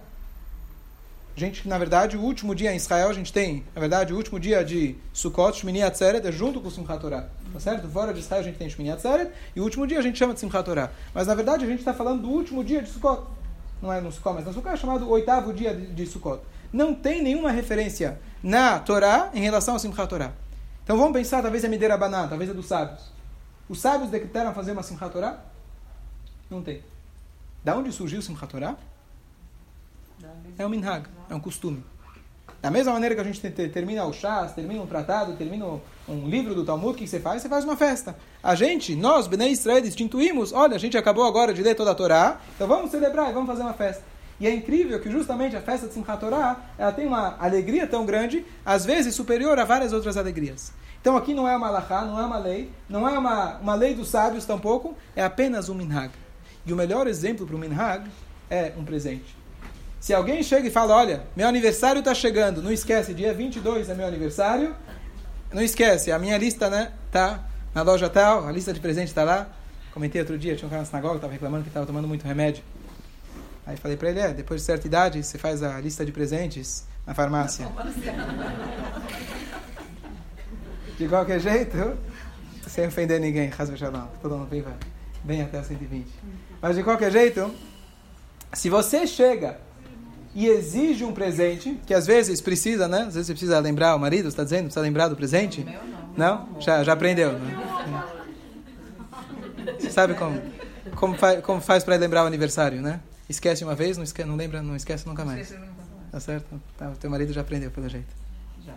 A 1.37 1.39
gente, 1.39 1.69
na 1.69 1.77
verdade, 1.77 2.17
o 2.17 2.23
último 2.23 2.55
dia 2.55 2.73
em 2.73 2.77
Israel, 2.77 3.11
a 3.11 3.13
gente 3.13 3.31
tem, 3.31 3.63
na 3.75 3.81
verdade, 3.81 4.11
o 4.11 4.17
último 4.17 4.41
dia 4.41 4.65
de 4.65 4.97
Sukkot, 5.13 5.59
Shmini 5.59 5.83
Atzeret, 5.83 6.27
é 6.27 6.33
junto 6.33 6.63
com 6.63 6.69
o 6.69 6.71
Simchat 6.71 6.99
Torah. 6.99 7.29
Tá 7.53 7.61
certo? 7.61 7.87
Fora 7.89 8.15
de 8.15 8.21
Israel 8.21 8.41
a 8.41 8.45
gente 8.45 8.57
tem 8.57 8.71
Shmini 8.71 8.91
Atzeret, 8.91 9.31
e 9.55 9.61
o 9.61 9.65
último 9.65 9.87
dia 9.87 9.99
a 9.99 10.03
gente 10.03 10.19
chama 10.19 10.33
de 10.33 10.41
Simchat 10.41 10.65
Torah. 10.65 10.91
Mas, 11.13 11.27
na 11.27 11.35
verdade, 11.35 11.67
a 11.67 11.69
gente 11.69 11.81
está 11.81 11.93
falando 11.93 12.23
do 12.23 12.31
último 12.31 12.65
dia 12.65 12.81
de 12.81 12.89
Sukkot. 12.89 13.25
Não 13.83 13.93
é 13.93 14.01
no 14.01 14.11
Sukkot, 14.11 14.35
mas 14.35 14.47
no 14.47 14.55
Sukkot 14.55 14.73
é 14.73 14.77
chamado 14.79 15.11
oitavo 15.11 15.53
dia 15.53 15.75
de, 15.75 15.89
de 15.89 16.07
Sukkot. 16.07 16.41
Não 16.73 16.95
tem 16.95 17.23
nenhuma 17.23 17.51
referência 17.51 18.21
na 18.43 18.79
Torá 18.79 19.31
em 19.35 19.41
relação 19.41 19.75
ao 19.75 19.81
Simchat 19.81 20.09
Torah. 20.09 20.33
Então 20.85 20.97
vamos 20.97 21.13
pensar, 21.13 21.43
talvez 21.43 21.65
é 21.65 21.69
Mideira 21.69 21.97
Baná, 21.97 22.29
talvez 22.29 22.51
é 22.51 22.55
dos 22.55 22.67
sábios. 22.67 23.11
Os 23.69 23.81
sábios 23.81 24.11
decretaram 24.11 24.55
fazer 24.55 24.73
uma 24.73 24.83
Simchat 24.83 25.13
Torah? 25.13 25.41
Não 26.49 26.63
tem. 26.63 26.83
Da 27.65 27.77
onde 27.77 27.91
surgiu 27.91 28.21
o 28.21 28.23
Simchat 28.23 28.51
Torah? 28.51 28.77
É 30.59 30.65
um 30.65 30.69
minhag, 30.69 31.09
é 31.29 31.35
um 31.35 31.41
costume. 31.41 31.83
Da 32.63 32.71
mesma 32.71 32.93
maneira 32.93 33.15
que 33.15 33.21
a 33.21 33.25
gente 33.25 33.41
termina 33.69 34.05
o 34.05 34.13
chás, 34.13 34.53
termina 34.53 34.83
um 34.83 34.87
tratado, 34.87 35.37
termina 35.37 35.67
um 36.09 36.29
livro 36.29 36.55
do 36.55 36.65
Talmud, 36.65 36.93
o 36.93 36.95
que 36.95 37.07
você 37.07 37.21
faz? 37.21 37.43
Você 37.43 37.49
faz 37.49 37.65
uma 37.65 37.77
festa. 37.77 38.17
A 38.43 38.55
gente, 38.55 38.95
nós, 38.97 39.27
Bnei 39.27 39.53
Israel, 39.53 39.85
instituímos, 39.85 40.53
olha, 40.53 40.75
a 40.75 40.79
gente 40.79 40.97
acabou 40.97 41.25
agora 41.25 41.53
de 41.53 41.63
ler 41.63 41.75
toda 41.75 41.91
a 41.91 41.95
Torá, 41.95 42.41
então 42.55 42.67
vamos 42.67 42.91
celebrar 42.91 43.31
e 43.31 43.33
vamos 43.33 43.49
fazer 43.49 43.63
uma 43.63 43.75
festa. 43.75 44.03
E 44.39 44.47
é 44.47 44.55
incrível 44.55 45.01
que 45.01 45.11
justamente 45.11 45.57
a 45.57 45.61
festa 45.61 45.87
de 45.87 45.95
Simchat 45.95 46.21
Torah, 46.21 46.57
ela 46.77 46.93
tem 46.93 47.07
uma 47.07 47.37
alegria 47.39 47.87
tão 47.87 48.05
grande, 48.05 48.45
às 48.65 48.85
vezes 48.85 49.15
superior 49.15 49.59
a 49.59 49.65
várias 49.65 49.93
outras 49.93 50.17
alegrias. 50.17 50.73
Então 51.01 51.17
aqui 51.17 51.33
não 51.33 51.49
é 51.49 51.57
uma 51.57 51.69
alahá, 51.69 52.05
não 52.05 52.21
é 52.21 52.27
uma 52.27 52.39
lei, 52.39 52.71
não 52.89 53.09
é 53.09 53.19
uma, 53.19 53.57
uma 53.59 53.75
lei 53.75 53.95
dos 53.95 54.09
sábios 54.09 54.45
tampouco, 54.45 54.97
é 55.15 55.23
apenas 55.25 55.69
um 55.69 55.75
minhag. 55.75 56.11
E 56.67 56.73
o 56.73 56.77
melhor 56.77 57.07
exemplo 57.07 57.47
para 57.47 57.57
o 57.57 57.59
minhag 57.59 58.11
é 58.51 58.73
um 58.77 58.85
presente. 58.85 59.37
Se 60.01 60.13
alguém 60.13 60.43
chega 60.43 60.69
e 60.69 60.71
fala, 60.71 60.95
olha, 60.95 61.25
meu 61.35 61.49
aniversário 61.49 62.01
está 62.01 62.15
chegando, 62.15 62.63
não 62.63 62.71
esquece, 62.71 63.15
dia 63.15 63.33
22 63.33 63.89
é 63.89 63.95
meu 63.95 64.07
aniversário, 64.07 64.75
não 65.53 65.63
esquece, 65.63 66.13
a 66.13 66.19
minha 66.19 66.37
lista, 66.37 66.69
né, 66.69 66.93
tá 67.11 67.45
na 67.75 67.83
loja 67.83 68.09
tal, 68.09 68.47
a 68.47 68.53
lista 68.53 68.73
de 68.73 68.81
presente 68.81 69.09
está 69.09 69.23
lá. 69.23 69.49
Comentei 69.93 70.21
outro 70.21 70.37
dia, 70.39 70.57
tinha 70.57 70.67
um 70.67 70.71
cara 70.71 70.83
na 70.83 70.87
sinagoga, 70.87 71.17
estava 71.17 71.33
reclamando 71.33 71.63
que 71.63 71.71
estava 71.71 71.87
tomando 71.87 72.07
muito 72.07 72.27
remédio. 72.27 72.63
Aí 73.67 73.77
falei 73.77 73.97
para 73.97 74.11
ele, 74.11 74.21
é, 74.21 74.33
depois 74.33 74.61
de 74.61 74.67
certa 74.67 74.87
idade, 74.87 75.23
você 75.23 75.37
faz 75.37 75.63
a 75.63 75.81
lista 75.81 76.07
de 76.07 76.13
presentes 76.13 76.85
na 77.05 77.15
farmácia. 77.15 77.67
De 80.97 81.09
qualquer 81.09 81.41
jeito, 81.41 81.99
sem 82.69 82.87
ofender 82.87 83.21
ninguém, 83.21 83.51
todo 84.23 84.37
mundo 84.37 84.49
viva 84.49 84.73
bem 85.25 85.43
até 85.43 85.63
120. 85.63 86.07
Mas 86.63 86.77
de 86.77 86.85
qualquer 86.85 87.11
jeito, 87.11 87.53
se 88.53 88.71
você 88.71 89.05
chega 89.07 89.59
e 90.35 90.47
exige 90.47 91.05
um 91.05 91.13
presente, 91.13 91.81
que 91.85 91.93
às 91.93 92.07
vezes 92.07 92.41
precisa, 92.41 92.87
né? 92.87 93.01
Às 93.01 93.15
vezes 93.15 93.27
você 93.27 93.33
precisa 93.33 93.59
lembrar 93.59 93.97
o 93.97 93.99
marido, 93.99 94.29
está 94.29 94.45
dizendo? 94.45 94.65
Precisa 94.65 94.81
lembrar 94.81 95.09
do 95.09 95.17
presente? 95.17 95.67
Não? 96.17 96.49
Já, 96.61 96.85
já 96.85 96.93
aprendeu, 96.93 97.33
né? 97.33 97.59
Você 99.79 99.91
sabe 99.91 100.15
como, 100.15 100.41
como, 100.95 101.19
faz, 101.19 101.41
como 101.43 101.61
faz 101.61 101.83
para 101.83 101.97
lembrar 101.97 102.23
o 102.23 102.27
aniversário, 102.27 102.81
né? 102.81 103.01
Esquece 103.29 103.65
uma 103.65 103.75
vez, 103.75 103.97
não, 103.97 104.05
esquece, 104.05 104.29
não 104.29 104.37
lembra, 104.37 104.63
não 104.63 104.77
esquece 104.77 105.07
nunca 105.07 105.25
mais. 105.25 105.55
Tá 106.13 106.21
certo? 106.21 106.61
Tá, 106.79 106.93
teu 107.01 107.11
marido 107.11 107.33
já 107.33 107.41
aprendeu, 107.41 107.71
pelo 107.71 107.89
jeito. 107.89 108.15
Já. 108.65 108.75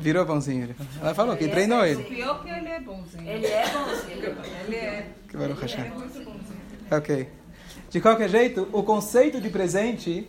Virou 0.00 0.24
bonzinho. 0.24 0.74
Ela 1.00 1.14
falou 1.14 1.36
que 1.36 1.48
treinou 1.48 1.84
ele. 1.84 2.02
Pior 2.04 2.42
que 2.42 2.50
ele 2.50 2.68
é 2.68 2.80
bonzinho. 2.80 3.28
Ele 3.28 3.46
é 3.46 3.64
bonzinho. 3.70 4.36
Ele 4.66 4.76
é. 4.76 5.10
Que 5.28 5.36
Hashem. 5.36 5.84
Ele 5.84 5.88
é 5.88 5.94
muito 5.94 6.24
bonzinho. 6.24 6.60
Ok. 6.90 7.28
De 7.90 8.00
qualquer 8.00 8.28
jeito, 8.30 8.68
o 8.72 8.82
conceito 8.82 9.40
de 9.40 9.50
presente 9.50 10.28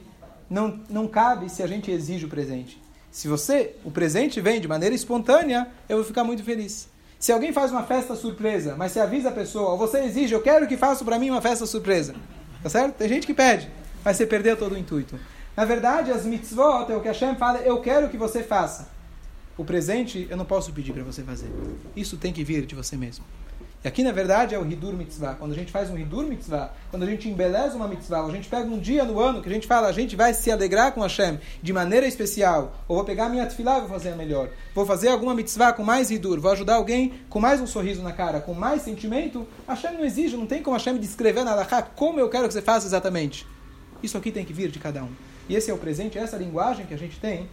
não, 0.49 0.81
não 0.89 1.07
cabe 1.07 1.49
se 1.49 1.63
a 1.63 1.67
gente 1.67 1.89
exige 1.89 2.25
o 2.25 2.29
presente. 2.29 2.81
Se 3.09 3.27
você, 3.27 3.75
o 3.83 3.91
presente 3.91 4.41
vem 4.41 4.59
de 4.59 4.67
maneira 4.67 4.93
espontânea, 4.93 5.67
eu 5.87 5.97
vou 5.97 6.05
ficar 6.05 6.23
muito 6.23 6.43
feliz. 6.43 6.89
Se 7.23 7.31
alguém 7.31 7.53
faz 7.53 7.71
uma 7.71 7.83
festa 7.83 8.17
surpresa, 8.17 8.75
mas 8.75 8.91
você 8.91 8.99
avisa 8.99 9.29
a 9.29 9.31
pessoa, 9.31 9.77
você 9.77 9.99
exige, 9.99 10.33
eu 10.33 10.41
quero 10.41 10.67
que 10.67 10.75
faça 10.75 11.05
para 11.05 11.17
mim 11.17 11.29
uma 11.29 11.41
festa 11.41 11.65
surpresa. 11.65 12.13
Tá 12.61 12.67
certo? 12.67 12.95
Tem 12.95 13.07
gente 13.07 13.25
que 13.25 13.33
pede, 13.33 13.71
mas 14.03 14.17
você 14.17 14.27
perdeu 14.27 14.57
todo 14.57 14.73
o 14.75 14.77
intuito. 14.77 15.17
Na 15.55 15.63
verdade, 15.63 16.11
as 16.11 16.25
mitzvot 16.25 16.91
é 16.91 16.97
o 16.97 16.99
que 16.99 17.07
Hashem 17.07 17.37
fala, 17.37 17.59
eu 17.59 17.79
quero 17.79 18.09
que 18.09 18.17
você 18.17 18.43
faça. 18.43 18.89
O 19.55 19.63
presente 19.63 20.27
eu 20.29 20.35
não 20.35 20.43
posso 20.43 20.73
pedir 20.73 20.91
para 20.91 21.01
você 21.01 21.23
fazer. 21.23 21.49
Isso 21.95 22.17
tem 22.17 22.33
que 22.33 22.43
vir 22.43 22.65
de 22.65 22.75
você 22.75 22.97
mesmo. 22.97 23.23
E 23.83 23.87
aqui, 23.87 24.01
na 24.01 24.13
verdade, 24.13 24.55
é 24.55 24.57
o 24.57 24.65
Hidur 24.65 24.93
Mitzvah. 24.93 25.35
Quando 25.35 25.51
a 25.51 25.55
gente 25.55 25.69
faz 25.69 25.89
um 25.89 25.97
Hidur 25.97 26.23
Mitzvah, 26.23 26.71
quando 26.89 27.03
a 27.03 27.05
gente 27.05 27.27
embeleza 27.27 27.75
uma 27.75 27.85
Mitzvah, 27.85 28.25
a 28.25 28.31
gente 28.31 28.47
pega 28.47 28.65
um 28.65 28.79
dia 28.79 29.03
no 29.03 29.19
ano 29.19 29.41
que 29.41 29.49
a 29.49 29.51
gente 29.51 29.67
fala, 29.67 29.89
a 29.89 29.91
gente 29.91 30.15
vai 30.15 30.33
se 30.33 30.49
alegrar 30.49 30.93
com 30.93 31.01
Hashem 31.01 31.37
de 31.61 31.73
maneira 31.73 32.07
especial, 32.07 32.73
ou 32.87 32.95
vou 32.95 33.03
pegar 33.03 33.27
minha 33.27 33.45
tefilá 33.45 33.79
e 33.79 33.81
vou 33.81 33.89
fazer 33.89 34.13
a 34.13 34.15
melhor. 34.15 34.47
Vou 34.73 34.85
fazer 34.85 35.09
alguma 35.09 35.35
Mitzvah 35.35 35.73
com 35.73 35.83
mais 35.83 36.11
Hidur, 36.11 36.39
vou 36.39 36.53
ajudar 36.53 36.75
alguém 36.75 37.13
com 37.27 37.41
mais 37.41 37.59
um 37.59 37.67
sorriso 37.67 38.01
na 38.01 38.13
cara, 38.13 38.39
com 38.39 38.53
mais 38.53 38.83
sentimento. 38.83 39.45
Hashem 39.67 39.91
não 39.91 40.05
exige, 40.05 40.37
não 40.37 40.47
tem 40.47 40.63
como 40.63 40.77
Hashem 40.77 40.97
descrever 40.97 41.43
na 41.43 41.51
Alahá 41.51 41.81
como 41.81 42.21
eu 42.21 42.29
quero 42.29 42.47
que 42.47 42.53
você 42.53 42.61
faça 42.61 42.87
exatamente. 42.87 43.45
Isso 44.01 44.17
aqui 44.17 44.31
tem 44.31 44.45
que 44.45 44.53
vir 44.53 44.71
de 44.71 44.79
cada 44.79 45.03
um. 45.03 45.11
E 45.49 45.55
esse 45.55 45.69
é 45.69 45.73
o 45.73 45.77
presente, 45.77 46.17
essa 46.17 46.37
linguagem 46.37 46.85
que 46.85 46.93
a 46.93 46.97
gente 46.97 47.19
tem, 47.19 47.49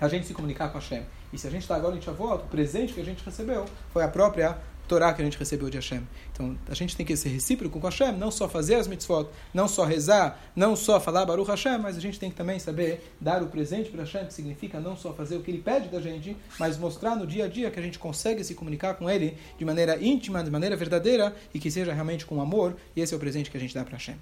a 0.00 0.08
gente 0.08 0.26
se 0.26 0.34
comunicar 0.34 0.70
com 0.70 0.78
Hashem. 0.78 1.04
E 1.32 1.38
se 1.38 1.46
a 1.46 1.50
gente 1.50 1.62
está 1.62 1.76
agora 1.76 1.96
em 1.96 2.00
Shavuot, 2.00 2.44
o 2.44 2.48
presente 2.48 2.92
que 2.92 3.00
a 3.00 3.04
gente 3.04 3.24
recebeu 3.24 3.64
foi 3.92 4.02
a 4.02 4.08
própria 4.08 4.58
Torá 4.86 5.12
que 5.12 5.20
a 5.20 5.24
gente 5.24 5.38
recebeu 5.38 5.68
de 5.68 5.76
Hashem. 5.76 6.02
Então, 6.32 6.56
a 6.68 6.74
gente 6.74 6.96
tem 6.96 7.04
que 7.04 7.16
ser 7.16 7.28
recíproco 7.28 7.80
com 7.80 7.86
Hashem, 7.86 8.12
não 8.12 8.30
só 8.30 8.48
fazer 8.48 8.76
as 8.76 8.86
mitzvot, 8.86 9.28
não 9.52 9.68
só 9.68 9.84
rezar, 9.84 10.40
não 10.54 10.76
só 10.76 11.00
falar 11.00 11.24
Baruch 11.24 11.50
Hashem, 11.50 11.78
mas 11.78 11.96
a 11.96 12.00
gente 12.00 12.18
tem 12.18 12.30
que 12.30 12.36
também 12.36 12.58
saber 12.58 13.12
dar 13.20 13.42
o 13.42 13.46
presente 13.46 13.90
para 13.90 14.02
Hashem, 14.02 14.26
que 14.26 14.34
significa 14.34 14.80
não 14.80 14.96
só 14.96 15.12
fazer 15.12 15.36
o 15.36 15.42
que 15.42 15.50
ele 15.50 15.62
pede 15.62 15.88
da 15.88 16.00
gente, 16.00 16.36
mas 16.58 16.78
mostrar 16.78 17.16
no 17.16 17.26
dia 17.26 17.44
a 17.44 17.48
dia 17.48 17.70
que 17.70 17.78
a 17.78 17.82
gente 17.82 17.98
consegue 17.98 18.42
se 18.44 18.54
comunicar 18.54 18.94
com 18.94 19.10
ele 19.10 19.36
de 19.58 19.64
maneira 19.64 20.02
íntima, 20.02 20.42
de 20.42 20.50
maneira 20.50 20.76
verdadeira 20.76 21.34
e 21.52 21.58
que 21.58 21.70
seja 21.70 21.92
realmente 21.92 22.24
com 22.24 22.40
amor, 22.40 22.76
e 22.94 23.00
esse 23.00 23.12
é 23.12 23.16
o 23.16 23.20
presente 23.20 23.50
que 23.50 23.56
a 23.56 23.60
gente 23.60 23.74
dá 23.74 23.84
para 23.84 23.94
Hashem. 23.94 24.16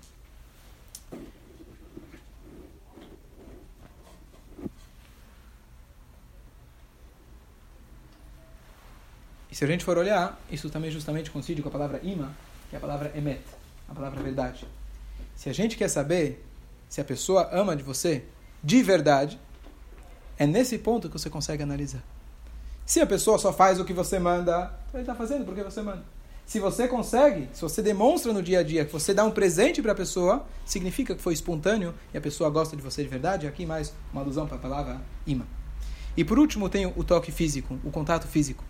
E 9.54 9.56
se 9.56 9.62
a 9.62 9.68
gente 9.68 9.84
for 9.84 9.96
olhar, 9.96 10.36
isso 10.50 10.68
também 10.68 10.90
justamente 10.90 11.30
coincide 11.30 11.62
com 11.62 11.68
a 11.68 11.70
palavra 11.70 12.00
ima, 12.02 12.34
que 12.68 12.74
é 12.74 12.78
a 12.78 12.80
palavra 12.80 13.12
emet, 13.14 13.40
a 13.88 13.94
palavra 13.94 14.20
verdade. 14.20 14.66
Se 15.36 15.48
a 15.48 15.52
gente 15.52 15.76
quer 15.76 15.86
saber 15.86 16.44
se 16.88 17.00
a 17.00 17.04
pessoa 17.04 17.48
ama 17.52 17.76
de 17.76 17.84
você 17.84 18.24
de 18.64 18.82
verdade, 18.82 19.38
é 20.36 20.44
nesse 20.44 20.76
ponto 20.76 21.08
que 21.08 21.16
você 21.16 21.30
consegue 21.30 21.62
analisar. 21.62 22.02
Se 22.84 23.00
a 23.00 23.06
pessoa 23.06 23.38
só 23.38 23.52
faz 23.52 23.78
o 23.78 23.84
que 23.84 23.92
você 23.92 24.18
manda, 24.18 24.76
ele 24.92 25.04
está 25.04 25.14
fazendo 25.14 25.44
porque 25.44 25.62
você 25.62 25.82
manda. 25.82 26.02
Se 26.44 26.58
você 26.58 26.88
consegue, 26.88 27.48
se 27.52 27.62
você 27.62 27.80
demonstra 27.80 28.32
no 28.32 28.42
dia 28.42 28.58
a 28.58 28.62
dia 28.64 28.84
que 28.84 28.92
você 28.92 29.14
dá 29.14 29.24
um 29.24 29.30
presente 29.30 29.80
para 29.80 29.92
a 29.92 29.94
pessoa, 29.94 30.44
significa 30.66 31.14
que 31.14 31.22
foi 31.22 31.32
espontâneo 31.32 31.94
e 32.12 32.18
a 32.18 32.20
pessoa 32.20 32.50
gosta 32.50 32.74
de 32.74 32.82
você 32.82 33.04
de 33.04 33.08
verdade. 33.08 33.46
Aqui 33.46 33.64
mais 33.64 33.94
uma 34.12 34.20
alusão 34.20 34.48
para 34.48 34.56
a 34.56 34.60
palavra 34.60 35.00
ima. 35.24 35.46
E 36.16 36.24
por 36.24 36.40
último 36.40 36.68
tem 36.68 36.86
o 36.86 37.04
toque 37.04 37.30
físico, 37.30 37.78
o 37.84 37.92
contato 37.92 38.26
físico. 38.26 38.64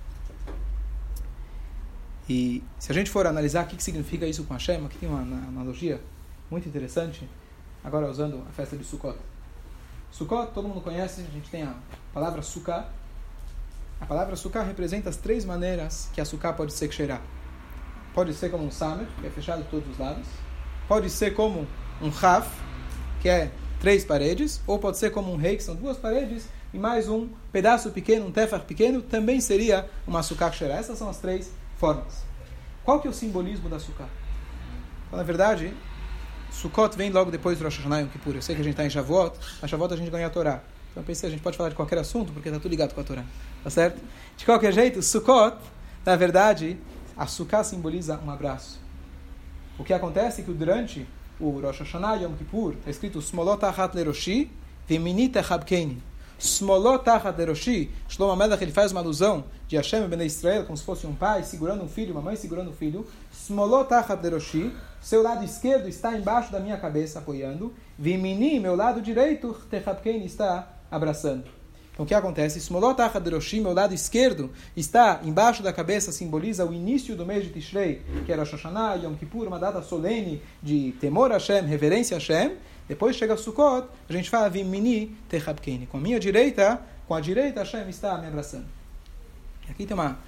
E 2.29 2.63
se 2.79 2.91
a 2.91 2.95
gente 2.95 3.11
for 3.11 3.27
analisar 3.27 3.65
o 3.65 3.67
que, 3.67 3.83
significa 3.83 4.27
isso 4.27 4.45
com 4.45 4.55
Hashem, 4.55 4.85
aqui 4.87 4.99
tem 4.99 5.09
uma 5.09 5.21
analogia 5.21 6.01
muito 6.51 6.69
interessante, 6.69 7.29
agora 7.83 8.11
usando 8.11 8.43
a 8.49 8.53
festa 8.53 8.77
de 8.77 8.85
Sukkot. 8.85 9.19
Sukkot, 10.11 10.53
todo 10.55 10.69
mundo 10.69 10.81
conhece, 10.81 11.23
a 11.23 11.33
gente 11.33 11.51
tem 11.51 11.65
a 11.65 11.75
palavra 12.13 12.41
Sukkah. 12.41 12.89
A 14.01 14.07
palavra 14.07 14.37
Sukkah 14.37 14.63
representa 14.63 15.11
as 15.11 15.17
três 15.17 15.45
maneiras 15.45 16.09
que 16.15 16.21
a 16.21 16.25
Sukkah 16.25 16.53
pode 16.53 16.73
ser 16.73 16.91
cheirar. 16.93 17.21
Pode 18.15 18.33
ser 18.33 18.51
como 18.51 18.65
um 18.65 18.71
samer, 18.71 19.09
que 19.21 19.27
é 19.27 19.31
fechado 19.31 19.63
de 19.65 19.69
todos 19.69 19.91
os 19.91 19.99
lados. 19.99 20.27
Pode 20.87 21.11
ser 21.11 21.35
como 21.35 21.67
um 22.01 22.09
raf, 22.11 22.49
que 23.21 23.29
é 23.29 23.51
três 23.81 24.05
paredes. 24.05 24.63
Ou 24.67 24.79
pode 24.79 24.99
ser 24.99 25.11
como 25.11 25.33
um 25.33 25.37
rei, 25.37 25.57
que 25.57 25.65
são 25.65 25.75
duas 25.75 25.97
paredes. 25.97 26.49
E 26.73 26.79
mais 26.79 27.09
um 27.09 27.29
pedaço 27.51 27.91
pequeno, 27.91 28.27
um 28.27 28.31
tefar 28.31 28.61
pequeno, 28.61 29.03
também 29.03 29.41
seria 29.41 29.91
uma 30.07 30.23
Sukkah 30.23 30.53
cheirar. 30.53 30.79
Essas 30.79 30.97
são 30.97 31.09
as 31.09 31.19
três 31.19 31.51
formas. 31.85 32.25
Qual 32.83 32.99
que 32.99 33.07
é 33.07 33.11
o 33.11 33.13
simbolismo 33.13 33.69
da 33.69 33.79
Sukkah? 33.79 34.09
Então, 35.07 35.19
na 35.19 35.23
verdade, 35.23 35.75
Sukkot 36.51 36.97
vem 36.97 37.11
logo 37.11 37.31
depois 37.31 37.59
do 37.59 37.65
Rosh 37.65 37.77
Hashanah 37.77 38.01
Yom 38.01 38.09
Kippur. 38.09 38.35
Eu 38.37 38.41
sei 38.41 38.55
que 38.55 38.63
a 38.63 38.65
gente 38.65 38.73
está 38.73 38.87
em 38.87 38.89
Shavuot, 38.89 39.39
na 39.61 39.69
Shavuot 39.69 39.93
a 39.93 39.97
gente 39.99 40.11
ganha 40.11 40.29
a 40.29 40.31
Torá. 40.31 40.63
Então 40.91 41.03
eu 41.03 41.07
pensei, 41.07 41.29
a 41.29 41.33
gente 41.33 41.43
pode 41.43 41.59
falar 41.59 41.69
de 41.69 41.75
qualquer 41.75 41.99
assunto, 41.99 42.33
porque 42.33 42.49
está 42.49 42.59
tudo 42.59 42.71
ligado 42.71 42.95
com 42.95 43.03
a 43.03 43.05
Torá. 43.05 43.23
Tá 43.63 43.69
certo? 43.69 44.01
De 44.35 44.47
qualquer 44.47 44.73
jeito, 44.73 45.03
Sukkot, 45.03 45.59
na 46.07 46.17
verdade, 46.17 46.79
a 47.15 47.27
Sukkah 47.27 47.63
simboliza 47.63 48.19
um 48.25 48.31
abraço. 48.31 48.81
O 49.79 49.85
que 49.85 49.93
acontece 49.93 50.41
é 50.41 50.45
que 50.45 50.53
durante 50.53 51.07
o 51.39 51.61
Rosh 51.61 51.81
Hashanah 51.81 52.15
Yom 52.15 52.33
Kippur, 52.35 52.77
está 52.79 52.91
escrito 52.91 53.19
Smolot 53.19 53.63
Achat 53.63 53.95
Leroshi, 53.95 54.51
Veminita 54.89 55.43
Chabkeini. 55.43 56.03
Smolot 56.39 57.09
Achat 57.09 57.39
Leroshi, 57.39 57.91
Shlomo 58.09 58.37
Melech, 58.37 58.63
ele 58.63 58.73
faz 58.73 58.93
uma 58.93 59.01
alusão 59.01 59.45
de 59.67 59.77
Hashem 59.77 60.07
Ben 60.09 60.25
Israel, 60.27 60.65
como 60.65 60.77
se 60.77 60.85
fosse 60.85 61.07
um 61.07 61.15
pai 61.15 61.43
segurando 61.43 61.85
um 61.85 61.89
filho, 61.89 62.13
uma 62.13 62.23
mãe 62.23 62.37
segurando 62.37 62.71
um 62.71 62.75
filho. 62.75 63.07
Smolot 63.33 63.93
Achat 63.93 64.23
Leroshi, 64.23 64.73
seu 65.01 65.23
lado 65.23 65.45
esquerdo 65.45 65.89
está 65.89 66.17
embaixo 66.17 66.53
da 66.53 66.61
minha 66.61 66.77
cabeça, 66.77 67.19
apoiando. 67.19 67.73
Vimini, 67.99 68.59
meu 68.59 68.75
lado 68.75 69.01
direito, 69.01 69.55
Techapkeini, 69.71 70.27
está 70.27 70.69
abraçando. 70.91 71.45
Então 71.95 72.05
o 72.05 72.09
que 72.09 72.15
acontece? 72.15 72.59
Smolot 72.59 73.01
Achaderoshim, 73.01 73.61
meu 73.61 73.73
lado 73.73 73.95
esquerdo, 73.95 74.51
está 74.77 75.21
embaixo 75.23 75.63
da 75.63 75.73
cabeça, 75.73 76.11
simboliza 76.11 76.67
o 76.67 76.75
início 76.75 77.15
do 77.15 77.25
mês 77.25 77.45
de 77.45 77.51
Tishrei, 77.51 78.03
que 78.27 78.33
era 78.33 78.45
Shoshana, 78.45 78.97
Yom 78.97 79.15
Kippur, 79.15 79.47
uma 79.47 79.61
data 79.61 79.81
solene 79.81 80.43
de 80.61 80.93
temor 81.01 81.31
a 81.31 81.35
Hashem, 81.35 81.65
reverência 81.65 82.17
a 82.17 82.19
Hashem. 82.19 82.57
Depois 82.89 83.17
chega 83.17 83.37
Sukkot, 83.37 83.89
a 84.09 84.13
gente 84.13 84.29
fala 84.29 84.51
Vimini 84.51 85.17
Techabkeni. 85.29 85.87
Com 85.87 85.97
a 85.97 86.01
minha 86.01 86.21
direita, 86.21 86.81
com 87.09 87.15
a 87.15 87.21
direita 87.21 87.61
Hashem 87.61 87.89
está 87.89 88.19
me 88.19 88.27
abraçando. 88.27 88.67
Aqui 89.69 89.87
tem 89.87 89.95
uma, 89.95 90.19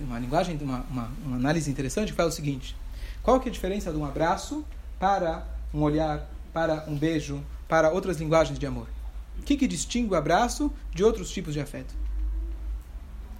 uma 0.00 0.18
linguagem, 0.18 0.58
uma, 0.60 0.84
uma, 0.90 1.10
uma 1.24 1.36
análise 1.36 1.70
interessante 1.70 2.10
que 2.10 2.16
fala 2.16 2.28
o 2.28 2.32
seguinte. 2.32 2.76
Qual 3.22 3.38
que 3.38 3.48
é 3.48 3.50
a 3.50 3.52
diferença 3.52 3.92
de 3.92 3.96
um 3.96 4.04
abraço 4.04 4.64
para 4.98 5.46
um 5.72 5.82
olhar, 5.82 6.28
para 6.52 6.84
um 6.88 6.96
beijo, 6.96 7.42
para 7.68 7.90
outras 7.90 8.18
linguagens 8.18 8.58
de 8.58 8.66
amor? 8.66 8.88
O 9.38 9.42
que, 9.42 9.56
que 9.56 9.68
distingue 9.68 10.12
o 10.12 10.16
abraço 10.16 10.72
de 10.92 11.04
outros 11.04 11.30
tipos 11.30 11.54
de 11.54 11.60
afeto? 11.60 11.94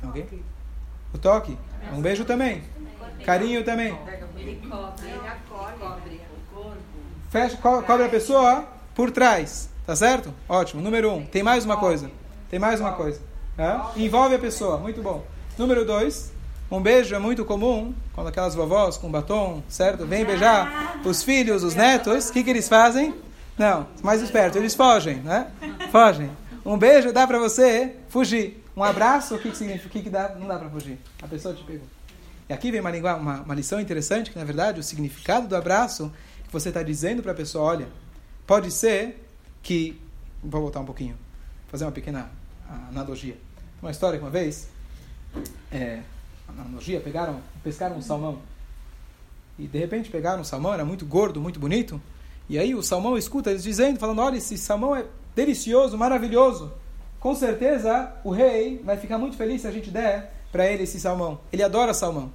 Okay? 0.03 0.43
O 1.13 1.19
toque. 1.19 1.59
Um 1.93 2.01
beijo 2.01 2.25
também. 2.25 2.63
Carinho 3.25 3.65
também. 3.65 3.93
Fecha, 7.31 7.57
co 7.57 7.81
cobre 7.83 8.07
a 8.07 8.09
pessoa 8.09 8.65
por 8.93 9.13
trás. 9.13 9.71
Tá 9.87 9.95
certo? 9.95 10.35
Ótimo. 10.49 10.83
Número 10.83 11.13
um. 11.13 11.25
Tem 11.25 11.45
mais 11.45 11.65
uma 11.65 11.77
coisa. 11.77 12.11
Tem 12.51 12.59
mais 12.59 12.81
uma 12.81 12.93
coisa. 12.93 13.21
É? 13.57 14.01
Envolve 14.03 14.35
a 14.35 14.39
pessoa. 14.39 14.79
Muito 14.79 15.01
bom. 15.01 15.25
Número 15.57 15.85
dois. 15.85 16.33
Um 16.69 16.81
beijo 16.81 17.15
é 17.15 17.19
muito 17.21 17.45
comum 17.45 17.95
quando 18.15 18.29
aquelas 18.29 18.55
vovós 18.55 18.97
com 18.97 19.09
batom, 19.11 19.63
certo? 19.69 20.07
Vêm 20.07 20.25
beijar 20.25 21.01
os 21.05 21.23
filhos, 21.23 21.63
os 21.63 21.75
netos. 21.75 22.31
O 22.31 22.33
que, 22.33 22.43
que 22.43 22.51
eles 22.51 22.69
fazem? 22.69 23.15
Não, 23.59 23.87
mais 24.03 24.23
esperto, 24.23 24.57
eles 24.57 24.75
fogem, 24.75 25.17
né? 25.17 25.49
Fogem. 25.91 26.31
Um 26.65 26.79
beijo 26.79 27.13
dá 27.13 27.27
para 27.27 27.39
você 27.39 27.97
fugir. 28.09 28.65
Um 28.77 28.83
abraço, 28.83 29.35
o 29.35 29.39
que, 29.39 29.51
que 29.51 29.57
significa? 29.57 29.89
O 29.89 29.91
que, 29.91 30.03
que 30.03 30.11
dá? 30.11 30.35
Não 30.39 30.47
dá 30.47 30.59
para 30.59 30.71
fugir. 30.71 30.99
A 31.21 31.27
pessoa 31.27 31.55
te 31.55 31.63
pegou. 31.65 31.87
E 32.49 32.53
aqui 32.53 32.71
vem 32.71 32.81
uma, 32.81 32.91
uma, 33.15 33.41
uma 33.43 33.55
lição 33.55 33.81
interessante, 33.81 34.31
que 34.31 34.39
na 34.39 34.45
verdade 34.45 34.81
o 34.81 34.83
significado 34.83 35.47
do 35.47 35.57
abraço 35.57 36.13
você 36.53 36.69
está 36.69 36.83
dizendo 36.83 37.23
para 37.23 37.33
a 37.33 37.35
pessoa, 37.35 37.65
olha, 37.65 37.89
pode 38.47 38.71
ser 38.71 39.27
que... 39.63 40.01
Vou 40.43 40.61
voltar 40.61 40.81
um 40.81 40.87
pouquinho, 40.87 41.17
fazer 41.69 41.85
uma 41.85 41.93
pequena 41.93 42.31
analogia. 42.89 43.37
Uma 43.83 43.91
história 43.91 44.19
que 44.19 44.25
uma 44.25 44.31
vez, 44.31 44.69
é, 45.71 46.01
analogia, 46.49 47.01
pegaram, 47.01 47.41
pescaram 47.63 47.97
um 47.97 48.03
salmão. 48.03 48.39
E 49.59 49.67
de 49.67 49.79
repente 49.79 50.11
pegaram 50.11 50.41
um 50.41 50.45
salmão, 50.45 50.73
era 50.73 50.85
muito 50.85 51.05
gordo, 51.05 51.41
muito 51.41 51.61
bonito. 51.61 52.01
E 52.49 52.59
aí 52.59 52.75
o 52.75 52.83
salmão 52.83 53.17
escuta 53.17 53.51
eles 53.51 53.63
dizendo, 53.63 53.99
falando: 53.99 54.21
olha, 54.21 54.37
esse 54.37 54.57
salmão 54.57 54.97
é 54.97 55.05
delicioso, 55.35 55.97
maravilhoso. 55.97 56.73
Com 57.19 57.35
certeza 57.35 58.13
o 58.25 58.31
rei 58.31 58.81
vai 58.83 58.97
ficar 58.97 59.19
muito 59.19 59.37
feliz 59.37 59.61
se 59.61 59.67
a 59.67 59.71
gente 59.71 59.91
der 59.91 60.35
para 60.51 60.67
ele 60.67 60.85
esse 60.85 60.99
salmão. 60.99 61.39
Ele 61.53 61.63
adora 61.63 61.93
salmão. 61.93 62.33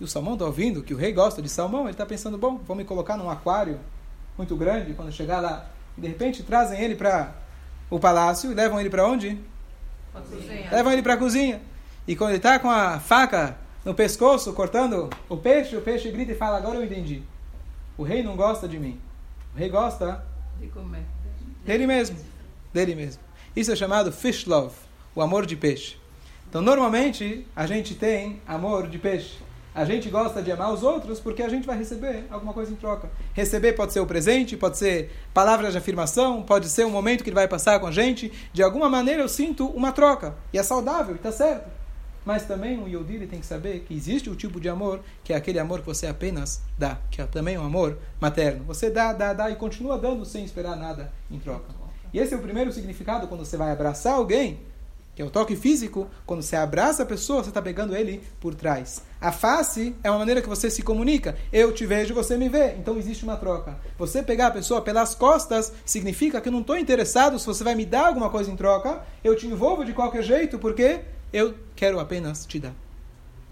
E 0.00 0.04
o 0.04 0.06
salmão 0.06 0.34
está 0.34 0.44
ouvindo 0.44 0.82
que 0.82 0.94
o 0.94 0.96
rei 0.96 1.12
gosta 1.12 1.42
de 1.42 1.48
salmão, 1.48 1.82
ele 1.82 1.90
está 1.90 2.06
pensando: 2.06 2.38
bom, 2.38 2.58
vou 2.58 2.76
me 2.76 2.84
colocar 2.84 3.16
num 3.16 3.28
aquário 3.28 3.80
muito 4.36 4.56
grande 4.56 4.94
quando 4.94 5.12
chegar 5.12 5.40
lá. 5.40 5.66
E 5.96 6.00
de 6.00 6.08
repente 6.08 6.42
trazem 6.42 6.80
ele 6.80 6.94
para 6.94 7.34
o 7.90 7.98
palácio 7.98 8.52
e 8.52 8.54
levam 8.54 8.78
ele 8.78 8.90
para 8.90 9.06
onde? 9.06 9.38
Levam 10.70 10.92
ele 10.92 11.02
para 11.02 11.14
a 11.14 11.16
cozinha. 11.16 11.60
E 12.06 12.14
quando 12.14 12.30
ele 12.30 12.38
está 12.38 12.58
com 12.58 12.70
a 12.70 13.00
faca 13.00 13.56
no 13.84 13.94
pescoço 13.94 14.52
cortando 14.52 15.10
o 15.28 15.36
peixe, 15.36 15.76
o 15.76 15.80
peixe 15.80 16.10
grita 16.10 16.32
e 16.32 16.36
fala: 16.36 16.56
agora 16.56 16.76
eu 16.76 16.84
entendi. 16.84 17.22
O 17.96 18.04
rei 18.04 18.22
não 18.22 18.36
gosta 18.36 18.68
de 18.68 18.78
mim. 18.78 19.00
O 19.54 19.58
rei 19.58 19.68
gosta 19.68 20.24
de 20.60 20.68
comer. 20.68 21.04
Dele 21.64 21.86
mesmo. 21.86 22.16
Dele 22.72 22.94
mesmo. 22.94 23.20
Isso 23.56 23.72
é 23.72 23.76
chamado 23.76 24.12
fish 24.12 24.46
love, 24.46 24.74
o 25.14 25.20
amor 25.20 25.44
de 25.44 25.56
peixe. 25.56 25.96
Então, 26.48 26.62
normalmente, 26.62 27.46
a 27.54 27.66
gente 27.66 27.94
tem 27.94 28.40
amor 28.46 28.88
de 28.88 28.98
peixe. 28.98 29.36
A 29.78 29.84
gente 29.84 30.10
gosta 30.10 30.42
de 30.42 30.50
amar 30.50 30.74
os 30.74 30.82
outros 30.82 31.20
porque 31.20 31.40
a 31.40 31.48
gente 31.48 31.64
vai 31.64 31.78
receber 31.78 32.24
alguma 32.30 32.52
coisa 32.52 32.72
em 32.72 32.74
troca. 32.74 33.08
Receber 33.32 33.74
pode 33.74 33.92
ser 33.92 34.00
o 34.00 34.06
presente, 34.06 34.56
pode 34.56 34.76
ser 34.76 35.08
palavras 35.32 35.70
de 35.70 35.78
afirmação, 35.78 36.42
pode 36.42 36.68
ser 36.68 36.84
um 36.84 36.90
momento 36.90 37.22
que 37.22 37.30
ele 37.30 37.36
vai 37.36 37.46
passar 37.46 37.78
com 37.78 37.86
a 37.86 37.92
gente. 37.92 38.32
De 38.52 38.60
alguma 38.60 38.90
maneira 38.90 39.22
eu 39.22 39.28
sinto 39.28 39.68
uma 39.68 39.92
troca. 39.92 40.34
E 40.52 40.58
é 40.58 40.64
saudável, 40.64 41.14
está 41.14 41.30
certo. 41.30 41.70
Mas 42.24 42.44
também 42.44 42.76
um 42.76 42.88
Yodi 42.88 43.24
tem 43.28 43.38
que 43.38 43.46
saber 43.46 43.84
que 43.86 43.94
existe 43.94 44.28
o 44.28 44.34
tipo 44.34 44.58
de 44.58 44.68
amor 44.68 44.98
que 45.22 45.32
é 45.32 45.36
aquele 45.36 45.60
amor 45.60 45.78
que 45.78 45.86
você 45.86 46.08
apenas 46.08 46.60
dá, 46.76 46.98
que 47.08 47.22
é 47.22 47.26
também 47.26 47.56
um 47.56 47.64
amor 47.64 47.98
materno. 48.20 48.64
Você 48.64 48.90
dá, 48.90 49.12
dá, 49.12 49.32
dá 49.32 49.48
e 49.48 49.54
continua 49.54 49.96
dando 49.96 50.24
sem 50.24 50.44
esperar 50.44 50.74
nada 50.74 51.12
em 51.30 51.38
troca. 51.38 51.72
E 52.12 52.18
esse 52.18 52.34
é 52.34 52.36
o 52.36 52.42
primeiro 52.42 52.72
significado 52.72 53.28
quando 53.28 53.44
você 53.44 53.56
vai 53.56 53.70
abraçar 53.70 54.14
alguém, 54.14 54.58
que 55.18 55.22
é 55.22 55.24
o 55.24 55.30
toque 55.30 55.56
físico. 55.56 56.08
Quando 56.24 56.42
você 56.42 56.54
abraça 56.54 57.02
a 57.02 57.06
pessoa, 57.06 57.42
você 57.42 57.48
está 57.48 57.60
pegando 57.60 57.96
ele 57.96 58.22
por 58.38 58.54
trás. 58.54 59.02
A 59.20 59.32
face 59.32 59.92
é 60.04 60.08
uma 60.08 60.20
maneira 60.20 60.40
que 60.40 60.48
você 60.48 60.70
se 60.70 60.80
comunica. 60.80 61.36
Eu 61.52 61.74
te 61.74 61.84
vejo, 61.84 62.14
você 62.14 62.36
me 62.36 62.48
vê. 62.48 62.76
Então 62.78 62.96
existe 62.96 63.24
uma 63.24 63.36
troca. 63.36 63.80
Você 63.98 64.22
pegar 64.22 64.46
a 64.46 64.50
pessoa 64.52 64.80
pelas 64.80 65.16
costas 65.16 65.72
significa 65.84 66.40
que 66.40 66.48
eu 66.48 66.52
não 66.52 66.60
estou 66.60 66.78
interessado 66.78 67.36
se 67.36 67.44
você 67.44 67.64
vai 67.64 67.74
me 67.74 67.84
dar 67.84 68.06
alguma 68.06 68.30
coisa 68.30 68.48
em 68.48 68.54
troca. 68.54 69.02
Eu 69.24 69.34
te 69.34 69.48
envolvo 69.48 69.84
de 69.84 69.92
qualquer 69.92 70.22
jeito, 70.22 70.56
porque 70.56 71.00
eu 71.32 71.52
quero 71.74 71.98
apenas 71.98 72.46
te 72.46 72.60
dar. 72.60 72.74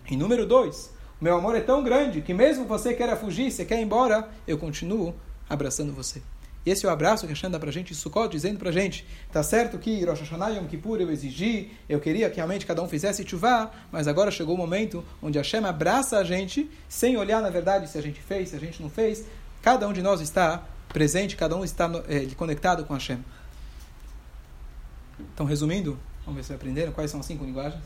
E 0.08 0.16
número 0.16 0.46
dois, 0.46 0.92
meu 1.20 1.36
amor 1.36 1.56
é 1.56 1.60
tão 1.60 1.82
grande 1.82 2.22
que 2.22 2.32
mesmo 2.32 2.64
você 2.64 2.94
queira 2.94 3.16
fugir, 3.16 3.50
você 3.50 3.64
quer 3.64 3.80
ir 3.80 3.82
embora, 3.82 4.28
eu 4.46 4.56
continuo 4.56 5.16
abraçando 5.50 5.92
você. 5.92 6.22
E 6.66 6.70
esse 6.70 6.84
é 6.84 6.88
o 6.88 6.92
abraço 6.92 7.26
que 7.26 7.32
Hashem 7.32 7.48
dá 7.48 7.58
pra 7.58 7.70
gente 7.70 7.92
em 7.92 7.94
Sukkot, 7.94 8.28
dizendo 8.28 8.58
pra 8.58 8.72
gente, 8.72 9.06
tá 9.32 9.42
certo 9.42 9.78
que 9.78 10.04
Rosh 10.04 10.20
Hashanah 10.20 10.48
Yom 10.50 10.66
Kippur 10.66 11.00
eu 11.00 11.10
exigi, 11.10 11.70
eu 11.88 12.00
queria 12.00 12.28
que 12.28 12.36
realmente 12.36 12.66
cada 12.66 12.82
um 12.82 12.88
fizesse 12.88 13.26
chuvá, 13.26 13.70
mas 13.92 14.08
agora 14.08 14.32
chegou 14.32 14.56
o 14.56 14.58
momento 14.58 15.04
onde 15.22 15.38
Hashem 15.38 15.64
abraça 15.64 16.18
a 16.18 16.24
gente, 16.24 16.68
sem 16.88 17.16
olhar 17.16 17.40
na 17.40 17.50
verdade 17.50 17.88
se 17.88 17.96
a 17.96 18.02
gente 18.02 18.20
fez, 18.20 18.48
se 18.48 18.56
a 18.56 18.58
gente 18.58 18.82
não 18.82 18.90
fez, 18.90 19.24
cada 19.62 19.86
um 19.86 19.92
de 19.92 20.02
nós 20.02 20.20
está 20.20 20.66
presente, 20.88 21.36
cada 21.36 21.56
um 21.56 21.64
está 21.64 21.88
é, 22.08 22.26
conectado 22.34 22.84
com 22.84 22.94
Hashem. 22.94 23.24
Então, 25.32 25.46
resumindo, 25.46 25.96
Vamos 26.26 26.38
ver 26.38 26.42
se 26.42 26.52
aprenderam 26.52 26.90
quais 26.90 27.08
são 27.08 27.20
as 27.20 27.26
cinco 27.26 27.44
linguagens. 27.44 27.80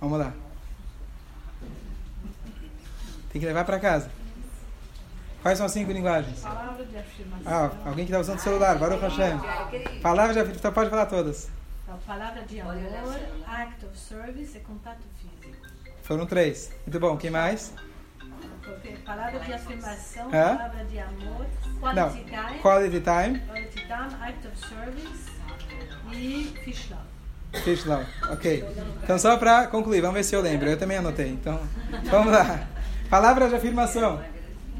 Vamos 0.00 0.18
lá. 0.18 0.32
Tem 3.30 3.38
que 3.38 3.46
levar 3.46 3.66
para 3.66 3.78
casa. 3.78 4.10
Quais 5.42 5.58
são 5.58 5.66
as 5.66 5.72
cinco 5.72 5.92
linguagens? 5.92 6.40
Palavra 6.40 6.84
de 6.84 6.96
afirmação. 6.98 7.42
Ah, 7.46 7.70
alguém 7.88 8.04
que 8.04 8.10
está 8.10 8.20
usando 8.20 8.38
o 8.38 8.42
celular, 8.42 8.78
Baruch 8.78 9.00
Hashem. 9.02 9.38
Palavra 10.00 10.32
de 10.32 10.40
afirmação, 10.40 10.72
pode 10.72 10.90
falar 10.90 11.06
todas. 11.06 11.48
Então, 11.84 11.98
palavra 12.06 12.42
de 12.42 12.60
amor, 12.60 12.76
act 13.46 13.86
of 13.86 13.96
service 13.98 14.56
e 14.56 14.60
contato 14.60 14.98
físico. 15.20 15.56
Foram 16.02 16.26
três. 16.26 16.72
Muito 16.84 16.98
bom. 16.98 17.16
Quem 17.16 17.30
mais? 17.30 17.72
Palavra 19.04 19.38
de 19.38 19.52
afirmação, 19.52 20.26
Hã? 20.34 20.56
palavra 20.56 20.84
de 20.86 20.98
amor, 20.98 21.46
Não. 21.94 22.10
quality 22.10 22.24
time, 22.24 22.58
Quality 22.60 23.00
time. 23.00 23.38
quality 23.46 23.80
time, 23.86 24.22
act 24.22 24.46
of 24.48 24.58
service 24.68 25.30
e 26.12 26.54
fish 26.64 26.90
love. 26.90 27.62
Fish 27.64 27.84
love. 27.84 28.06
Ok. 28.32 28.64
Então, 29.04 29.16
só 29.20 29.36
para 29.36 29.68
concluir, 29.68 30.00
vamos 30.00 30.16
ver 30.16 30.24
se 30.24 30.34
eu 30.34 30.40
lembro. 30.40 30.68
Eu 30.68 30.76
também 30.76 30.96
anotei. 30.98 31.28
Então, 31.30 31.60
vamos 32.10 32.32
lá. 32.32 32.66
Palavra 33.08 33.48
de 33.48 33.54
afirmação. 33.54 34.20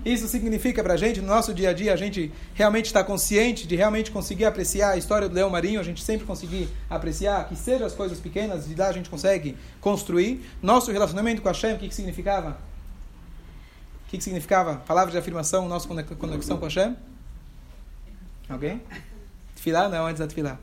Isso 0.07 0.29
significa 0.29 0.85
para 0.85 0.95
a 0.95 0.97
gente, 0.97 1.21
no 1.21 1.27
nosso 1.27 1.53
dia 1.53 1.71
a 1.71 1.73
dia, 1.73 1.93
a 1.93 1.97
gente 1.97 2.33
realmente 2.55 2.87
está 2.87 3.03
consciente 3.03 3.67
de 3.67 3.75
realmente 3.75 4.13
conseguir 4.13 4.45
apreciar 4.45 4.91
a 4.91 4.97
história 4.97 5.29
do 5.29 5.35
leão 5.35 5.51
marinho, 5.51 5.81
a 5.81 5.83
gente 5.83 6.01
sempre 6.01 6.25
conseguir 6.25 6.69
apreciar, 6.89 7.49
que 7.49 7.57
seja 7.57 7.85
as 7.85 7.93
coisas 7.93 8.21
pequenas, 8.21 8.69
de 8.69 8.77
lá 8.77 8.87
a 8.87 8.93
gente 8.93 9.11
consegue 9.11 9.57
construir. 9.81 10.49
Nosso 10.63 10.93
relacionamento 10.93 11.43
com 11.43 11.49
a 11.49 11.51
Hashem, 11.51 11.75
o 11.75 11.79
que, 11.81 11.89
que 11.89 11.95
significava? 11.95 12.51
O 14.07 14.11
que, 14.11 14.19
que 14.19 14.23
significava? 14.23 14.77
Palavra 14.77 15.11
de 15.11 15.19
afirmação, 15.19 15.67
nossa 15.67 15.89
conexão 15.89 16.57
com 16.57 16.67
a 16.67 16.69
Hashem? 16.69 16.97
Alguém? 18.49 18.81
Tfilah? 19.57 19.89
Não, 19.89 20.07
antes 20.07 20.21
da 20.21 20.29
Tfilah. 20.29 20.57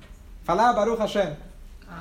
Falar 0.46 0.72
Baruch 0.72 1.02
Hashem. 1.02 1.36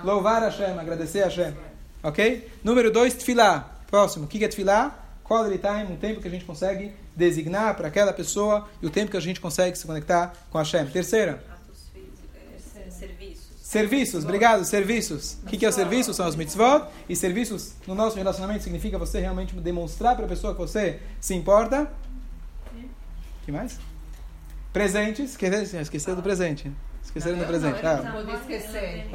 Louvar 0.05 0.43
Hashem, 0.43 0.79
agradecer 0.79 1.25
Hashem. 1.25 1.57
Ok? 2.05 2.49
Número 2.63 2.93
dois, 2.93 3.15
Tfilah. 3.15 3.69
Próximo, 3.91 4.27
o 4.27 4.29
que 4.29 4.45
é 4.45 4.47
Tfilah? 4.47 5.02
Quality 5.33 5.59
time, 5.67 5.95
um 5.95 5.97
tempo 5.97 6.21
que 6.21 6.29
a 6.29 6.31
gente 6.31 6.45
consegue 6.45 6.93
designar 7.17 7.75
para 7.75 7.89
aquela 7.89 8.13
pessoa 8.13 8.69
e 8.83 8.87
o 8.87 8.91
tempo 8.91 9.11
que 9.11 9.17
a 9.17 9.21
gente 9.21 9.41
consegue 9.41 9.79
se 9.79 9.87
conectar 9.87 10.35
com 10.51 10.59
Hashem. 10.59 10.85
Terceira, 10.89 11.43
Atos 11.51 11.89
físicos, 11.91 12.77
é, 12.77 12.91
serviços. 12.91 13.47
serviços. 13.63 14.25
Obrigado, 14.25 14.63
serviços. 14.67 15.39
O 15.43 15.47
que, 15.47 15.57
que 15.57 15.65
é 15.65 15.69
o 15.71 15.73
serviço? 15.73 16.13
São 16.13 16.29
os 16.29 16.37
mitzvot. 16.37 16.87
E 17.09 17.17
serviços 17.17 17.73
no 17.87 17.95
nosso 17.95 18.17
relacionamento 18.19 18.63
significa 18.63 18.99
você 18.99 19.21
realmente 19.21 19.55
demonstrar 19.55 20.17
para 20.17 20.27
a 20.27 20.29
pessoa 20.29 20.53
que 20.53 20.61
você 20.61 21.01
se 21.19 21.33
importa. 21.35 21.91
O 22.75 23.45
que 23.47 23.51
mais? 23.53 23.81
Presentes. 24.71 25.31
Esqueceram, 25.31 26.15
do 26.15 26.23
presente. 26.23 26.71
Esqueceram 27.03 27.39
do 27.39 27.47
presente. 27.47 27.79
Ah, 27.87 28.03
Não 28.03 28.13
pode 28.27 28.33
esquecer. 28.33 29.07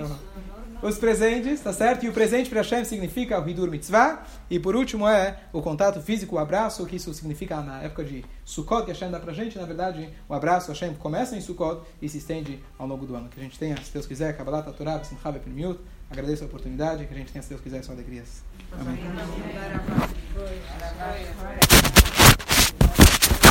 Os 0.82 0.98
presentes, 0.98 1.62
tá 1.62 1.74
certo? 1.74 2.06
E 2.06 2.10
o 2.10 2.14
presente 2.14 2.50
para 2.50 2.60
Hashem 2.62 2.84
significa 2.86 3.40
o 3.40 3.50
Hidur 3.50 3.70
Mitzvah. 3.70 4.24
E 4.50 4.60
por 4.60 4.76
último 4.76 5.08
é 5.08 5.40
o 5.52 5.62
contato 5.62 6.02
físico, 6.02 6.36
o 6.36 6.40
abraço, 6.40 6.86
que 6.86 6.96
isso 6.96 7.14
significa 7.14 7.62
na 7.62 7.82
época 7.82 8.04
de 8.04 8.24
Sukkot, 8.46 8.86
que 8.86 8.92
Hashem 8.92 9.12
dá 9.12 9.20
pra 9.20 9.34
gente. 9.34 9.58
Na 9.58 9.66
verdade, 9.66 10.10
o 10.28 10.34
abraço 10.34 10.72
Hashem 10.72 10.94
começa 10.96 11.36
em 11.36 11.42
Sukkot 11.42 11.82
e 12.02 12.08
se 12.08 12.18
estende 12.18 12.64
ao 12.78 12.88
longo 12.88 13.06
do 13.06 13.16
ano. 13.16 13.30
Que 13.30 13.40
a 13.40 13.44
gente 13.44 13.58
tenha, 13.58 13.76
se 13.78 13.92
Deus 13.92 14.06
quiser, 14.06 14.36
Kabbalah, 14.36 14.62
Torah, 14.64 15.04
Simcha, 15.04 15.32
Bepnimiut. 15.32 15.80
Agradeço 16.10 16.44
a 16.44 16.48
oportunidade, 16.48 17.06
que 17.06 17.14
a 17.14 17.18
gente 17.18 17.32
tenha, 17.32 17.44
se 17.44 17.50
Deus 17.50 17.62
quiser, 17.62 17.84
só 17.84 17.92
alegrias. 17.92 18.44
Amém. 18.72 18.98